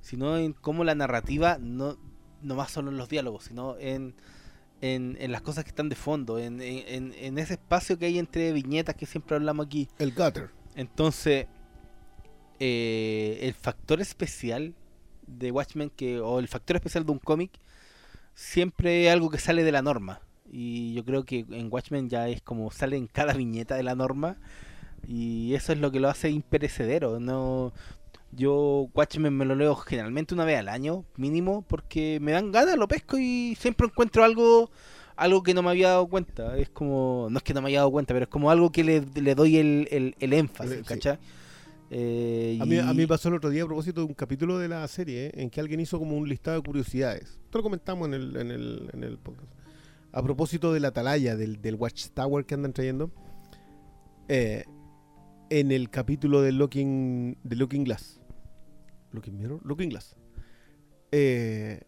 [0.00, 1.98] sino en cómo la narrativa, no,
[2.42, 4.14] no más solo en los diálogos, sino en,
[4.80, 8.18] en, en las cosas que están de fondo, en, en- en ese espacio que hay
[8.18, 9.88] entre viñetas que siempre hablamos aquí.
[9.98, 10.50] El gutter.
[10.76, 11.46] Entonces,
[12.58, 14.74] eh, el factor especial
[15.26, 17.52] de Watchmen, que, o el factor especial de un cómic,
[18.34, 20.20] siempre es algo que sale de la norma.
[20.56, 23.96] Y yo creo que en Watchmen ya es como sale en cada viñeta de la
[23.96, 24.36] norma.
[25.08, 27.18] Y eso es lo que lo hace imperecedero.
[27.18, 27.72] No,
[28.30, 32.76] yo Watchmen me lo leo generalmente una vez al año, mínimo, porque me dan ganas,
[32.76, 34.70] lo pesco y siempre encuentro algo
[35.16, 36.56] algo que no me había dado cuenta.
[36.56, 38.84] Es como, no es que no me haya dado cuenta, pero es como algo que
[38.84, 40.82] le, le doy el, el, el énfasis, Sí.
[40.84, 41.18] ¿cachai?
[41.90, 44.68] Eh, A mí, a mí pasó el otro día a propósito de un capítulo de
[44.68, 47.38] la serie eh, en que alguien hizo como un listado de curiosidades.
[47.44, 49.46] Esto lo comentamos en el, en el, en el podcast.
[50.14, 53.10] A propósito de la atalaya, del, Watchtower que andan trayendo.
[54.28, 54.64] eh,
[55.50, 58.20] en el capítulo de Looking, de Looking Glass.
[59.10, 60.16] Looking Mirror, Looking Glass.
[61.12, 61.82] Eh,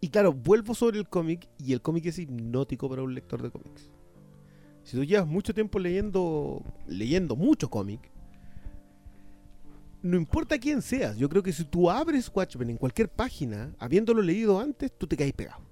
[0.00, 3.50] y claro, vuelvo sobre el cómic y el cómic es hipnótico para un lector de
[3.50, 3.90] cómics.
[4.82, 8.10] Si tú llevas mucho tiempo leyendo, leyendo mucho cómic,
[10.02, 14.20] no importa quién seas, yo creo que si tú abres Watchmen en cualquier página, habiéndolo
[14.22, 15.71] leído antes, tú te caes pegado.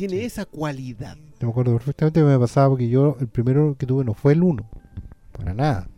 [0.00, 0.24] Tiene Sí.
[0.24, 1.16] esa cualidad.
[1.38, 4.32] Yo me acuerdo perfectamente que me pasaba porque yo el primero que tuve no fue
[4.32, 4.68] el 1.
[5.32, 5.88] Para nada.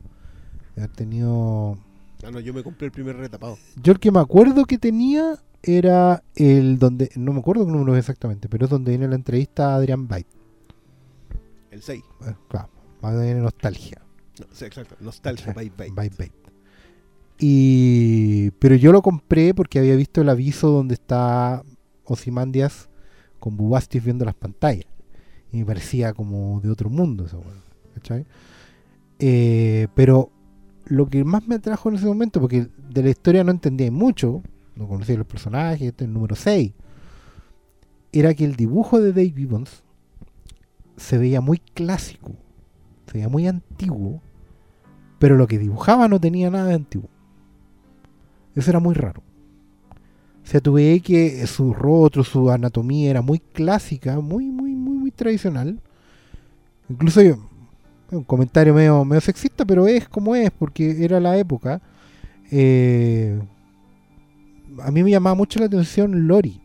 [0.77, 1.79] He tenido...
[2.25, 3.57] Ah, no, yo me compré el primer retapado.
[3.83, 7.11] Yo el que me acuerdo que tenía era el donde...
[7.17, 10.09] No me acuerdo qué número es exactamente, pero es donde viene la entrevista a Adrian
[10.09, 10.29] Byte.
[11.71, 12.03] El 6.
[12.27, 12.69] Eh, Claro,
[13.01, 14.03] más viene nostalgia.
[14.41, 14.97] No, sí, exacto.
[15.01, 15.71] Nostalgia, bye.
[15.71, 16.33] Byte, Byte.
[17.39, 18.51] Y...
[18.59, 21.63] Pero yo lo compré porque había visto el aviso donde está
[22.05, 22.89] Ozymandias
[23.43, 24.87] con Bubastis viendo las pantallas.
[25.51, 27.43] Y me parecía como de otro mundo eso,
[27.93, 28.25] ¿cachai?
[29.19, 30.31] Eh, pero
[30.87, 34.45] lo que más me atrajo en ese momento, porque de la historia no entendía mucho,
[34.77, 36.71] no conocía los personajes, este es el número 6,
[38.13, 39.83] era que el dibujo de Dave Gibbons
[40.97, 42.37] se veía muy clásico,
[43.07, 44.23] se veía muy antiguo,
[45.19, 47.11] pero lo que dibujaba no tenía nada de antiguo.
[48.55, 49.25] Eso era muy raro.
[50.45, 55.11] O sea, veías que su rostro, su anatomía era muy clásica, muy, muy, muy, muy
[55.11, 55.79] tradicional.
[56.89, 57.37] Incluso yo,
[58.11, 61.81] un comentario medio, medio sexista, pero es como es, porque era la época.
[62.51, 63.41] Eh,
[64.83, 66.61] a mí me llamaba mucho la atención Lori.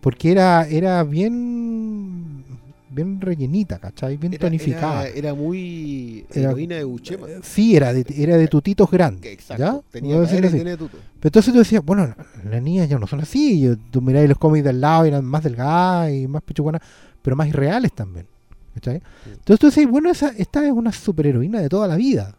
[0.00, 2.44] Porque era, era bien,
[2.90, 4.16] bien rellenita, ¿cachai?
[4.16, 5.06] Bien Era, tonificada.
[5.08, 7.28] era, era muy Era- heroína de Uchema.
[7.28, 9.32] Eh, Sí, era de, era de tutitos grandes.
[9.32, 9.62] Exacto.
[9.62, 9.80] ¿ya?
[9.90, 10.96] Tenía tuto.
[11.20, 12.16] Pero entonces tú decías, bueno, la-
[12.50, 13.60] las niñas ya no son así.
[13.60, 16.82] Yo- tú miráis los cómics del lado y eran más delgadas y más pechugonas,
[17.22, 18.26] pero más irreales también.
[18.74, 19.02] ¿cachai?
[19.26, 22.36] Entonces tú decís, bueno, esa, esta es una superheroína de toda la vida.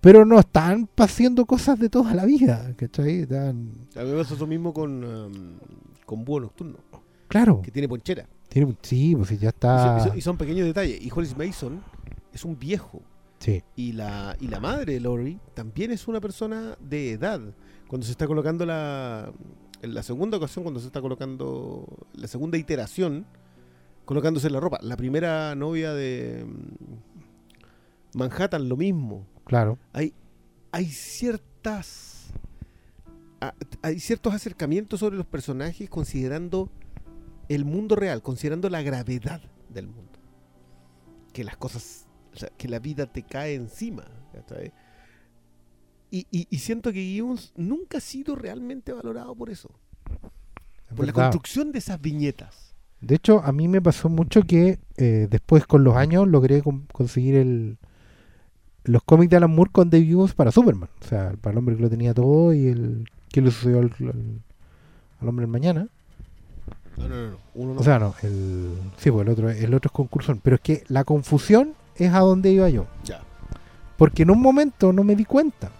[0.00, 2.72] Pero no están haciendo cosas de toda la vida.
[2.76, 3.20] ¿cachai?
[3.20, 5.32] Están- A mí me pasó eso mismo con, um,
[6.04, 6.76] con Búho Nocturno,
[7.28, 8.26] claro, que tiene ponchera.
[8.54, 10.00] Tiene- sí, pues ya y está.
[10.00, 11.00] son- y son pequeños detalles.
[11.02, 11.82] Y Hollis Mason
[12.32, 13.02] es un viejo.
[13.40, 17.40] Sí, Y la, y la madre de Lori también es una persona de edad.
[17.88, 19.30] Cuando se está colocando la.
[19.82, 21.86] En la segunda ocasión, cuando se está colocando.
[22.14, 23.26] La segunda iteración,
[24.06, 24.78] colocándose la ropa.
[24.80, 26.46] La primera novia de.
[26.46, 29.26] mm, Manhattan, lo mismo.
[29.44, 29.78] claro.
[29.92, 30.14] Hay,
[30.72, 32.32] hay ciertas.
[33.82, 36.70] Hay ciertos acercamientos sobre los personajes considerando
[37.48, 40.12] el mundo real, considerando la gravedad del mundo.
[41.32, 44.04] Que las cosas, o sea, que la vida te cae encima.
[46.10, 49.70] Y, y- y siento que Gibbons nunca ha sido realmente valorado por eso.
[50.88, 52.74] es Por la construcción de esas viñetas.
[53.00, 56.86] De hecho, a mí me pasó mucho que eh, después con los años logré con-
[56.92, 57.78] conseguir el
[58.86, 60.90] los cómics de Alan Moore con Dave Gibbons para Superman.
[61.00, 63.92] O sea, para el hombre que lo tenía todo y el que le sucedió al,
[63.98, 64.42] al-
[65.20, 65.88] al hombre del mañana.
[66.96, 67.30] No, no, no.
[67.30, 67.36] no.
[67.54, 67.80] Uno no.
[67.80, 70.40] O sea, no, el sí, pues el otro, el otro es concursón.
[70.42, 72.86] Pero es que la confusión es a donde iba yo.
[73.04, 73.20] ya.
[73.96, 75.70] Porque en un momento no me di cuenta.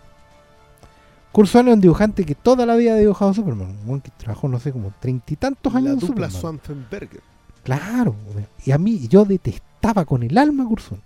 [1.33, 3.77] Curzon es un dibujante que toda la vida ha dibujado a Superman.
[3.87, 6.61] Un que trabajó, no sé, como treinta y tantos años La en dupla Superman.
[6.61, 7.21] Swanfenberger.
[7.65, 8.15] Claro,
[8.65, 11.01] y a mí yo detestaba con el alma a Curzon.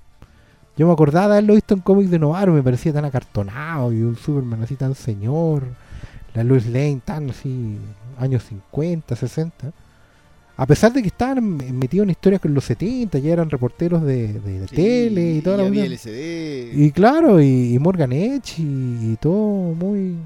[0.76, 4.02] Yo me acordaba de haberlo visto en cómics de Novaro, me parecía tan acartonado y
[4.02, 5.62] un Superman así tan señor,
[6.34, 7.78] la Lois Lane tan así,
[8.18, 9.72] años 50, 60.
[10.58, 14.34] A pesar de que estaban metidos en historias con los 70, ya eran reporteros de,
[14.40, 15.84] de Sí, tele y toda la había.
[15.86, 16.72] LCD.
[16.74, 20.16] Y claro, y, y Morgan Edge y, y todo muy...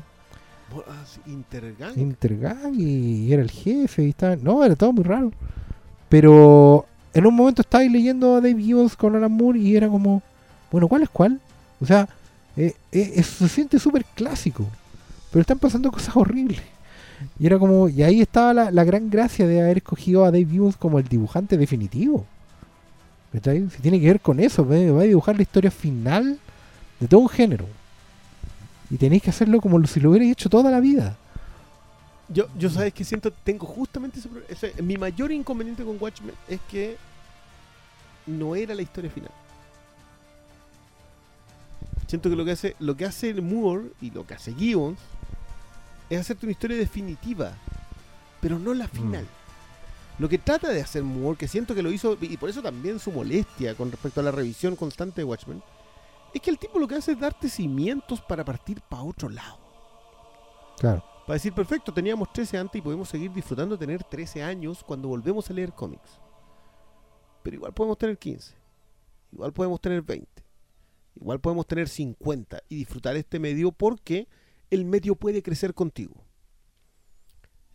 [0.89, 1.99] Ah, Intergang.
[1.99, 5.31] Intergang y, y era el jefe y estaba, no, era todo muy raro.
[6.09, 10.23] Pero en un momento estaba leyendo a Dave Gibbons con Alan Moore y era como,
[10.71, 11.41] bueno, ¿cuál es cuál?
[11.81, 12.09] O sea,
[12.57, 14.67] eh, eh, se siente súper clásico,
[15.31, 16.61] pero están pasando cosas horribles.
[17.39, 20.47] Y era como, y ahí estaba la, la gran gracia de haber escogido a Dave
[20.47, 22.27] Gibbons como el dibujante definitivo.
[23.33, 23.69] ¿Cachai?
[23.71, 26.39] Si tiene que ver con eso, ve, va a dibujar la historia final
[27.01, 27.67] de todo un género.
[28.91, 31.17] Y tenéis que hacerlo como si lo hubierais hecho toda la vida.
[32.29, 36.35] Yo, yo sabes que siento, tengo justamente ese, pro- ese- Mi mayor inconveniente con Watchmen
[36.49, 36.97] es que
[38.27, 39.31] no era la historia final.
[42.07, 44.99] Siento que lo que hace, lo que hace Moore y lo que hace Gibbons
[46.15, 47.55] es hacerte una historia definitiva,
[48.41, 49.27] pero no la final.
[50.19, 52.99] Lo que trata de hacer Moore, que siento que lo hizo, y por eso también
[52.99, 55.63] su molestia con respecto a la revisión constante de Watchmen,
[56.35, 59.59] es que el tipo lo que hace es darte cimientos para partir para otro lado.
[60.79, 61.03] Claro.
[61.27, 65.09] Para decir, perfecto, teníamos 13 antes y podemos seguir disfrutando de tener 13 años cuando
[65.09, 66.21] volvemos a leer cómics.
[67.43, 68.55] Pero igual podemos tener 15.
[69.33, 70.29] Igual podemos tener 20.
[71.17, 74.29] Igual podemos tener 50 y disfrutar este medio porque
[74.73, 76.15] el medio puede crecer contigo.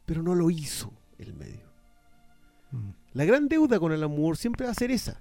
[0.05, 1.67] Pero no lo hizo el medio.
[2.71, 2.89] Mm.
[3.13, 5.19] La gran deuda con Alan Moore siempre va a ser esa.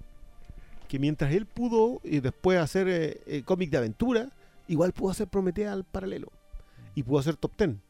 [0.89, 4.33] Que mientras él pudo y después hacer eh, eh, cómic de aventura,
[4.69, 6.33] igual pudo hacer Prometea al paralelo.
[6.95, 7.83] Y pudo hacer Top Ten.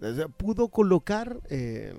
[0.00, 1.94] O sea, pudo colocar eh,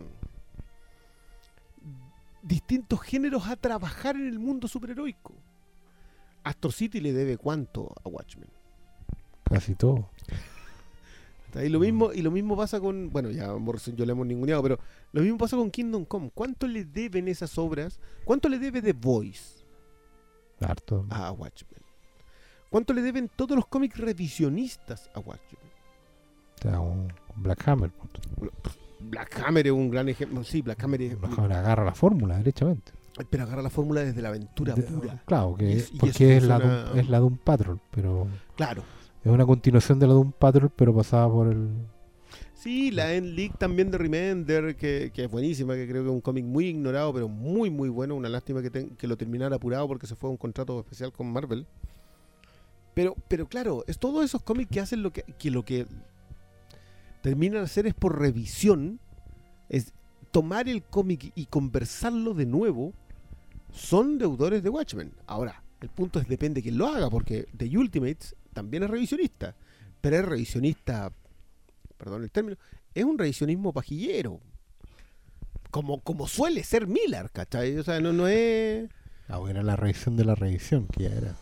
[2.41, 5.33] distintos géneros a trabajar en el mundo superheroico.
[6.43, 8.60] Astro City le debe cuánto a Watchmen.
[9.51, 10.07] Casi todo.
[11.61, 14.63] Y lo mismo, y lo mismo pasa con, bueno, ya Morrison yo le hemos ninguneado,
[14.63, 14.79] pero
[15.11, 16.31] lo mismo pasa con Kingdom Come.
[16.33, 17.99] ¿Cuánto le deben esas obras?
[18.23, 19.65] ¿Cuánto le debe The Voice
[20.61, 21.05] Harto.
[21.09, 21.81] a Watchmen?
[22.69, 25.61] ¿Cuánto le deben todos los cómics revisionistas a Watchmen?
[26.57, 27.91] O sea, un un Black Hammer.
[28.99, 30.43] Black Hammer es un gran ejemplo.
[30.45, 31.19] Sí, Black Hammer es.
[31.19, 32.91] Black Hammer agarra la fórmula, derechamente.
[33.29, 35.21] Pero agarra la fórmula desde la aventura De- pura.
[35.25, 38.27] Claro, que Y es, es- y porque eso es la, funciona- Doom, es la pero
[38.55, 38.83] Claro.
[39.23, 41.69] Es una continuación de la Doom Patrol, pero pasada por el...
[42.53, 46.13] Sí, la End League también de Remender, que, que es buenísima, que creo que es
[46.13, 48.15] un cómic muy ignorado, pero muy, muy bueno.
[48.15, 51.31] Una lástima que, que lo terminara apurado porque se fue a un contrato especial con
[51.31, 51.65] Marvel.
[52.93, 55.87] Pero, pero claro, es todos esos cómics que hacen lo que, que lo que
[57.21, 58.99] terminan de hacer es por revisión,
[59.69, 59.93] es
[60.31, 62.93] tomar el cómic y conversarlo de nuevo,
[63.71, 65.13] son deudores de Watchmen.
[65.25, 69.55] Ahora, el punto es depende de quién lo haga, porque The Ultimates también es revisionista,
[70.01, 71.11] pero es revisionista,
[71.97, 72.57] perdón el término,
[72.93, 74.39] es un revisionismo pajillero.
[75.69, 77.77] Como, como suele ser Miller, ¿cachai?
[77.77, 78.89] O sea, no, no es...
[79.29, 81.35] Ah, bueno, era la revisión de la revisión, que ya era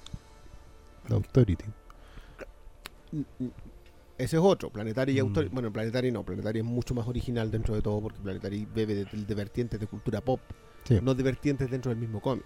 [1.07, 1.65] la Authority.
[4.17, 5.27] Ese es otro, Planetary y Mm.
[5.27, 5.53] Authority.
[5.53, 9.05] Bueno, Planetary no, Planetary es mucho más original dentro de todo porque Planetary bebe de,
[9.05, 10.41] de vertientes de cultura pop,
[10.83, 10.99] Sí.
[11.01, 12.45] no de vertientes dentro del mismo cómic.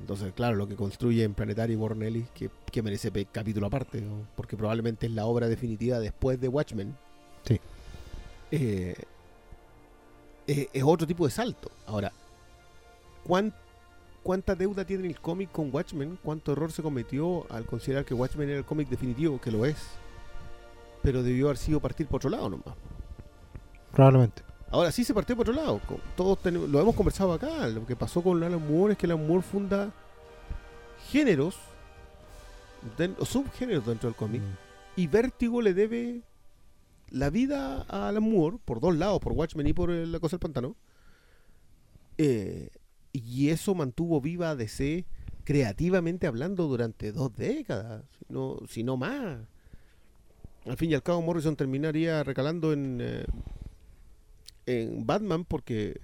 [0.00, 4.26] Entonces, claro, lo que construye en Planetary Warren Ellis, que, que merece capítulo aparte, ¿no?
[4.36, 6.96] porque probablemente es la obra definitiva después de Watchmen.
[7.44, 7.60] Sí.
[8.52, 8.94] eh,
[10.46, 11.70] eh, es otro tipo de salto.
[11.86, 12.12] Ahora,
[13.26, 13.52] ¿cuán-
[14.22, 16.18] ¿cuánta deuda tiene el cómic con Watchmen?
[16.22, 19.40] ¿Cuánto error se cometió al considerar que Watchmen era el cómic definitivo?
[19.40, 19.76] Que lo es.
[21.02, 22.74] Pero debió haber sido partir por otro lado nomás.
[23.92, 24.42] Probablemente.
[24.70, 25.80] Ahora sí se partió por otro lado.
[26.16, 27.66] Todos tenemos- lo hemos conversado acá.
[27.68, 29.92] Lo que pasó con Alan Moore es que Alan Moore funda
[31.10, 31.56] géneros
[33.18, 34.42] o subgéneros dentro del cómic.
[34.42, 35.00] Mm.
[35.00, 36.22] Y Vértigo le debe
[37.10, 40.36] la vida a Alan Moore por dos lados, por Watchmen y por eh, La Cosa
[40.36, 40.76] del Pantano.
[42.18, 42.68] Eh,
[43.12, 45.06] y eso mantuvo viva a DC
[45.44, 49.38] creativamente hablando durante dos décadas, si no, si no más.
[50.66, 53.24] Al fin y al cabo, Morrison terminaría recalando en, eh,
[54.68, 56.00] en Batman porque,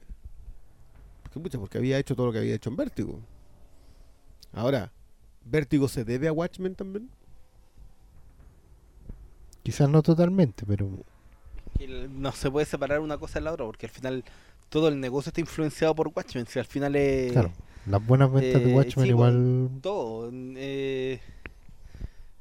[1.32, 3.20] porque, porque había hecho todo lo que había hecho en Vértigo.
[4.52, 4.90] Ahora,
[5.44, 7.10] ¿Vértigo se debe a Watchmen también?
[9.62, 10.88] Quizás no totalmente, pero
[12.10, 14.24] No se puede separar una cosa de la otra porque al final
[14.68, 16.46] todo el negocio está influenciado por Watchmen.
[16.46, 17.52] Si al final es claro,
[17.86, 19.70] las buenas ventas de eh, Watchmen sí, igual...
[19.82, 21.20] todo, eh,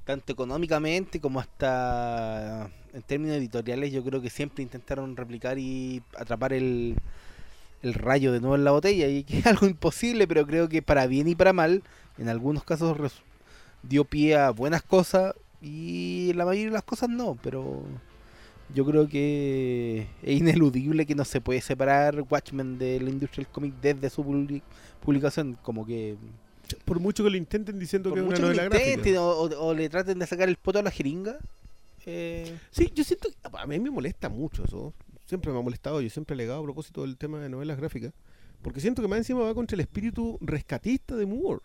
[0.05, 6.53] tanto económicamente como hasta en términos editoriales, yo creo que siempre intentaron replicar y atrapar
[6.53, 6.95] el,
[7.81, 10.81] el rayo de nuevo en la botella y que es algo imposible, pero creo que
[10.81, 11.81] para bien y para mal,
[12.17, 12.97] en algunos casos
[13.81, 17.81] dio pie a buenas cosas y la mayoría de las cosas no, pero
[18.73, 23.51] yo creo que es ineludible que no se puede separar Watchmen de la industria del
[23.53, 24.61] cómic desde su publi-
[25.03, 26.15] publicación, como que
[26.85, 29.21] Por mucho que lo intenten diciendo que es una novela gráfica.
[29.21, 31.37] o- o le traten de sacar el poto a la jeringa,
[32.05, 34.93] Eh, Sí, yo siento que a mí me molesta mucho eso.
[35.25, 38.13] Siempre me ha molestado, yo siempre he alegado a propósito del tema de novelas gráficas,
[38.61, 41.61] porque siento que más encima va contra el espíritu rescatista de Moore.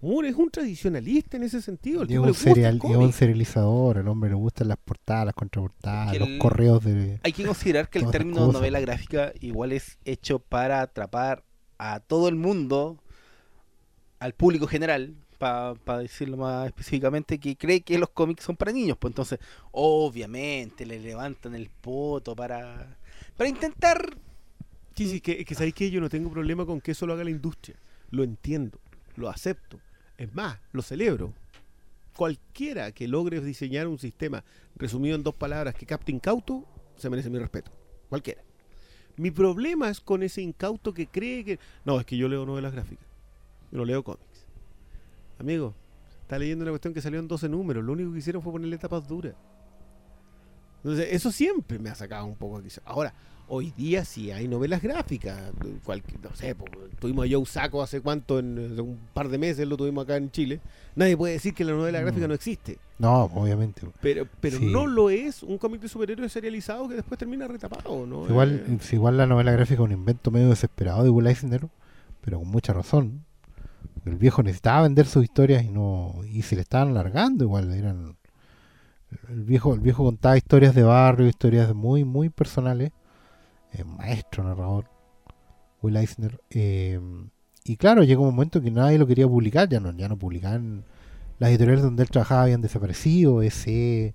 [0.00, 2.02] Moore es un tradicionalista en ese sentido.
[2.02, 5.34] El Y es tipo un, el un serializador, al hombre le gustan las portadas, las
[5.34, 7.20] contraportadas, Es que los el- correos de...
[7.22, 11.44] hay que considerar que el término novela gráfica igual es hecho para atrapar
[11.78, 12.98] a todo el mundo,
[14.18, 18.96] al público general, para decirlo más específicamente, que cree que los cómics son para niños.
[18.98, 19.38] Pues entonces,
[19.72, 22.96] obviamente, le levantan el poto para,
[23.36, 24.16] para intentar
[24.94, 27.24] Sí, sí, que, que sabéis que yo no tengo problema con que eso lo haga
[27.24, 27.76] la industria.
[28.10, 28.78] Lo entiendo,
[29.16, 29.80] lo acepto.
[30.18, 31.32] Es más, lo celebro.
[32.14, 34.44] Cualquiera que logre diseñar un sistema
[34.76, 36.66] resumido en dos palabras que capte incauto,
[36.96, 37.70] se merece mi respeto.
[38.10, 38.42] Cualquiera.
[39.16, 41.58] Mi problema es con ese incauto que cree que...
[41.84, 43.06] No, es que yo leo novelas gráficas.
[43.70, 44.31] Yo no leo cómics.
[45.42, 45.74] Amigo,
[46.22, 47.84] está leyendo una cuestión que salió en 12 números.
[47.84, 49.34] Lo único que hicieron fue ponerle tapas duras.
[50.84, 52.68] Entonces, eso siempre me ha sacado un poco aquí.
[52.84, 53.12] Ahora,
[53.48, 55.52] hoy día sí hay novelas gráficas.
[55.84, 56.56] Cualquier, no sé,
[57.00, 60.30] tuvimos a Joe Saco hace cuánto, en un par de meses lo tuvimos acá en
[60.30, 60.60] Chile.
[60.96, 62.78] Nadie puede decir que la novela gráfica no existe.
[62.98, 63.82] No, obviamente.
[64.00, 64.66] Pero, pero Sí.
[64.72, 68.26] no lo es un cómic de superhéroes serializado que después termina retapado, ¿no?
[68.28, 71.68] Igual, Eh, si igual la novela gráfica es un invento medio desesperado de Will Eisner,
[72.20, 73.24] pero con mucha razón.
[74.04, 78.16] El viejo necesitaba vender sus historias y no y se le estaban alargando igual eran
[79.28, 82.92] el viejo el viejo contaba historias de barrio, historias muy muy personales.
[83.72, 84.86] eh, maestro narrador
[85.82, 87.00] Will Eisner eh,
[87.64, 90.84] y claro, llegó un momento que nadie lo quería publicar, ya no ya no publicaban
[91.38, 94.14] las editoriales donde él trabajaba habían desaparecido, ese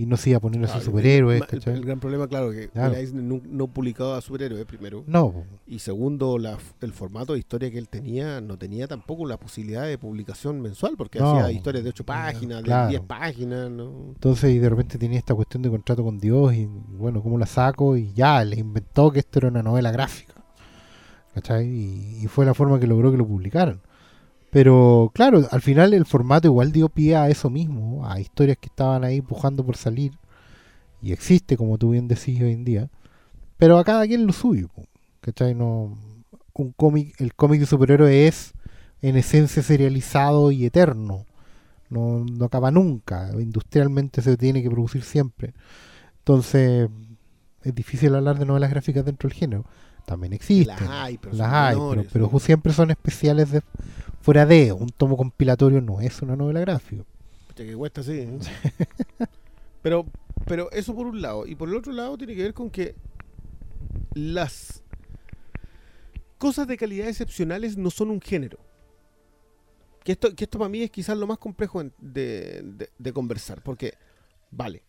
[0.00, 2.92] y no se iba a poner a sus superhéroes, el, gran problema, claro, que Claro.
[2.92, 5.04] Will Eisner no, no publicaba superhéroes primero.
[5.06, 5.44] No.
[5.66, 9.84] Y segundo, la, el formato de historia que él tenía no tenía tampoco la posibilidad
[9.84, 12.84] de publicación mensual, porque No, hacía historias de 8 páginas, claro.
[12.84, 14.12] de 10 páginas, ¿no?
[14.14, 17.46] Entonces, y de repente tenía esta cuestión de contrato con Dios, y bueno, ¿cómo la
[17.46, 17.94] saco?
[17.98, 20.32] Y ya, le inventó que esto era una novela gráfica.
[21.34, 21.66] ¿Cachai?
[21.68, 23.82] Y, y fue la forma que logró que lo publicaran.
[24.50, 28.66] Pero, claro, al final el formato igual dio pie a eso mismo, a historias que
[28.66, 30.12] estaban ahí pujando por salir.
[31.02, 32.88] Y existe, como tú bien decís hoy en día.
[33.56, 34.68] Pero a cada quien lo suyo.
[35.20, 35.54] ¿Cachai?
[35.54, 35.96] No,
[36.54, 38.52] un cómic, el cómic de superhéroe es
[39.02, 41.26] en esencia serializado y eterno
[41.90, 43.30] no, no acaba nunca.
[43.38, 45.52] Industrialmente se tiene que producir siempre.
[46.18, 46.88] Entonces,
[47.62, 49.64] es difícil hablar de novelas gráficas dentro del género.
[50.06, 50.76] También existen.
[50.78, 53.62] Las hay, pero las son hay, menores, pero, siempre son especiales de
[54.20, 54.72] fuera de.
[54.72, 57.04] Un tomo compilatorio no es una novela gráfica.
[57.48, 58.12] Pucha, que cuesta, sí.
[58.12, 58.38] ¿eh?
[59.82, 60.06] pero,
[60.46, 61.46] pero eso por un lado.
[61.46, 62.94] Y por el otro lado tiene que ver con que
[64.14, 64.82] las
[66.38, 68.58] cosas de calidad excepcionales no son un género.
[70.04, 73.60] Que esto, que esto para mí es quizás lo más complejo de, de- de conversar.
[73.62, 73.94] Porque,
[74.50, 74.82] vale.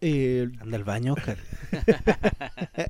[0.00, 1.36] Eh, Anda al baño, Oscar.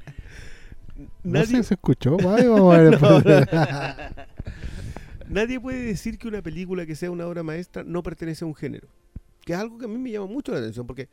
[1.22, 2.16] No nadie, sé, se escuchó.
[2.16, 2.98] Vale, vamos a ver.
[3.00, 4.27] No, no.
[5.28, 8.55] Nadie puede decir que una película que sea una obra maestra no pertenece a un
[8.55, 8.88] género.
[9.44, 11.09] Que es algo que a mí me llama mucho la atención, porque,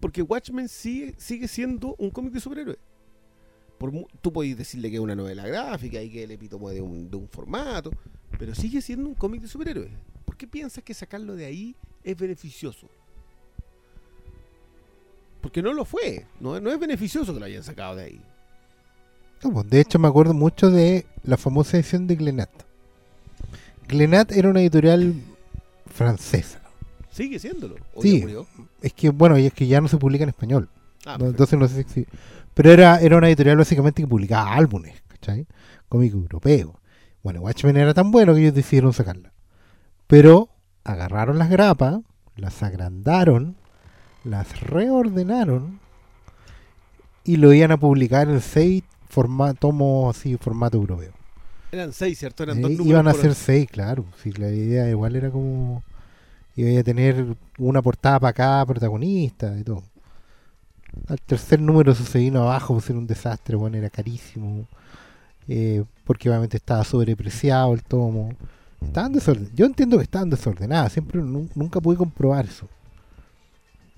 [0.00, 2.78] porque Watchmen sigue, sigue siendo un cómic de superhéroes.
[3.78, 7.10] Por, tú podés decirle que es una novela gráfica y que el epítome de un,
[7.10, 7.90] de un formato,
[8.38, 9.90] pero sigue siendo un cómic de superhéroes.
[10.24, 12.88] ¿Por qué piensas que sacarlo de ahí es beneficioso?
[15.40, 16.24] Porque no lo fue.
[16.38, 18.22] No, no es beneficioso que lo hayan sacado de ahí.
[19.40, 22.71] Pues, de hecho, me acuerdo mucho de la famosa edición de Glenat.
[23.92, 25.14] Glenat era una editorial
[25.86, 26.60] francesa.
[27.10, 27.76] Sigue siéndolo.
[27.94, 28.20] ¿O Sí.
[28.22, 28.46] murió?
[28.80, 30.68] Es que, bueno, y es que ya no se publica en español.
[31.04, 32.06] Ah, No, entonces no sé si...
[32.54, 35.46] Pero era, era una editorial básicamente que publicaba álbumes, ¿cachai?
[35.88, 36.78] Cómic europeo.
[37.22, 39.32] Bueno, Watchmen era tan bueno que ellos decidieron sacarla.
[40.06, 40.48] Pero
[40.84, 42.00] agarraron las grapas,
[42.36, 43.56] las agrandaron,
[44.24, 45.80] las reordenaron
[47.24, 51.12] y lo iban a publicar en seis forma- tomos así, formato europeo.
[51.72, 52.42] Eran seis, ¿cierto?
[52.42, 54.04] Eran Eh, dos números iban a ser seis, claro.
[54.22, 55.82] Sí, la idea igual era como...
[56.54, 59.82] Iba a tener una portada para cada protagonista y todo.
[61.08, 64.66] Al tercer número se vino abajo, pues era un desastre, bueno, era carísimo.
[65.48, 68.34] eh, porque obviamente estaba sobrepreciado el tomo.
[68.82, 69.54] Estaban desordenadas.
[69.56, 72.68] Yo entiendo que estaban desordenadas, siempre nu- nunca pude comprobar eso.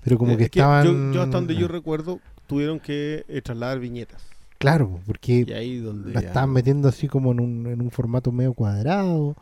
[0.03, 1.13] Pero como Eh, que es yo- estaban...
[1.13, 4.23] Yo, hasta donde yo recuerdo, tuvieron que eh, trasladar viñetas.
[4.57, 6.13] Claro, porque Y ahí donde.
[6.13, 9.35] la ya- estaban metiendo así como en un, en un formato medio cuadrado.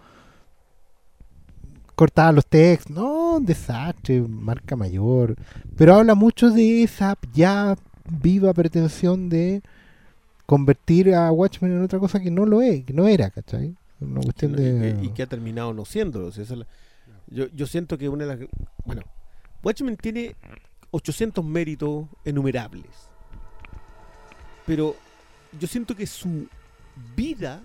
[1.95, 2.91] Cortaban los textos.
[2.95, 5.35] No, un desastre, marca mayor.
[5.77, 7.75] Pero habla mucho de esa ya
[8.21, 9.61] viva pretensión de
[10.45, 13.75] convertir a Watchmen en otra cosa que no lo es, que no era, ¿cachai?
[14.01, 14.99] Una cuestión de...
[15.01, 16.27] y que ha terminado no siéndolo.
[16.27, 16.67] o sea, esa es la-
[17.27, 18.49] yo, yo siento que una de las.
[18.85, 19.03] Bueno,
[19.63, 20.35] Watchmen tiene
[20.91, 22.85] 800 méritos enumerables.
[24.65, 24.95] Pero
[25.59, 26.47] yo siento que su
[27.15, 27.63] vida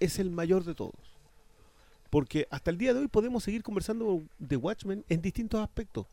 [0.00, 0.94] es el mayor de todos.
[2.10, 6.06] Porque hasta el día de hoy podemos seguir conversando de Watchmen en distintos aspectos.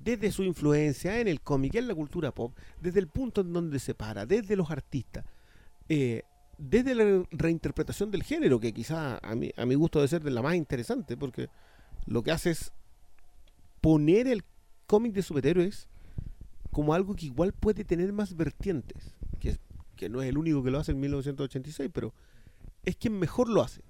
[0.00, 3.78] Desde su influencia en el cómic, en la cultura pop, desde el punto en donde
[3.78, 5.24] se para, desde los artistas,
[5.88, 6.22] eh,
[6.58, 10.30] desde la reinterpretación del género, que quizá a mi, a mi gusto debe ser de
[10.30, 11.48] la más interesante, porque
[12.06, 12.72] lo que hace es
[13.80, 14.44] poner el
[14.86, 15.88] cómic de superhéroes
[16.70, 19.13] como algo que igual puede tener más vertientes,
[19.94, 22.12] que, no es el único que lo hace en 1986, pero
[22.84, 23.82] es quien mejor lo hace.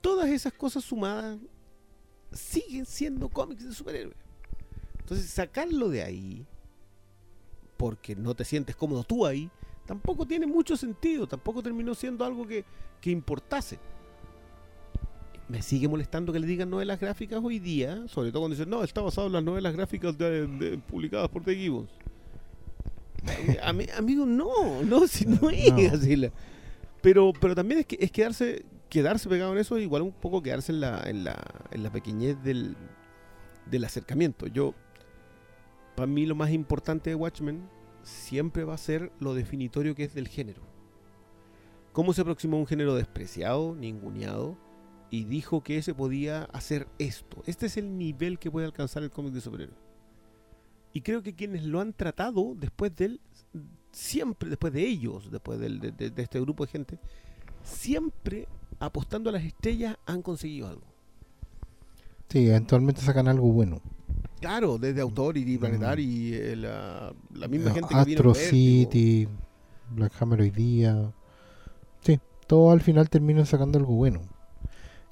[0.00, 1.38] Todas esas cosas sumadas
[2.32, 4.16] siguen siendo cómics de superhéroes.
[5.00, 6.46] Entonces sacarlo de ahí,
[7.76, 9.50] porque no te sientes cómodo tú ahí,
[9.86, 12.64] tampoco tiene mucho sentido, tampoco terminó siendo algo que,
[13.00, 13.78] que importase.
[15.48, 18.82] Me sigue molestando que le digan novelas gráficas hoy día, sobre todo cuando dicen, no,
[18.84, 21.90] está basado en las novelas gráficas de- publicadas por The Gibbons.
[23.26, 25.94] Eh, ami- amigo, no, no, si no es No.
[25.96, 26.16] así.
[26.16, 26.32] la-
[27.00, 30.72] Pero, pero también es que es quedarse, quedarse pegado en eso, igual un poco quedarse
[30.72, 32.76] en la, en la, en la pequeñez del,
[33.70, 34.46] del acercamiento.
[34.46, 34.74] Yo,
[35.96, 37.68] para mí lo más importante de Watchmen
[38.02, 40.62] siempre va a ser lo definitorio que es del género.
[41.92, 44.56] Cómo se aproximó a un género despreciado, ninguneado,
[45.10, 47.42] y dijo que ese podía hacer esto.
[47.46, 49.78] Este es el nivel que puede alcanzar el cómic de superhéroes.
[50.92, 53.20] Y creo que quienes lo han tratado después de él,
[53.92, 57.00] siempre, después de ellos, después de, de- de este grupo de gente,
[57.62, 58.48] siempre
[58.80, 60.86] apostando a las estrellas han conseguido algo.
[62.28, 63.80] Sí, eventualmente sacan algo bueno.
[64.40, 68.34] Claro, desde Authority, Planetary, eh, la, la misma Eh, gente que Astro.
[68.34, 69.28] City,
[69.90, 71.12] Black Hammer hoy día.
[72.00, 74.22] Sí, todo al final terminan sacando algo bueno.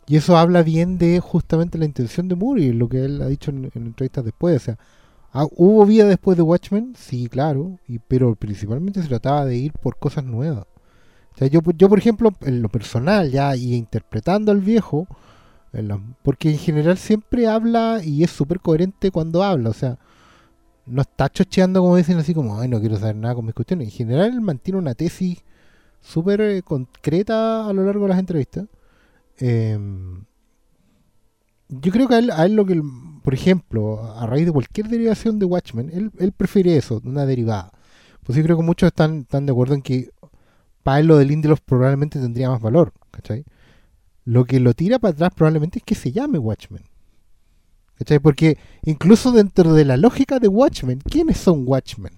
[0.07, 3.29] Y eso habla bien de justamente la intención de Moore y lo que él ha
[3.29, 4.57] dicho en, en entrevistas después.
[4.57, 4.79] O sea,
[5.33, 6.95] ah, ¿hubo vida después de Watchmen?
[6.97, 10.67] Sí, claro, y, pero principalmente se trataba de ir por cosas nuevas.
[11.35, 15.07] O sea, yo, yo, por ejemplo, en lo personal, ya y interpretando al viejo,
[16.23, 19.71] porque en general siempre habla y es súper coherente cuando habla.
[19.71, 19.99] O sea,
[20.87, 23.89] no está chocheando como dicen así como, ay, no quiero saber nada con mis cuestiones.
[23.89, 25.43] En general él mantiene una tesis
[26.01, 28.67] súper eh, concreta a lo largo de las entrevistas.
[29.39, 30.25] Em,
[31.71, 32.83] yo creo que a él, a él lo que,
[33.23, 37.73] por ejemplo, a raíz de cualquier derivación de Watchmen, él, él prefiere eso, una derivada.
[38.25, 40.11] Pues yo creo que muchos están, están de acuerdo en que
[40.83, 43.45] para él lo de Lindelof probablemente tendría más valor, ¿cachai?
[44.25, 46.85] Lo que lo tira para atrás probablemente es que se llame Watchmen.
[47.99, 48.19] ¿Cachai?
[48.19, 52.13] Porque incluso dentro de la lógica de Watchmen, ¿quiénes son Watchmen?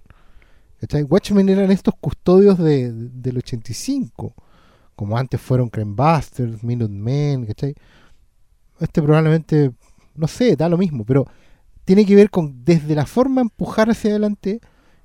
[0.81, 1.03] ¿Cachai?
[1.03, 4.35] Watchmen eran estos custodios de, del 85,
[4.95, 7.74] como antes fueron Cranbusters, Minutemen, ¿cachai?
[8.83, 9.73] Este probablemente,
[10.15, 11.27] no sé, da lo mismo, pero
[11.85, 14.61] tiene que ver con desde la forma de empujar hacia adelante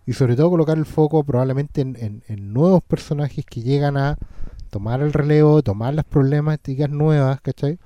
[0.06, 4.18] y sobre todo colocar el foco probablemente en, en- nuevos personajes que llegan a
[4.70, 7.78] tomar el relevo, tomar las problemáticas nuevas, ¿cachai?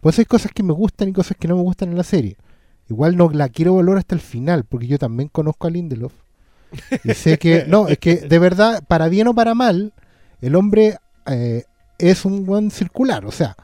[0.00, 2.36] Pues hay cosas que me gustan y cosas que no me gustan en la serie.
[2.88, 6.12] Igual no la quiero valorar hasta el final, porque yo también conozco a Lindelof.
[7.04, 9.92] Y sé que, no, es que de verdad, para bien o para mal,
[10.40, 11.64] el hombre eh,
[11.98, 13.26] es un buen circular.
[13.26, 13.56] O sea,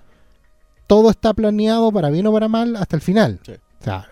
[0.86, 3.40] todo está planeado para bien o para mal hasta el final.
[3.44, 3.52] Sí.
[3.52, 4.10] O sea,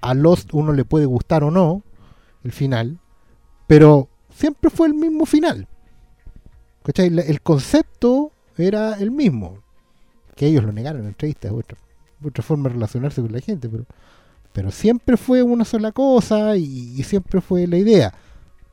[0.00, 1.82] a Lost uno le puede gustar o no
[2.44, 2.98] el final,
[3.66, 5.66] pero siempre fue el mismo final.
[6.82, 7.06] ¿Cachai?
[7.18, 9.62] El concepto era el mismo.
[10.34, 11.76] Que ellos lo negaron en entrevistas, otra,
[12.24, 13.84] otra forma de relacionarse con la gente, pero,
[14.52, 18.14] pero siempre fue una sola cosa y, y siempre fue la idea.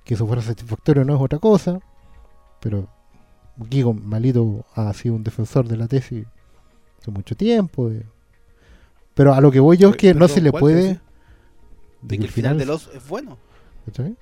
[0.03, 1.79] Que eso fuera satisfactorio no es otra cosa,
[2.61, 2.87] pero
[3.69, 6.27] Gigon Malito ha sido un defensor de la tesis
[7.05, 7.89] hace mucho tiempo.
[7.91, 8.03] eh.
[9.13, 10.99] Pero a lo que voy yo es que no se le ¿cuál puede.
[12.01, 13.37] De que el final de los es bueno.
[13.85, 14.15] ¿cachai?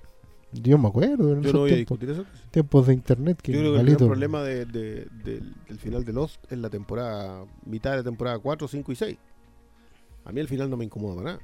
[0.51, 2.25] Yo me acuerdo en Yo esos no voy a tiempos, discutir eso.
[2.51, 6.05] tiempos de internet que Yo creo que el gran problema de- de- del, del final
[6.05, 9.17] de Lost es la temporada, mitad de la temporada 4, 5 y 6.
[10.25, 11.39] A mí el final no me incomoda para nada.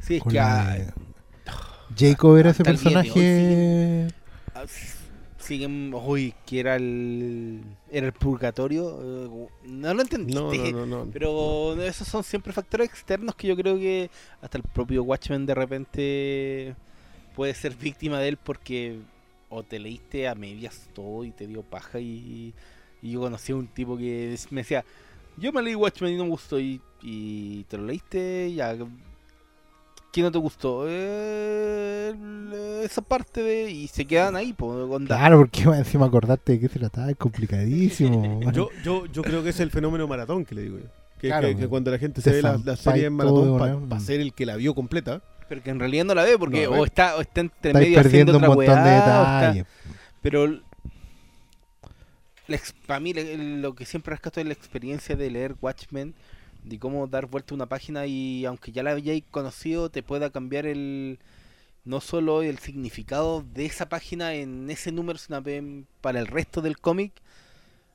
[0.00, 0.92] Sí, es con que la ah, de-
[1.96, 4.08] Jacob era ese de personaje.
[4.54, 4.64] ah,
[5.48, 10.72] siguen, uy, que era el era el purgatorio, eh, no lo entendiste.
[10.72, 11.10] No, no, no.
[11.12, 14.10] Pero esos son siempre factores externos que yo creo que
[14.42, 16.76] hasta el propio Watchmen de repente
[17.34, 18.98] puede ser víctima de él porque
[19.48, 22.52] o te leíste a medias todo y te dio paja y,
[23.00, 24.84] y yo conocí a un tipo que me decía,
[25.38, 28.76] yo me leí Watchmen y no me gustó y, y te lo leíste ya.
[30.12, 30.84] ¿Qué no te gustó?
[30.88, 32.14] "Eh,
[32.84, 33.70] esa parte de...
[33.70, 34.72] Y se quedan ahí, pues,
[35.06, 38.40] Claro, porque encima acordarte de qué se trataba es complicadísimo.
[38.52, 40.86] Yo, yo, yo creo que es el fenómeno maratón que le digo yo.
[41.20, 44.00] Que, Claro, que- que cuando la gente se ve la, serie en maratón para ¿no?
[44.00, 45.20] ser el que la vio completa.
[45.48, 47.98] Pero que en realidad no la ve porque No o está, o está entre medio
[48.00, 49.66] haciendo perdiendo un otra montón de weá, está- detalles.
[50.22, 50.60] Pero
[52.86, 56.14] para mí lo que siempre rescato es la experiencia de leer Watchmen,
[56.68, 60.30] de cómo dar vuelta a una página y aunque ya la hayáis conocido, te pueda
[60.30, 61.18] cambiar el
[61.84, 65.42] no solo el significado de esa página en ese número, sino
[66.00, 67.12] para el resto del cómic.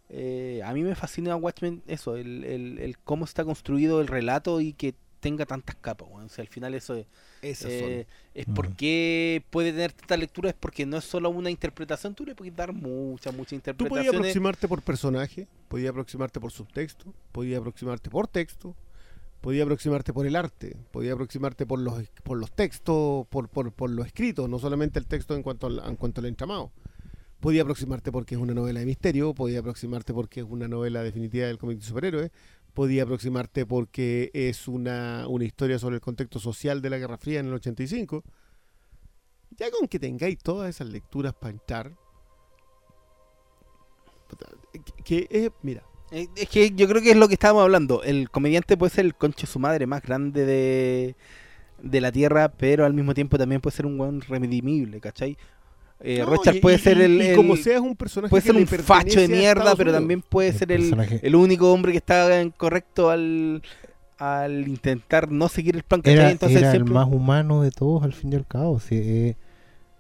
[0.10, 4.62] Eh, a mí me fascina Watchmen eso, el, el, el cómo está construido el relato
[4.62, 6.08] y que tenga tantas capas.
[6.10, 6.26] weón.
[6.26, 7.06] O sea, al final eso es,
[7.44, 8.54] eh, es Mm.
[8.54, 12.56] porque puede tener tanta lectura, es porque no es solo una interpretación, tú le puedes
[12.56, 18.28] dar muchas, muchas Tú podías aproximarte por personaje, podías aproximarte por subtexto, podías aproximarte por
[18.28, 18.76] texto,
[19.42, 23.90] podías aproximarte por el arte, podías aproximarte por los por los textos, por, por, por
[23.90, 26.72] lo escrito, no solamente el texto en cuanto al, en cuanto al entramado.
[27.40, 31.46] Podía aproximarte porque es una novela de misterio, podía aproximarte porque es una novela definitiva
[31.46, 32.32] del cómic de superhéroes,
[32.74, 37.40] podía aproximarte porque es una, una historia sobre el contexto social de la Guerra Fría
[37.40, 38.24] en el 85.
[39.52, 41.96] Ya con que tengáis todas esas lecturas para entrar,
[45.04, 48.04] que, es, mira, Eh, Es que yo creo que es lo que estábamos hablando.
[48.04, 51.16] El comediante puede ser el concho de su madre más grande de,
[51.82, 55.38] de la tierra, pero al mismo tiempo también puede ser un buen redimible, ¿cachai?
[56.06, 57.34] Eh, No, y- puede y- ser el, y
[57.78, 61.20] un personaje puede que ser un facho de mierda, pero también puede El ser el,
[61.22, 63.62] el único hombre que está incorrecto al,
[64.18, 66.20] al intentar no seguir el plan, ¿cachai?
[66.20, 68.80] Era, Entonces era el más humano de todos al fin y al cabo.
[68.82, 69.36] sí, eh,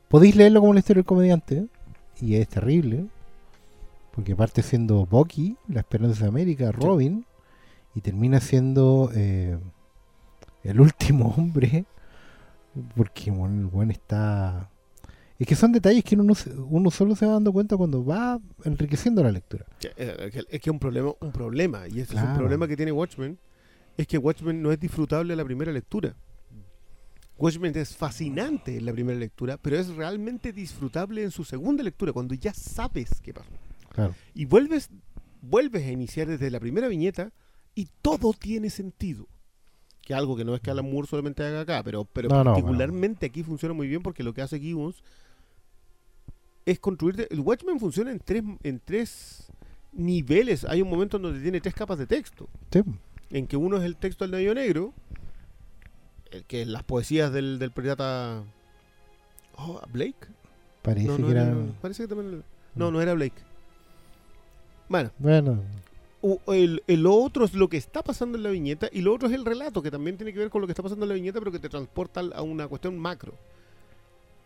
[0.09, 1.65] podéis leerlo como la historia del comediante ¿eh?
[2.21, 3.05] y es terrible.
[4.13, 7.25] Porque parte siendo Bucky, la esperanza de América, Robin,
[7.95, 9.57] y termina siendo eh,
[10.65, 11.85] el último hombre.
[12.95, 14.69] Porque bueno, el buen está.
[15.43, 16.33] Es que son detalles que uno,
[16.69, 19.65] uno solo se va dando cuenta cuando va enriqueciendo la lectura.
[19.97, 22.37] Es que es un problema, un problema, y ese es un Claro.
[22.37, 23.37] problema que tiene Watchmen,
[23.97, 26.15] es que Watchmen no es disfrutable a la primera lectura.
[27.37, 32.13] Watchmen es fascinante en la primera lectura, pero es realmente disfrutable en su segunda lectura,
[32.13, 33.51] cuando ya sabes qué pasó.
[33.89, 34.15] Claro.
[34.33, 34.91] Y vuelves,
[35.41, 37.33] vuelves a iniciar desde la primera viñeta
[37.75, 39.27] y todo tiene sentido.
[40.01, 42.53] Que algo que no es que Alan Moore solamente haga acá, pero, pero No, no,
[42.53, 45.03] particularmente aquí funciona muy bien porque lo que hace Gibbons
[46.65, 47.27] es construir.
[47.29, 49.47] El Watchmen funciona en tres, en tres
[49.91, 50.63] niveles.
[50.65, 52.47] Hay un momento en donde tiene tres capas de texto.
[52.71, 52.81] Sí,
[53.31, 54.93] En que uno es el texto del navío negro,
[56.31, 58.43] el que es las poesías del, del pirata.
[59.55, 60.27] Oh, ¿Blake?
[60.81, 61.57] parece No, no que era- era.
[61.81, 62.33] parece que también.
[62.33, 62.43] era-
[62.75, 63.41] No, no era Blake.
[64.89, 65.61] Bueno, Bueno,
[66.47, 69.33] el, el otro es lo que está pasando en la viñeta y lo otro es
[69.33, 71.39] el relato, que también tiene que ver con lo que está pasando en la viñeta,
[71.39, 73.33] pero que te transporta a una cuestión macro.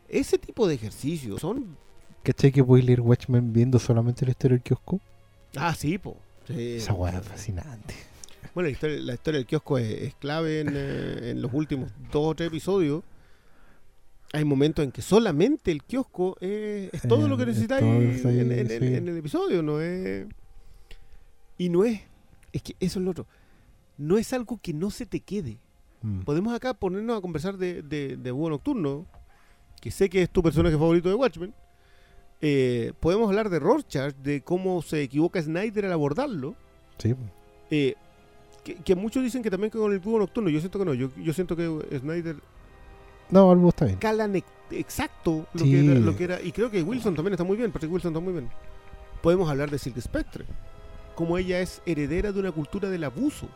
[0.09, 1.77] Ese tipo de ejercicios son...
[2.23, 4.99] ¿cachai que podéis leer Watchmen viendo solamente la historia del kiosco?
[5.55, 6.17] Ah, sí, po.
[6.47, 6.75] Sí.
[6.77, 7.93] Esa weá es fascinante.
[8.53, 11.91] Bueno, la historia, la historia del kiosco es, es clave en, eh, en los últimos
[12.11, 13.03] dos o tres episodios.
[14.33, 17.81] Hay momentos en que solamente el kiosco es, es todo Eh, lo que es necesitáis
[17.81, 18.95] todo lo que en, necesitáis, en- en- sí.
[18.95, 20.25] en el episodio, no es...
[21.57, 22.01] Y no es...
[22.51, 23.25] Es que eso es lo otro.
[23.97, 25.57] No es algo que no se te quede.
[26.01, 26.21] Mm.
[26.21, 29.05] Podemos acá ponernos a conversar de, de, de Búho Nocturno,
[29.81, 31.53] que sé que es tu personaje favorito de Watchmen.
[32.41, 36.55] Eh, podemos hablar de Rorschach, de cómo se equivoca Snyder al abordarlo.
[36.97, 37.15] Sí,
[37.71, 37.95] Eh,
[38.63, 40.49] que, que muchos dicen que también con el Búho Nocturno.
[40.49, 40.93] Yo siento que no.
[40.93, 41.65] Yo, yo siento que
[41.99, 42.35] Snyder
[43.29, 43.97] no, algo está bien.
[43.97, 45.71] calan ex- exacto lo, Sí.
[45.71, 46.41] que era, lo que era.
[46.41, 47.71] Y creo que Wilson también está muy bien.
[47.71, 48.49] Patrick Wilson está muy bien.
[49.21, 50.45] Podemos hablar de Silk Spectre.
[51.15, 53.47] Como ella es heredera de una cultura del abuso.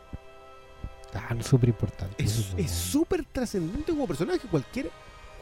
[1.14, 2.14] Ah, súper importante.
[2.22, 4.40] Es es súper trascendente como personaje.
[4.50, 4.90] Cualquier,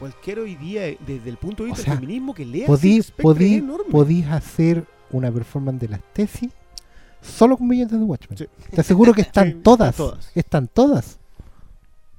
[0.01, 2.67] cualquier hoy día, eh, desde el punto de O vista sea, del feminismo, que lea
[2.67, 3.91] Podí, Silk Spectre podí, es enorme.
[3.91, 6.49] podís hacer una performance de las tesis
[7.21, 8.37] solo con viñetas de Watchmen.
[8.37, 8.45] Sí.
[8.71, 9.95] Te aseguro que están Sí, todas.
[9.95, 10.31] todas.
[10.35, 11.19] Están todas.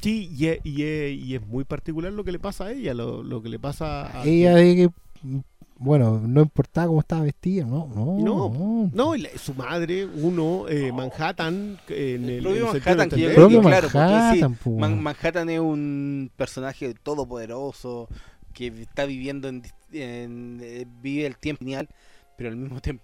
[0.01, 2.95] Sí, y es, y, es, y es muy particular lo que le pasa a ella,
[2.95, 4.25] lo, lo que le pasa a...
[4.25, 4.91] Ella que,
[5.23, 5.39] mm,
[5.83, 8.19] bueno, no importaba cómo estaba vestida, no, no.
[8.19, 12.65] No, No, y la- su madre, uno, eh, Manhattan, eh, en el, El propio el
[12.73, 15.03] Manhattan, que yo entender- creo Propio que, claro, porque Manhattan, sí, po, Man- weón.
[15.03, 18.09] Manhattan es un personaje todopoderoso
[18.55, 21.89] que está viviendo en, eh, vive el tiempo genial,
[22.37, 23.03] pero al mismo tiempo,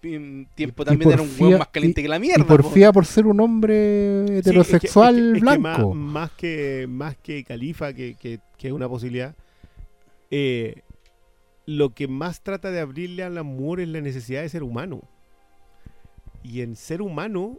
[0.55, 2.43] tiempo también era un hueón más caliente que la mierda.
[2.43, 2.95] y porfía po.
[2.95, 5.95] por ser un hombre Sí, heterosexual es que- es que- es que blanco.
[5.95, 9.35] más, más que, más que califa, que, que, que una posibilidad,
[10.31, 10.83] eh,
[11.71, 15.03] lo que más trata de abrirle al amor es la necesidad de ser humano.
[16.43, 17.59] Y en ser humano,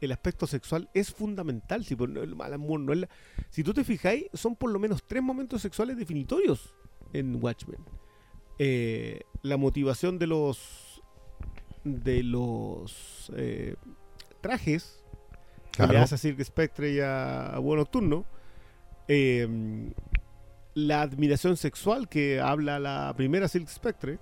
[0.00, 1.84] el aspecto sexual es fundamental.
[1.84, 3.08] Si, por- el amor no es la-
[3.50, 6.72] si tú te fijáis, son por lo menos tres momentos sexuales definitorios
[7.12, 7.80] en Watchmen.
[8.60, 11.02] Eh, la motivación de los
[11.82, 13.74] de los eh,
[14.40, 15.02] trajes
[15.72, 16.04] que le Claro.
[16.04, 18.24] hace a Silk Spectre y a, a Búho Nocturno,
[19.08, 19.48] eh,
[20.76, 24.18] la admiración sexual que habla la primera Silk Spectre,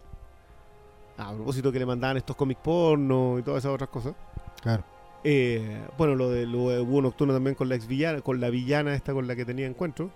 [1.19, 4.15] a propósito que le mandaban estos cómics porno y todas esas otras cosas.
[4.63, 4.85] Claro.
[5.25, 8.51] Eh, bueno, lo de, lo de Búho Nocturno también con la ex villana, con la
[8.51, 10.13] villana esta con la que tenía encuentro,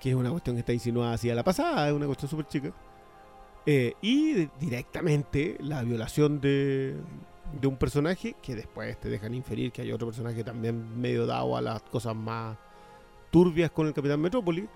[0.00, 2.72] que es una cuestión que está insinuada hacia la pasada, es una cuestión súper chica.
[3.66, 6.96] Eh, y directamente la violación de,
[7.60, 11.58] de un personaje que después te dejan inferir que hay otro personaje también medio dado
[11.58, 12.56] a las cosas más
[13.30, 14.66] turbias con el Capitán Metrópoli.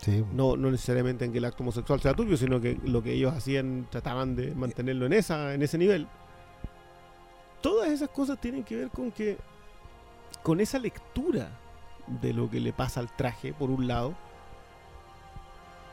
[0.00, 0.24] Sí.
[0.32, 3.34] No, no necesariamente en que el acto homosexual sea turbio, sino que lo que ellos
[3.34, 6.06] hacían trataban de mantenerlo en esa, en ese nivel.
[7.60, 9.36] Todas esas cosas tienen que ver con que
[10.42, 11.50] con esa lectura
[12.22, 14.14] de lo que le pasa al traje, por un lado,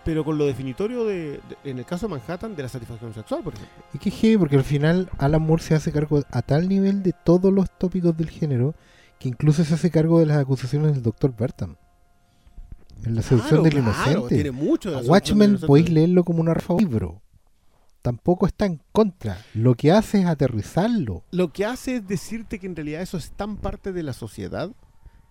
[0.05, 3.43] pero con lo definitorio de, de- en el caso de Manhattan, de la satisfacción sexual,
[3.43, 3.75] por ejemplo.
[3.93, 7.11] Y que heavy, porque al final Alan Moore se hace cargo a tal nivel de
[7.11, 8.73] todos los tópicos del género
[9.19, 11.35] que incluso se hace cargo de las acusaciones del Dr.
[11.35, 11.75] Bertham.
[13.03, 14.35] En la seducción Claro, del claro, inocente.
[14.35, 17.21] tiene mucho de A la seducción del Watchmen podéis leerlo como un libro.
[18.01, 19.43] Tampoco está en contra.
[19.53, 21.23] Lo que hace es aterrizarlo.
[21.31, 24.71] Lo que hace es decirte que en realidad eso es tan parte de la sociedad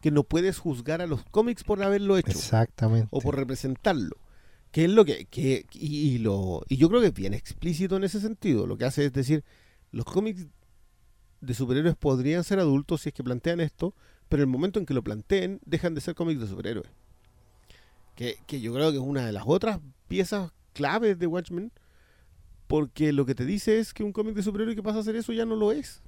[0.03, 2.31] que no puedes juzgar a los cómics por haberlo hecho.
[2.31, 3.09] Exactamente.
[3.11, 4.17] o por representarlo.
[4.73, 7.97] Que es lo que, que y, y lo y yo creo que es bien explícito
[7.97, 8.67] en ese sentido.
[8.67, 9.43] Lo que hace es decir,
[9.91, 10.47] los cómics
[11.41, 13.95] de superhéroes podrían ser adultos si es que plantean esto,
[14.29, 16.91] pero en el momento en que lo planteen, dejan de ser cómics de superhéroes.
[18.17, 19.79] Que, que yo creo que es una de las otras
[20.09, 21.71] piezas claves de Watchmen,
[22.67, 25.15] porque lo que te dice es que un cómic de superhéroe que pasa a ser
[25.17, 26.03] eso ya no lo es.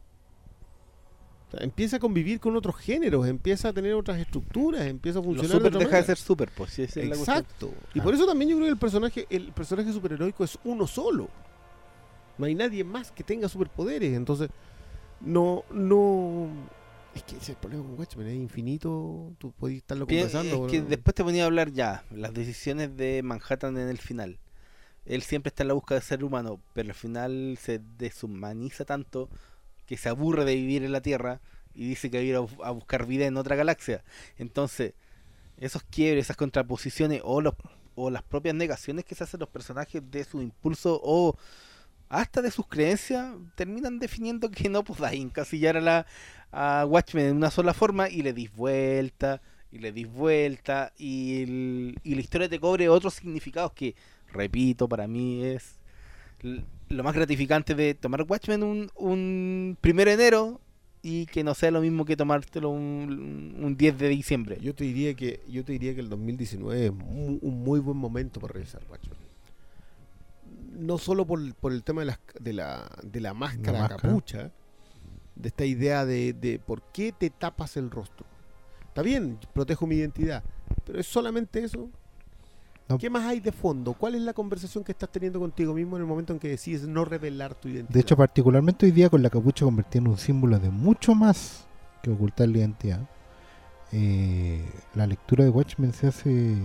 [1.49, 5.23] O sea, empieza a convivir con otros géneros, empieza a tener otras estructuras, empieza a
[5.23, 7.05] Lo funcionar super de otra deja de ser super, pues la.
[7.05, 7.71] Exacto.
[7.95, 8.03] Y Ah.
[8.03, 11.29] por eso también yo creo que el personaje, el personaje superheroico es uno solo.
[12.37, 14.15] No hay nadie más que tenga superpoderes.
[14.15, 14.51] Entonces,
[15.21, 16.49] no, no.
[17.19, 19.33] Es que ese es el problema con Watchmen, es infinito.
[19.39, 20.67] Tú puedes estarlo conversando.
[20.67, 24.39] es que después te ponía a hablar ya, las decisiones de Manhattan en el final.
[25.05, 29.29] Él siempre está en la búsqueda de ser humano, pero al final se deshumaniza tanto
[29.87, 31.41] que se aburre de vivir en la Tierra
[31.75, 34.05] y dice que va a ir a buscar vida en otra galaxia.
[34.37, 34.95] Entonces,
[35.57, 37.55] esos quiebres, esas contraposiciones o, los,
[37.97, 41.37] o las propias negaciones que se hacen los personajes de su impulso o
[42.09, 46.07] hasta de sus creencias terminan definiendo que no podáis encasillar a la
[46.51, 51.43] a Watchmen en una sola forma y le dis vuelta y le dis vuelta y,
[52.03, 53.95] y la historia te cobre otros significados que
[54.33, 55.79] repito para mí es
[56.89, 60.61] lo más gratificante de tomar Watchmen un, un primero de enero
[61.03, 64.85] y que no sea lo mismo que tomártelo un, un 10 de diciembre Yo te
[64.85, 68.55] diría que yo te diría que el 2019 es mu- un muy buen momento para
[68.55, 69.28] revisar Watchmen.
[70.79, 74.01] No solo por, por el tema de, las- de la, de la máscara máscara.
[74.03, 74.51] capucha,
[75.35, 78.27] de esta idea de, de por qué te tapas el rostro.
[78.87, 80.43] Está bien, protejo mi identidad,
[80.85, 81.91] pero es solamente eso.
[82.89, 82.97] No.
[82.97, 83.93] ¿Qué más hay de fondo?
[83.93, 86.89] ¿Cuál es la conversación que estás teniendo contigo mismo en el momento en que decides
[86.89, 87.93] no revelar tu identidad?
[87.95, 91.67] De hecho, particularmente hoy día con la capucha convertida en un símbolo de mucho más
[92.03, 93.01] que ocultar la identidad,
[93.93, 94.65] eh,
[94.95, 96.57] la lectura de Watchmen se hace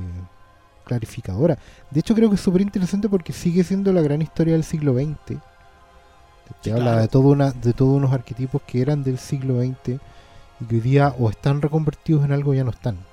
[0.84, 1.58] clarificadora.
[1.92, 4.94] De hecho, creo que es súper interesante porque sigue siendo la gran historia del siglo
[4.96, 5.40] XX.
[6.46, 7.02] Te, Sí, habla claro.
[7.02, 10.02] de, todo una, de todos unos arquetipos que eran del siglo XX
[10.60, 13.08] y que hoy día o están reconvertidos en algo o ya no están.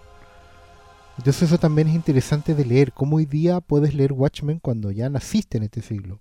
[1.18, 5.08] Entonces eso también es interesante de leer, cómo hoy día puedes leer Watchmen cuando ya
[5.10, 6.20] naciste en este siglo.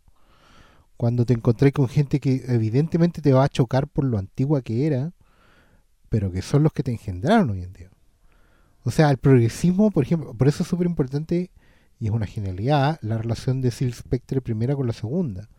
[0.97, 4.85] Cuando te encontré con gente que evidentemente te va a chocar por lo antigua que
[4.85, 5.13] era,
[6.09, 7.88] pero que son los que te engendraron hoy en día.
[8.83, 11.51] O sea, el progresismo, por ejemplo, por eso es súper importante
[11.99, 15.49] y es una genialidad la relación de Silk Spectre primera con la segunda.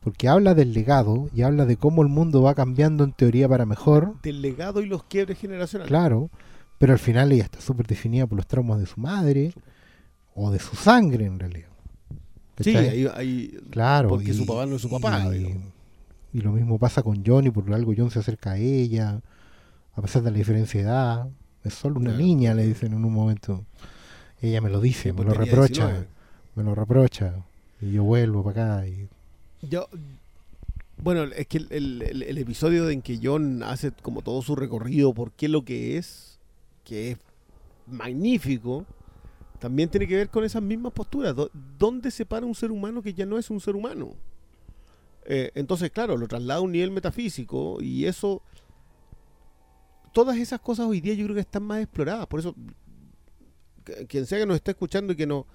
[0.00, 3.66] Porque habla del legado y habla de cómo el mundo va cambiando en teoría para
[3.66, 5.88] mejor, Del legado y los quiebres generacionales.
[5.88, 6.30] claro,
[6.78, 9.52] pero al final ella está súper definida por los traumas de su madre
[10.34, 11.68] o de su sangre en realidad.
[12.58, 14.08] Sí, ahí, ahí- Claro.
[14.08, 15.56] Porque su papá no es su papá, Y,
[16.32, 19.20] y lo mismo pasa con Johnny, por algo John se acerca a ella,
[19.94, 21.28] a pesar de la diferencia de edad.
[21.64, 22.24] Es solo una Claro.
[22.24, 23.64] niña, le dicen en un momento.
[24.40, 26.06] Ella me lo dice, me lo reprocha, 19.
[26.56, 27.34] me lo reprocha.
[27.80, 28.86] Y yo vuelvo para acá.
[28.88, 29.08] Y,
[29.62, 29.88] Yo,
[30.98, 35.30] bueno, es que el, el- episodio en que John hace como todo su recorrido, por
[35.32, 36.38] qué lo que es,
[36.84, 37.18] que es
[37.86, 38.84] magnífico,
[39.60, 41.34] también tiene que ver con esas mismas posturas.
[41.78, 44.14] ¿Dónde se para un ser humano que ya no es un ser humano?
[45.24, 48.42] Eh, entonces, claro, lo traslada a un nivel metafísico y eso...
[50.12, 52.26] Todas esas cosas hoy día yo creo que están más exploradas.
[52.26, 52.54] Por eso,
[54.08, 55.46] quien sea que nos esté escuchando y que no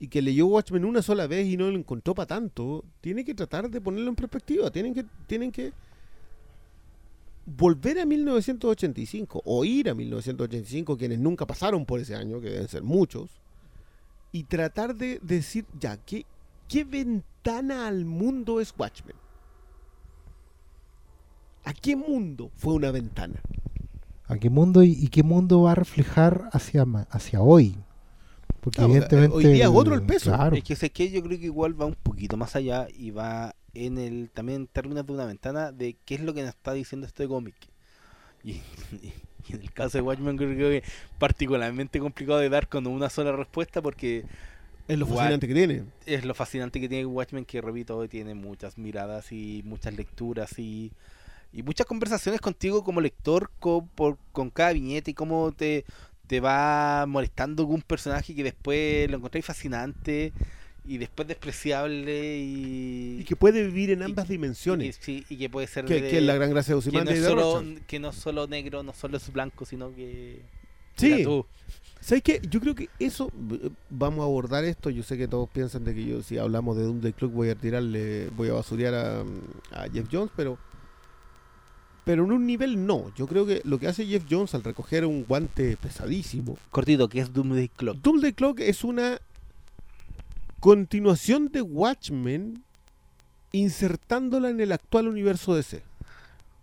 [0.00, 3.34] y que leyó Watchmen una sola vez y no lo encontró para tanto, tiene que
[3.34, 4.70] tratar de ponerlo en perspectiva.
[4.70, 5.74] Tienen que, tienen que
[7.44, 12.68] volver a 1985 o ir a 1985, quienes nunca pasaron por ese año, que deben
[12.68, 13.42] ser muchos,
[14.32, 16.24] y tratar de decir, ya, ¿qué,
[16.66, 19.16] qué ventana al mundo es Watchmen?
[21.64, 23.38] ¿A qué mundo fue una ventana?
[24.30, 27.76] ¿A qué mundo y, y qué mundo va a reflejar hacia, hacia hoy?
[28.60, 29.34] Porque Claro, evidentemente...
[29.36, 30.32] hoy día es otro el peso.
[30.32, 30.56] Claro.
[30.56, 33.54] Es que sé que yo creo que igual va un poquito más allá y va
[33.74, 36.72] en el también en términos de una ventana de qué es lo que nos está
[36.72, 37.56] diciendo este cómic.
[38.44, 38.52] Y,
[39.48, 40.82] y en el caso de Watchmen creo que
[41.18, 44.26] particularmente complicado de dar con una sola respuesta porque
[44.88, 45.84] Es lo fascinante que tiene.
[46.06, 50.92] es lo fascinante que tiene Watchmen que repito tiene muchas miradas y muchas lecturas y,
[51.52, 55.84] y muchas conversaciones contigo como lector con, por, con cada viñeta y cómo te,
[56.26, 60.32] te va molestando un personaje que después lo encontráis fascinante
[60.84, 64.98] y después despreciable y, Y que puede vivir en y- ambas y- dimensiones.
[65.00, 67.10] sí, y que puede ser Que, de- que es la gran gracia de que no,
[67.12, 70.40] y solo, que no solo negro, no solo es blanco, sino que...
[70.96, 71.24] Sí.
[72.00, 72.40] ¿Sabes qué?
[72.48, 74.88] Yo creo que eso, eh, vamos a abordar esto.
[74.90, 77.54] Yo sé que todos piensan de que yo, si hablamos de Doomsday Clock, voy a
[77.54, 79.20] tirarle, voy a basurear a,
[79.72, 80.58] a Jeff Jones, pero.
[82.04, 83.12] Pero en un nivel no.
[83.16, 86.58] Yo creo que lo que hace Jeff Jones al recoger un guante pesadísimo.
[86.70, 87.98] Cortito, que es Doomsday Clock.
[87.98, 89.20] Doomsday Clock es una
[90.60, 92.64] continuación de Watchmen
[93.52, 95.82] insertándola en el actual universo DC.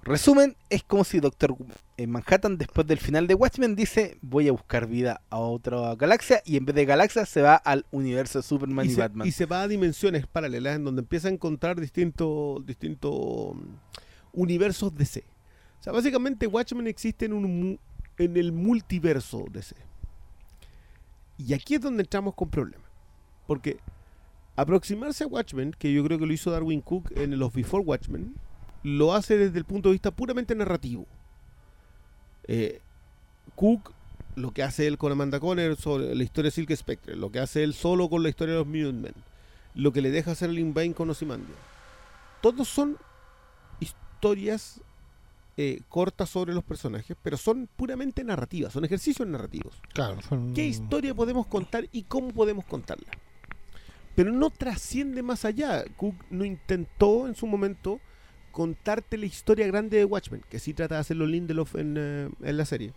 [0.04, 1.58] Resumen, es como si Doctor
[2.06, 6.56] Manhattan después del final de Watchmen dice voy a buscar vida a otra galaxia y
[6.56, 9.28] en vez de galaxia se va al universo de Superman y, y, se, Batman.
[9.28, 13.60] y se va a dimensiones paralelas en donde empieza a encontrar distintos distintos mm,
[14.38, 15.24] universos DC.
[15.80, 17.80] O sea, básicamente Watchmen existe en, un,
[18.18, 19.76] en el multiverso DC.
[21.38, 22.88] Y aquí es donde entramos con problemas.
[23.48, 23.80] Porque
[24.56, 28.36] aproximarse a Watchmen, que yo creo que lo hizo Darwin Cook en los Before Watchmen,
[28.84, 31.06] lo hace desde el punto de vista puramente narrativo.
[32.48, 32.80] Eh,
[33.56, 33.92] Cook,
[34.36, 37.40] lo que hace él con Amanda Conner sobre la historia de Silk Spectre, lo que
[37.40, 39.14] hace él solo con la historia de los Minutemen,
[39.74, 41.58] lo que le deja hacer Lin Bain con Ozymandias.
[42.42, 42.98] Todos son
[44.32, 44.82] historias
[45.58, 49.82] eh, cortas sobre los personajes, pero son puramente narrativas, son ejercicios narrativos.
[49.94, 53.08] Claro, son- ¿Qué historia podemos contar y cómo podemos contarla?
[54.16, 55.84] Pero no trasciende más allá.
[55.96, 58.00] Cook no intentó en su momento
[58.52, 62.58] contarte la historia grande de Watchmen, que sí trata de hacerlo Lindelof en, eh, en
[62.58, 62.94] la serie.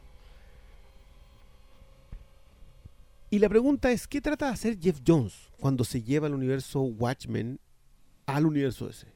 [3.31, 6.81] Y la pregunta es, ¿qué trata de hacer Jeff Jones cuando se lleva el universo
[6.81, 7.61] Watchmen
[8.27, 9.07] al universo DC?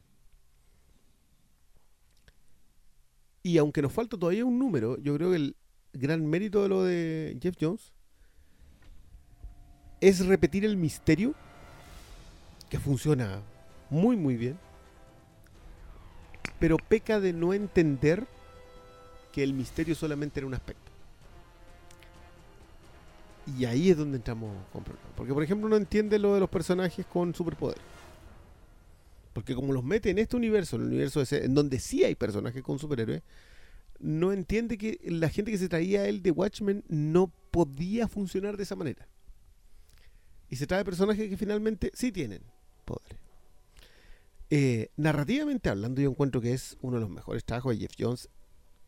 [3.47, 5.57] Y aunque nos falta todavía un número, yo creo que el
[5.93, 7.93] gran mérito de lo de Jeff Jones
[10.01, 11.35] es repetir el misterio
[12.71, 13.43] que funciona
[13.91, 14.59] muy muy bien,
[16.59, 18.27] pero peca de no entender
[19.31, 20.91] que el misterio solamente era un aspecto.
[23.59, 25.11] Y ahí es donde entramos con problemas.
[25.15, 27.77] Porque, por ejemplo, no entiende lo de los personajes con superpoder.
[29.35, 32.15] Porque como los mete en este universo, en el universo ese, en donde sí hay
[32.15, 33.23] personajes con superhéroes,
[33.99, 38.57] no entiende que la gente que se traía a él de Watchmen no podía funcionar
[38.57, 39.09] de esa manera.
[40.49, 42.43] Y se trae personajes que finalmente sí tienen
[42.85, 43.19] poder.
[44.51, 48.29] Eh, narrativamente hablando, yo encuentro que es uno de los mejores trabajos de Jeff Jones.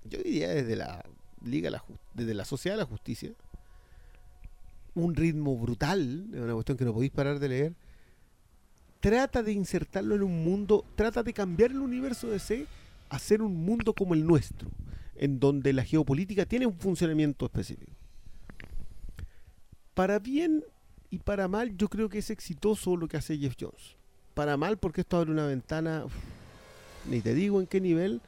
[0.04, 1.04] Yo diría desde la
[1.44, 3.32] Liga, la desde la Sociedad de la Justicia.
[4.94, 7.74] Un ritmo brutal, es una cuestión que no podéis parar de leer.
[9.00, 12.66] Trata de insertarlo en un mundo, trata de cambiar el universo de C
[13.08, 14.68] a ser un mundo como el nuestro,
[15.14, 17.92] en donde la geopolítica tiene un funcionamiento específico.
[19.94, 20.64] Para bien
[21.10, 23.96] y para mal, yo creo que es exitoso lo que hace Jeff Jones.
[24.34, 26.04] Para mal, porque esto abre una ventana,
[27.08, 28.20] ni te digo en qué nivel,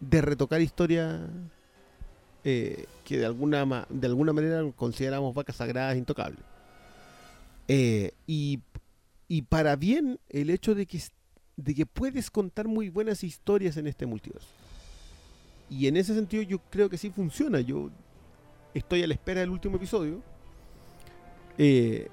[0.00, 1.26] de retocar historia
[2.44, 6.40] eh, que de alguna, de alguna manera consideramos vacas sagradas intocables.
[7.68, 8.60] Eh, y,
[9.28, 11.00] y para bien, el hecho de que,
[11.56, 14.48] de que puedes contar muy buenas historias en este multiverso.
[15.70, 17.60] Y en ese sentido yo creo que sí funciona.
[17.60, 17.90] Yo
[18.74, 20.20] estoy a la espera del último episodio.
[21.56, 22.08] Eh,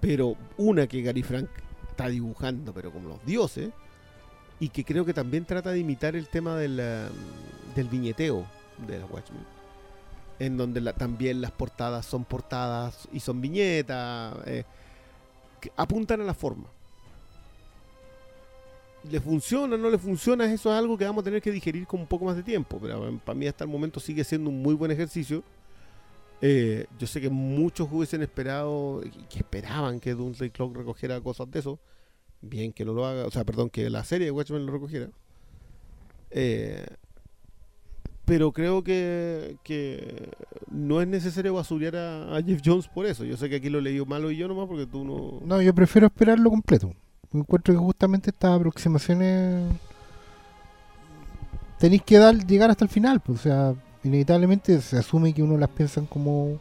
[0.00, 1.48] pero una que Gary Frank
[1.88, 3.70] está dibujando, pero como los dioses.
[4.60, 8.44] Y que creo que también trata de imitar el tema ah, del viñeteo
[8.86, 9.42] de los Watchmen.
[10.38, 14.36] En donde la- también las portadas son portadas y son viñetas.
[14.46, 14.64] eh,
[15.76, 16.68] apuntan a la forma.
[19.10, 20.52] ¿Le funciona o no le funciona?
[20.52, 22.78] Eso es algo que vamos a tener que digerir con un poco más de tiempo.
[22.80, 25.42] Pero eh, para mí hasta el momento sigue siendo un muy buen ejercicio.
[26.40, 31.60] Eh, yo sé que muchos hubiesen esperado que esperaban que Doomsday Clock recogiera cosas de
[31.60, 31.78] eso.
[32.40, 35.08] Bien que no lo haga, o sea, perdón, que la serie de Watchmen lo recogiera.
[36.30, 36.86] Eh,
[38.28, 40.28] pero creo que, que
[40.70, 43.24] no es necesario basurear a, a Jeff Jones por eso.
[43.24, 45.40] Yo sé que aquí lo leí malo y yo nomás porque tú no...
[45.46, 46.92] No, yo prefiero esperarlo completo.
[47.32, 49.72] Encuentro que justamente estas aproximaciones
[51.78, 53.20] tenéis que dar, llegar hasta el final.
[53.20, 53.74] Pues, o sea,
[54.04, 56.60] inevitablemente se asume que uno las piensa como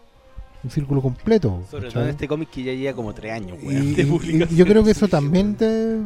[0.63, 1.63] un círculo completo.
[1.69, 4.55] Sobre todo en este cómic que ya lleva como tres años, Y, weón, de y-
[4.55, 5.97] yo creo que eso también te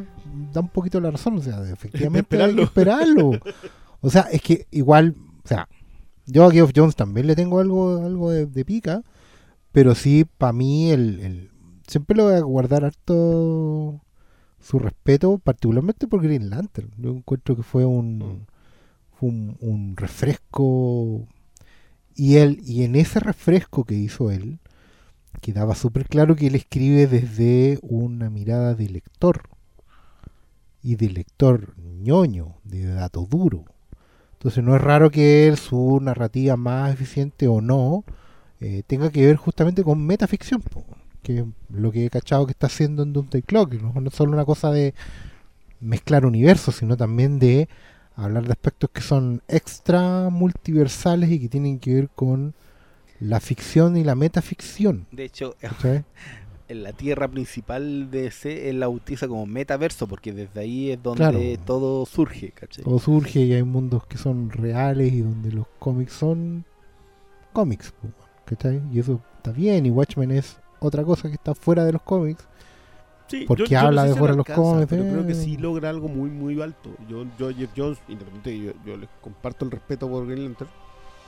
[0.52, 1.38] da un poquito la razón.
[1.38, 3.32] O sea, de efectivamente hay que esperarlo.
[4.04, 5.68] O sea, es que igual, o sea,
[6.28, 9.04] yo a Geoff Jones también le tengo algo, algo de, de pica,
[9.72, 11.52] pero sí, para mí, el, el-
[11.88, 14.02] siempre lo voy a guardar harto
[14.62, 16.92] su respeto, particularmente por Green Lantern.
[16.98, 18.48] Yo encuentro que fue un,
[19.14, 21.28] fue un, un refresco.
[22.16, 24.60] Y él, y en ese refresco que hizo él,
[25.42, 29.44] quedaba súper claro que él escribe desde una mirada de lector
[30.84, 33.66] y de lector ñoño, de dato duro.
[34.42, 38.04] Entonces no es raro que él, su narrativa más eficiente o no,
[38.60, 40.84] eh, tenga que ver justamente con metaficción, po,
[41.22, 44.16] que es lo que he cachado que está haciendo en Doomsday Clock, no, no es
[44.16, 44.96] solo una cosa de
[45.80, 47.70] mezclar universos, sino también de
[48.16, 52.56] hablar de aspectos que son extra multiversales y que tienen que ver con
[53.20, 55.06] la ficción y la metaficción.
[55.12, 56.04] De hecho, ¿cachai?
[56.72, 61.02] en la tierra principal de DC él la utiliza como metaverso, porque desde ahí es
[61.04, 61.40] donde Claro.
[61.66, 62.84] todo surge, ¿cachai?
[62.84, 66.66] todo surge y hay mundos que son reales y donde los cómics son
[67.54, 67.94] cómics,
[68.46, 68.82] ¿cachai?
[68.94, 72.48] Y eso está bien, y Watchmen es otra cosa que está fuera de los cómics.
[73.28, 75.04] Sí, Porque yo- yo no habla sé de si fuera lo los alcanza, cómics, Pero
[75.06, 75.36] creo que eh.
[75.36, 76.90] sí logra algo muy, muy alto.
[77.08, 80.70] Yo, yo Jeff Jones, independiente, yo, yo les comparto el respeto por Green Lantern.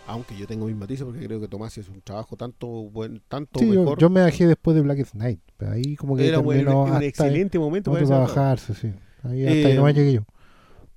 [0.05, 3.59] Aunque yo tengo mis matices porque creo que Tomás es un trabajo tanto buen, tanto
[3.59, 3.99] Sí, yo, mejor.
[3.99, 7.57] yo me bajé después de Black Knight, pero ahí como que Era un, un excelente
[7.57, 8.91] momento para bajarse, sí.
[9.23, 10.25] Ahí hasta ahí Eh, nomás llegué yo.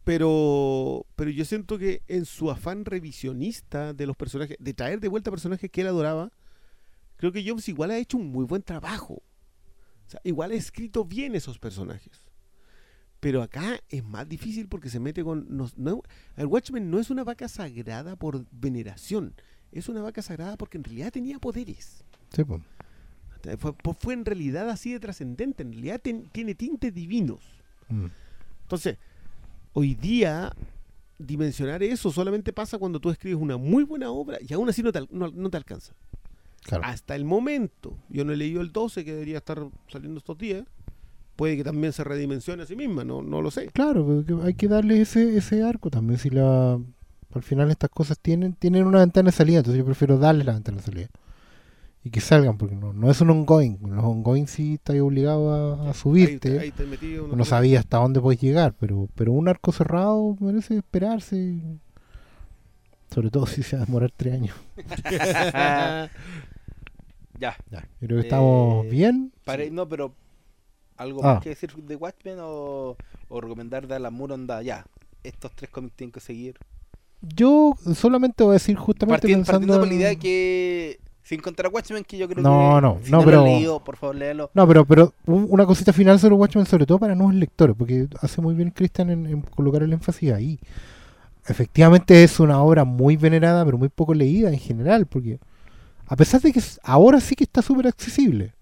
[0.02, 5.08] Pero, pero yo siento que en su afán revisionista de los personajes, de traer de
[5.08, 6.30] vuelta personajes que él adoraba,
[7.16, 9.14] creo que Jones igual ha hecho un muy buen trabajo.
[9.14, 12.22] O sea, igual ha escrito bien esos personajes.
[13.20, 15.46] Pero acá es más difícil porque se mete con...
[15.48, 16.02] no- no-
[16.36, 19.34] el Watchmen no es una vaca sagrada por veneración.
[19.72, 22.04] Es una vaca sagrada porque en realidad tenía poderes.
[22.34, 22.60] Sí, po.
[23.58, 25.62] Fue, fue en realidad así de trascendente.
[25.62, 27.40] En realidad ten- tiene tintes divinos.
[27.88, 28.06] Mm.
[28.62, 28.98] Entonces,
[29.72, 30.52] hoy día
[31.18, 34.92] dimensionar eso solamente pasa cuando tú escribes una muy buena obra y aún así no
[34.92, 35.94] te, no- no te alcanza.
[36.62, 36.84] Claro.
[36.84, 40.64] Hasta el momento, yo no he leído el 12 que debería estar saliendo estos días.
[41.36, 43.66] Puede que también se redimensione a sí misma, no, no lo sé.
[43.68, 46.18] Claro, pero que hay que darle ese, ese arco también.
[46.18, 46.72] Si la,
[47.34, 50.54] al final estas cosas tienen, tienen una ventana de salida, entonces yo prefiero darle la
[50.54, 51.08] ventana de salida.
[52.04, 53.78] Y que salgan, porque no, no es un ongoing.
[53.82, 55.52] Los ongoing sí estás obligado
[55.82, 56.52] a, a subirte.
[56.52, 59.72] Ahí, ahí te metí una no sabía hasta dónde puedes llegar, pero, pero un arco
[59.72, 61.58] cerrado merece esperarse.
[63.12, 64.54] Sobre todo si se va a demorar tres años.
[67.38, 67.56] ya.
[67.70, 69.32] Ya, creo que estamos Eh, bien.
[69.44, 70.14] Para- No, pero
[70.96, 71.34] algo Ah.
[71.34, 72.96] más que decir de Watchmen o,
[73.28, 74.84] o recomendar de Alan Moore, onda, ya.
[75.24, 76.56] Estos tres cómics tienen que seguir.
[77.20, 81.66] Yo solamente voy a decir justamente pensando partiendo por la idea de que sin contar
[81.66, 83.96] a Watchmen, que yo creo No, que no, si no, no pero- lo leído, por
[83.96, 84.50] favor, léelo.
[84.54, 88.06] No, pero, pero un- una cosita final sobre Watchmen, sobre todo para nuevos lectores, porque
[88.20, 90.60] hace muy bien Christian en, en colocar el énfasis ahí.
[91.48, 95.38] Efectivamente es una obra muy venerada, pero muy poco leída en general, porque
[96.06, 98.54] a pesar de que ahora sí que está súper accesible,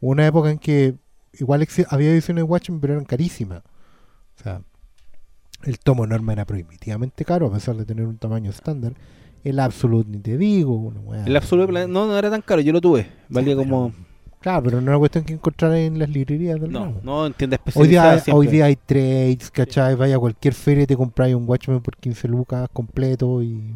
[0.00, 0.94] una época en que
[1.38, 3.62] igual había ediciones de Watchmen, pero eran carísimas.
[4.38, 4.62] O sea,
[5.64, 8.94] el tomo norma era prohibitivamente caro, a pesar de tener un tamaño estándar.
[9.44, 11.24] El Absolute, ni te digo, una.
[11.24, 13.06] El Absolute no, no era tan caro, yo lo tuve.
[13.28, 13.92] Valía como.
[14.40, 17.58] Claro, pero no es una cuestión que encontrar en las librerías del No, no entiende
[17.74, 18.38] Hoy día, especializada.
[18.38, 19.94] hoy día hay trades, ¿cachai?
[19.96, 23.74] Vaya a cualquier feria y te compráis un Watchmen por 15 lucas completo y,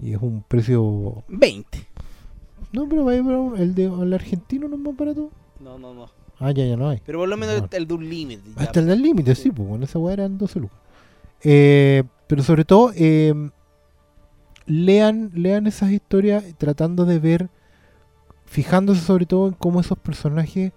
[0.00, 1.22] y es un precio...
[1.28, 1.78] 20.
[2.72, 5.30] No, pero vaya, pero el de el argentino no es más barato.
[5.60, 6.10] No, no, no.
[6.40, 7.00] Ah, ya, ya no hay.
[7.04, 7.68] Pero por lo menos Bueno.
[7.72, 8.42] el de un límite.
[8.56, 9.50] Hasta el del límite, sí, Sí.
[9.50, 10.78] pues bueno, esa weá eran 12 lucas.
[11.42, 13.34] Eh, pero sobre todo, eh,
[14.66, 17.48] lean, lean esas historias tratando de ver,
[18.46, 20.72] fijándose sobre todo en cómo esos personajes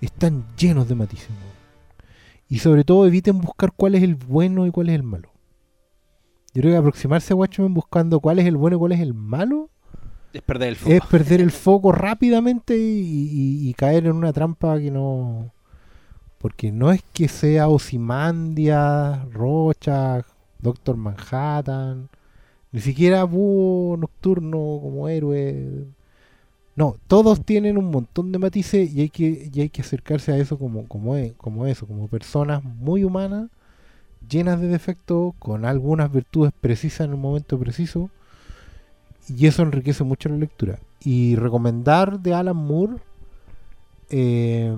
[0.00, 1.30] están llenos de matices.
[1.30, 1.36] ¿no?
[2.48, 5.30] Y sobre todo eviten buscar cuál es el bueno y cuál es el malo.
[6.54, 9.12] Yo creo que aproximarse a Watchmen buscando cuál es el bueno y cuál es el
[9.14, 9.68] malo
[10.32, 10.92] Es perder el foco.
[10.92, 15.52] es perder el foco rápidamente y, caer en una trampa que no.
[16.38, 20.24] Porque no es que sea Osimandia, Rocha,
[20.60, 22.08] Doctor Manhattan,
[22.70, 25.86] ni siquiera Búho Nocturno como héroe.
[26.76, 30.36] No, todos tienen un montón de matices y hay que, y hay que acercarse a
[30.36, 33.50] eso como, como, como eso, como personas muy humanas,
[34.28, 38.10] llenas de defectos, con algunas virtudes precisas en el momento preciso,
[39.28, 40.78] y eso enriquece mucho la lectura.
[41.00, 42.96] Y recomendar de Alan Moore,
[44.10, 44.74] eh,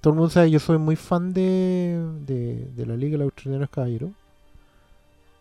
[0.00, 3.70] todo el mundo sabe, yo soy muy fan de, de, la Liga de los Extraordinarios
[3.70, 4.10] Caballeros,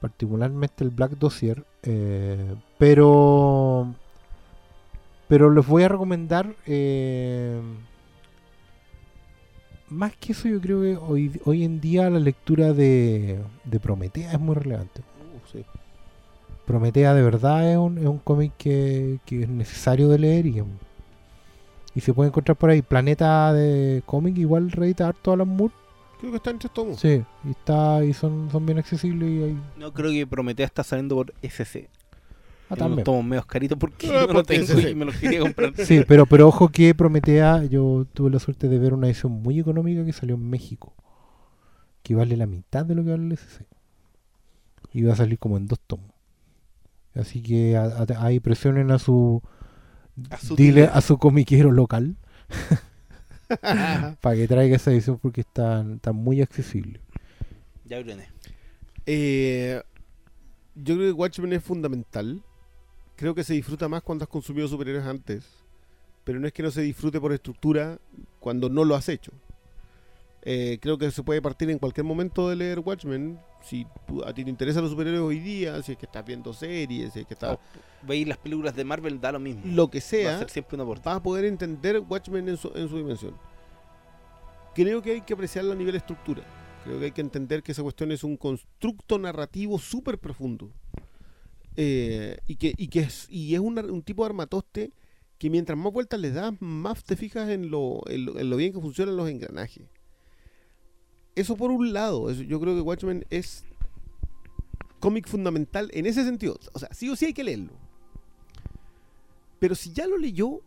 [0.02, 3.94] particularmente el Black Dossier, eh, pero
[5.28, 7.60] pero les voy a recomendar eh,
[9.90, 14.32] más que eso yo creo que hoy, hoy en día la lectura de, de Prometea
[14.32, 15.02] es muy relevante.
[16.68, 20.62] Prometea de verdad es un, es un cómic que, que es necesario de leer y,
[21.96, 25.74] y se puede encontrar por ahí Planeta de cómic igual reedita harto Alan Moore
[26.20, 27.00] Creo que está en tres tomos.
[27.00, 30.84] sí y está y son, son bien accesibles y hay, No creo que Prometea está
[30.84, 31.90] saliendo por SC.
[32.70, 33.04] ah, unos también.
[33.06, 34.90] tomos medios caritos porque Ah, no lo porque tengo SC.
[34.92, 35.74] y me los quería comprar.
[35.78, 39.60] Sí, pero, pero ojo que Prometea, yo tuve la suerte de ver una edición muy
[39.60, 40.94] económica que salió en México,
[42.04, 43.66] que vale la mitad de lo que vale el SC.
[44.94, 46.10] Y va a salir como en dos tomos.
[47.20, 49.42] Así que a- a- ahí presionen a su,
[50.30, 52.16] A su dile a su comiquero local
[54.22, 57.00] para que traiga esa edición porque está, está muy accesible.
[57.86, 58.28] Ya, Brené.
[59.06, 59.82] Eh,
[60.76, 62.44] yo creo que Watchmen es fundamental.
[63.16, 65.46] Creo que se disfruta más cuando has consumido superhéroes antes.
[66.24, 68.00] Pero no es que no se disfrute por estructura
[68.40, 69.32] cuando no lo has hecho.
[70.50, 73.38] Eh, creo que se puede partir en cualquier momento de leer Watchmen.
[73.62, 76.54] Si tú- a ti te interesan los superhéroes hoy día, si es que estás viendo
[76.54, 77.58] series, si es que estás...
[78.04, 79.62] Veis las películas de Marvel, da lo mismo.
[79.66, 82.72] Lo que Va a sea, ser siempre una vas a poder entender Watchmen en su,
[82.76, 83.36] en su dimensión.
[84.74, 86.44] Creo que hay que apreciarlo a nivel estructura.
[86.86, 90.72] Creo que hay que entender que esa cuestión es un constructo narrativo súper profundo.
[91.76, 94.92] Eh, y, que, y que es, y es un tipo de armatoste
[95.38, 98.56] que mientras más vueltas le das, más te fijas en lo, en lo, en lo
[98.56, 99.84] bien que funcionan los engranajes.
[101.38, 103.64] Eso por un lado, yo creo que Watchmen es
[105.00, 106.60] cómic fundamental en ese sentido.
[106.74, 107.74] O sea, sí o sí hay que leerlo.
[109.60, 110.62] Pero si ya lo leyó,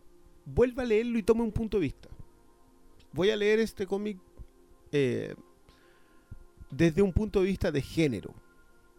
[0.45, 2.09] vuelva a leerlo y tome un punto de vista.
[3.13, 4.19] Voy a leer este cómic
[4.93, 5.35] eh,
[6.71, 8.33] desde un punto de vista de género.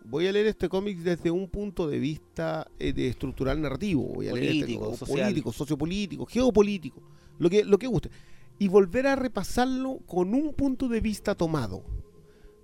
[0.04, 4.04] Voy a leer este cómic desde un punto de vista eh, de estructural narrativo.
[4.14, 5.24] Voy a leer este Político, social.
[5.28, 7.02] político, sociopolítico, geopolítico,
[7.40, 8.10] lo que, lo que guste.
[8.62, 11.84] Y volver a repasarlo con un punto de vista tomado.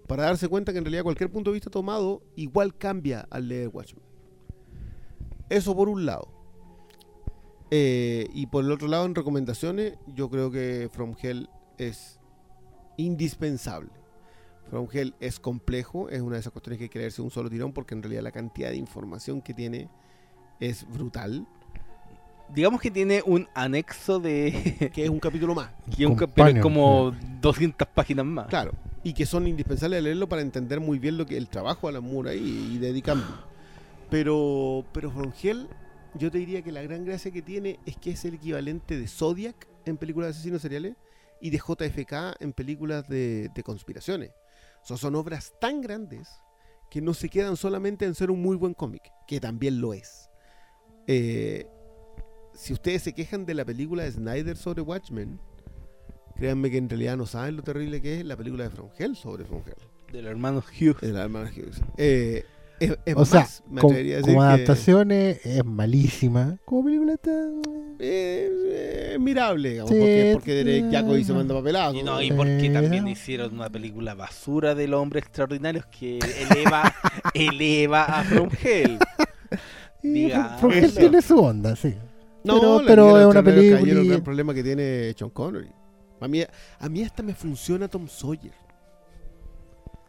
[0.05, 3.69] Para darse cuenta que en realidad cualquier punto de vista tomado igual cambia al leer
[3.69, 4.03] Watchmen.
[5.49, 6.27] Eso por un lado.
[7.71, 11.49] Eh, y por el otro lado, en recomendaciones, yo creo que From Hell
[11.79, 12.19] es
[12.97, 13.89] indispensable.
[14.69, 17.49] From Hell es complejo, es una de esas cuestiones que hay que leerse un solo
[17.49, 19.89] tirón porque en realidad la cantidad de información que tiene
[20.59, 21.47] es brutal.
[22.53, 24.89] Digamos que tiene un anexo de.
[24.93, 28.47] Que es un capítulo más, que un cap- pero es como 200 páginas más.
[28.47, 28.71] claro.
[29.03, 31.97] Y que son indispensables de leerlo para entender muy bien lo que el trabajo de
[31.97, 33.35] Alan Moore ahí y de Campbell.
[34.09, 35.67] Pero, pero From Hell,
[36.15, 39.07] yo te diría que la gran gracia que tiene es que es el equivalente de
[39.07, 40.95] Zodiac en películas de asesinos seriales
[41.39, 44.31] y de JFK en películas de, de conspiraciones.
[44.83, 46.27] O sea, son obras tan grandes
[46.89, 50.29] que no se quedan solamente en ser un muy buen cómic, que también lo es.
[51.05, 51.67] Eh,
[52.57, 55.39] si ustedes se quejan de la película de Snyder sobre Watchmen,
[56.35, 59.15] créanme que en realidad no saben lo terrible que es la película de From Hell
[59.15, 59.75] sobre From Hell.
[60.11, 61.03] De los hermanos Hughes.
[61.03, 61.81] El hermano Hughes.
[61.97, 62.43] Eh,
[62.79, 66.57] es, es O sea, más, me com- atrevería a decir como que, adaptaciones es malísima.
[66.65, 67.31] Como película está...
[67.99, 71.37] eh, es mirable, digamos, Sí, porque, porque Jacobi se no.
[71.39, 71.95] manda papelazo.
[71.95, 73.09] Y no, y Eh, porque también no.
[73.09, 76.19] hicieron una película basura del hombre extraordinario que
[76.49, 76.93] eleva,
[77.33, 78.99] eleva a From Hell.
[80.03, 80.29] Y
[80.59, 81.95] From Hell tiene su onda, sí.
[82.47, 85.69] No, pero- la pero es una película El gran problema que tiene Sean Connery.
[86.19, 86.41] A mí,
[86.79, 88.53] a mí hasta me funciona Tom Sawyer.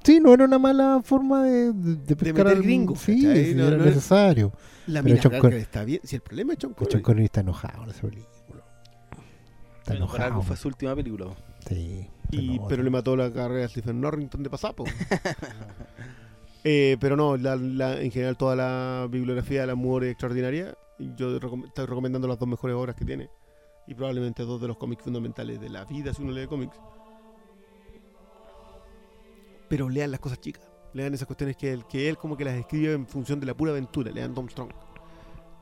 [0.03, 3.67] Sí, no era una mala forma de, de, de pescar meter al- gringos, Sí, No,
[3.67, 4.53] era no necesario.
[4.87, 6.01] La Pero Mina Sean Harker Con- está bien.
[6.05, 7.03] Si el problema es Sean Que Sean Connery.
[7.03, 8.63] Connery está enojado en esa película.
[9.81, 10.43] Está Bueno, por algo enojado.
[10.43, 11.27] fue su última película.
[11.69, 14.85] Sí, Y, pero le mató la carrera a Stephen Norrington de pasapo.
[16.65, 20.75] eh, pero no, la- la- en general toda la bibliografía de la muerte es extraordinaria.
[20.99, 23.29] Yo recom- estoy recomendando las dos mejores obras que tiene.
[23.87, 26.77] Y probablemente dos de los cómics fundamentales de la vida si uno lee cómics.
[29.69, 30.63] Pero lean las cosas chicas.
[30.95, 33.55] Lean esas cuestiones que él, que él como que las escribe en función de la
[33.55, 34.11] pura aventura.
[34.11, 34.71] Lean Tom Strong.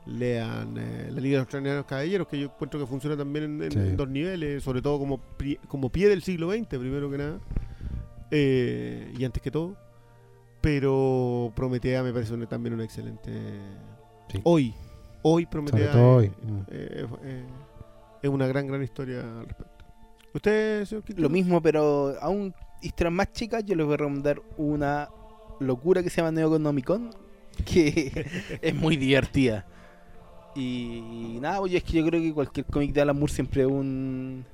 [0.05, 3.63] Lean eh, La Liga de los Extraordinarios Caballeros, que yo encuentro que funciona también en,
[3.63, 3.77] en- Sí.
[3.79, 5.19] en dos niveles, sobre todo como,
[5.67, 7.39] como pie del siglo XX, primero que nada.
[8.31, 9.75] Eh, y antes que todo.
[10.61, 13.31] Pero Prometea me parece una- también una excelente.
[14.29, 14.39] Sí.
[14.43, 14.73] Hoy,
[15.21, 16.59] hoy Prometea hoy, mm.
[16.69, 17.45] eh, eh,
[18.21, 19.85] es una gran, gran historia al respecto.
[20.33, 21.27] ¿Usted, señor Quintero?
[21.27, 25.09] Lo mismo, pero aún historias más chicas, yo les voy a recomendar una
[25.59, 27.11] locura que se llama Neoconomicon,
[27.65, 28.11] que
[28.61, 29.65] es muy divertida.
[30.55, 33.67] Y nada, oye, es que yo creo que cualquier cómic de Alan Moore siempre es
[33.67, 34.45] un.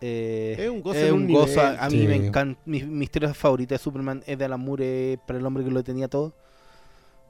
[0.00, 1.60] eh, Es un gozo es un un gozo.
[1.60, 2.60] A mí me encanta.
[2.64, 5.70] Mi, mi historia favorita de Superman es de Alan Moore, eh, para el hombre que
[5.70, 6.34] lo tenía todo.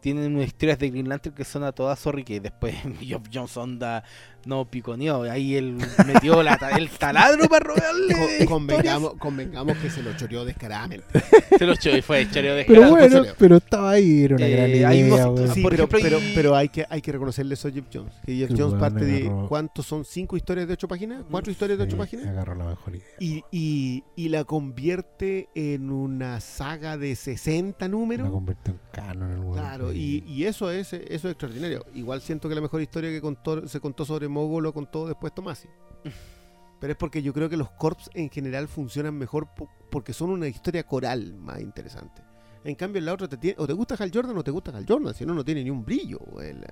[0.01, 3.79] Tienen unas historias de Green Lantern que son a todas sorry que después Geoff Johnson
[3.79, 4.03] da
[4.47, 5.23] no piconeó.
[5.25, 8.47] Ahí él metió la el taladro para robarle.
[8.47, 11.05] Convengamos, convengamos que se lo choreó descaradamente.
[11.59, 14.47] Se lo echó y fue choreo de Pero Claro, bueno, pero estaba ahí, era una
[14.47, 15.53] Eh, gran idea.
[15.53, 17.85] Sí, Por pero, ejemplo, pero, y- pero hay que hay que reconocerle eso a Jeff
[17.93, 18.15] Jones.
[18.25, 19.27] Que Jeff El Jones parte de.
[19.27, 20.05] agarró- ¿Cuántos son?
[20.07, 21.23] ¿Cinco historias de ocho páginas?
[21.31, 22.27] ¿Cuatro historias de ocho Sí, páginas?
[22.29, 23.07] Agarró la mejor idea.
[23.19, 28.27] Y, y, y la convierte en una saga de 60 números.
[28.29, 29.55] La convirtió en canon el weón.
[29.91, 31.85] Claro, y, y eso es eso es extraordinario.
[31.95, 35.35] Igual siento que la mejor historia que contó, se contó sobre Mogo lo contó después
[35.35, 35.69] Tomasi.
[36.81, 40.31] Pero es porque yo creo que los corps en general funcionan mejor po- porque son
[40.31, 42.23] una historia coral más interesante.
[42.65, 44.71] En cambio, en la otra te tiene, o te gusta Hal Jordan o te gusta
[44.75, 46.67] Hal Jordan, si no, no tiene ni un brillo el eh,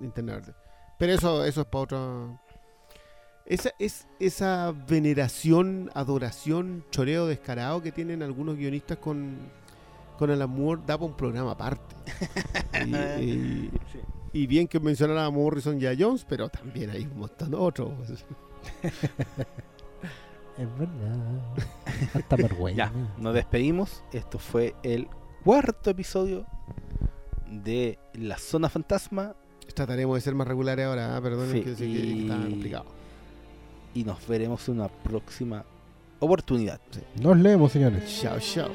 [0.00, 0.54] Linterna Verde.
[0.98, 2.40] Pero eso, eso es para otra.
[3.46, 9.36] Esa, es, esa veneración, adoración, choreo descarado que tienen algunos guionistas con,
[10.18, 11.94] con el amor da para un programa aparte.
[12.86, 12.94] y,
[13.24, 13.70] y-
[14.34, 17.56] y bien que mencionara a Morrison y a Jones, pero también hay un montón de
[17.56, 17.90] otros.
[20.58, 21.40] Es verdad.
[22.14, 22.92] Hasta vergüenza.
[22.92, 24.04] Ya, nos despedimos.
[24.12, 25.08] Esto fue el
[25.44, 26.46] cuarto episodio
[27.50, 29.34] de La Zona Fantasma.
[29.74, 31.22] Trataremos de ser más regulares ahora, ¿ah?
[31.22, 32.84] perdonen Sí, que sé que y- está complicado.
[33.94, 35.64] Y nos veremos en una próxima
[36.20, 36.80] oportunidad.
[37.20, 38.20] Nos leemos, señores.
[38.20, 38.68] Chao, chao.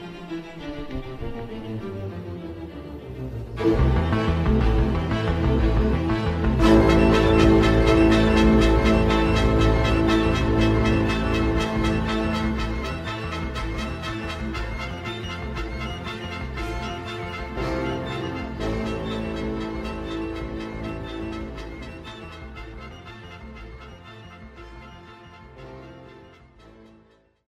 [3.58, 4.17] Thank you.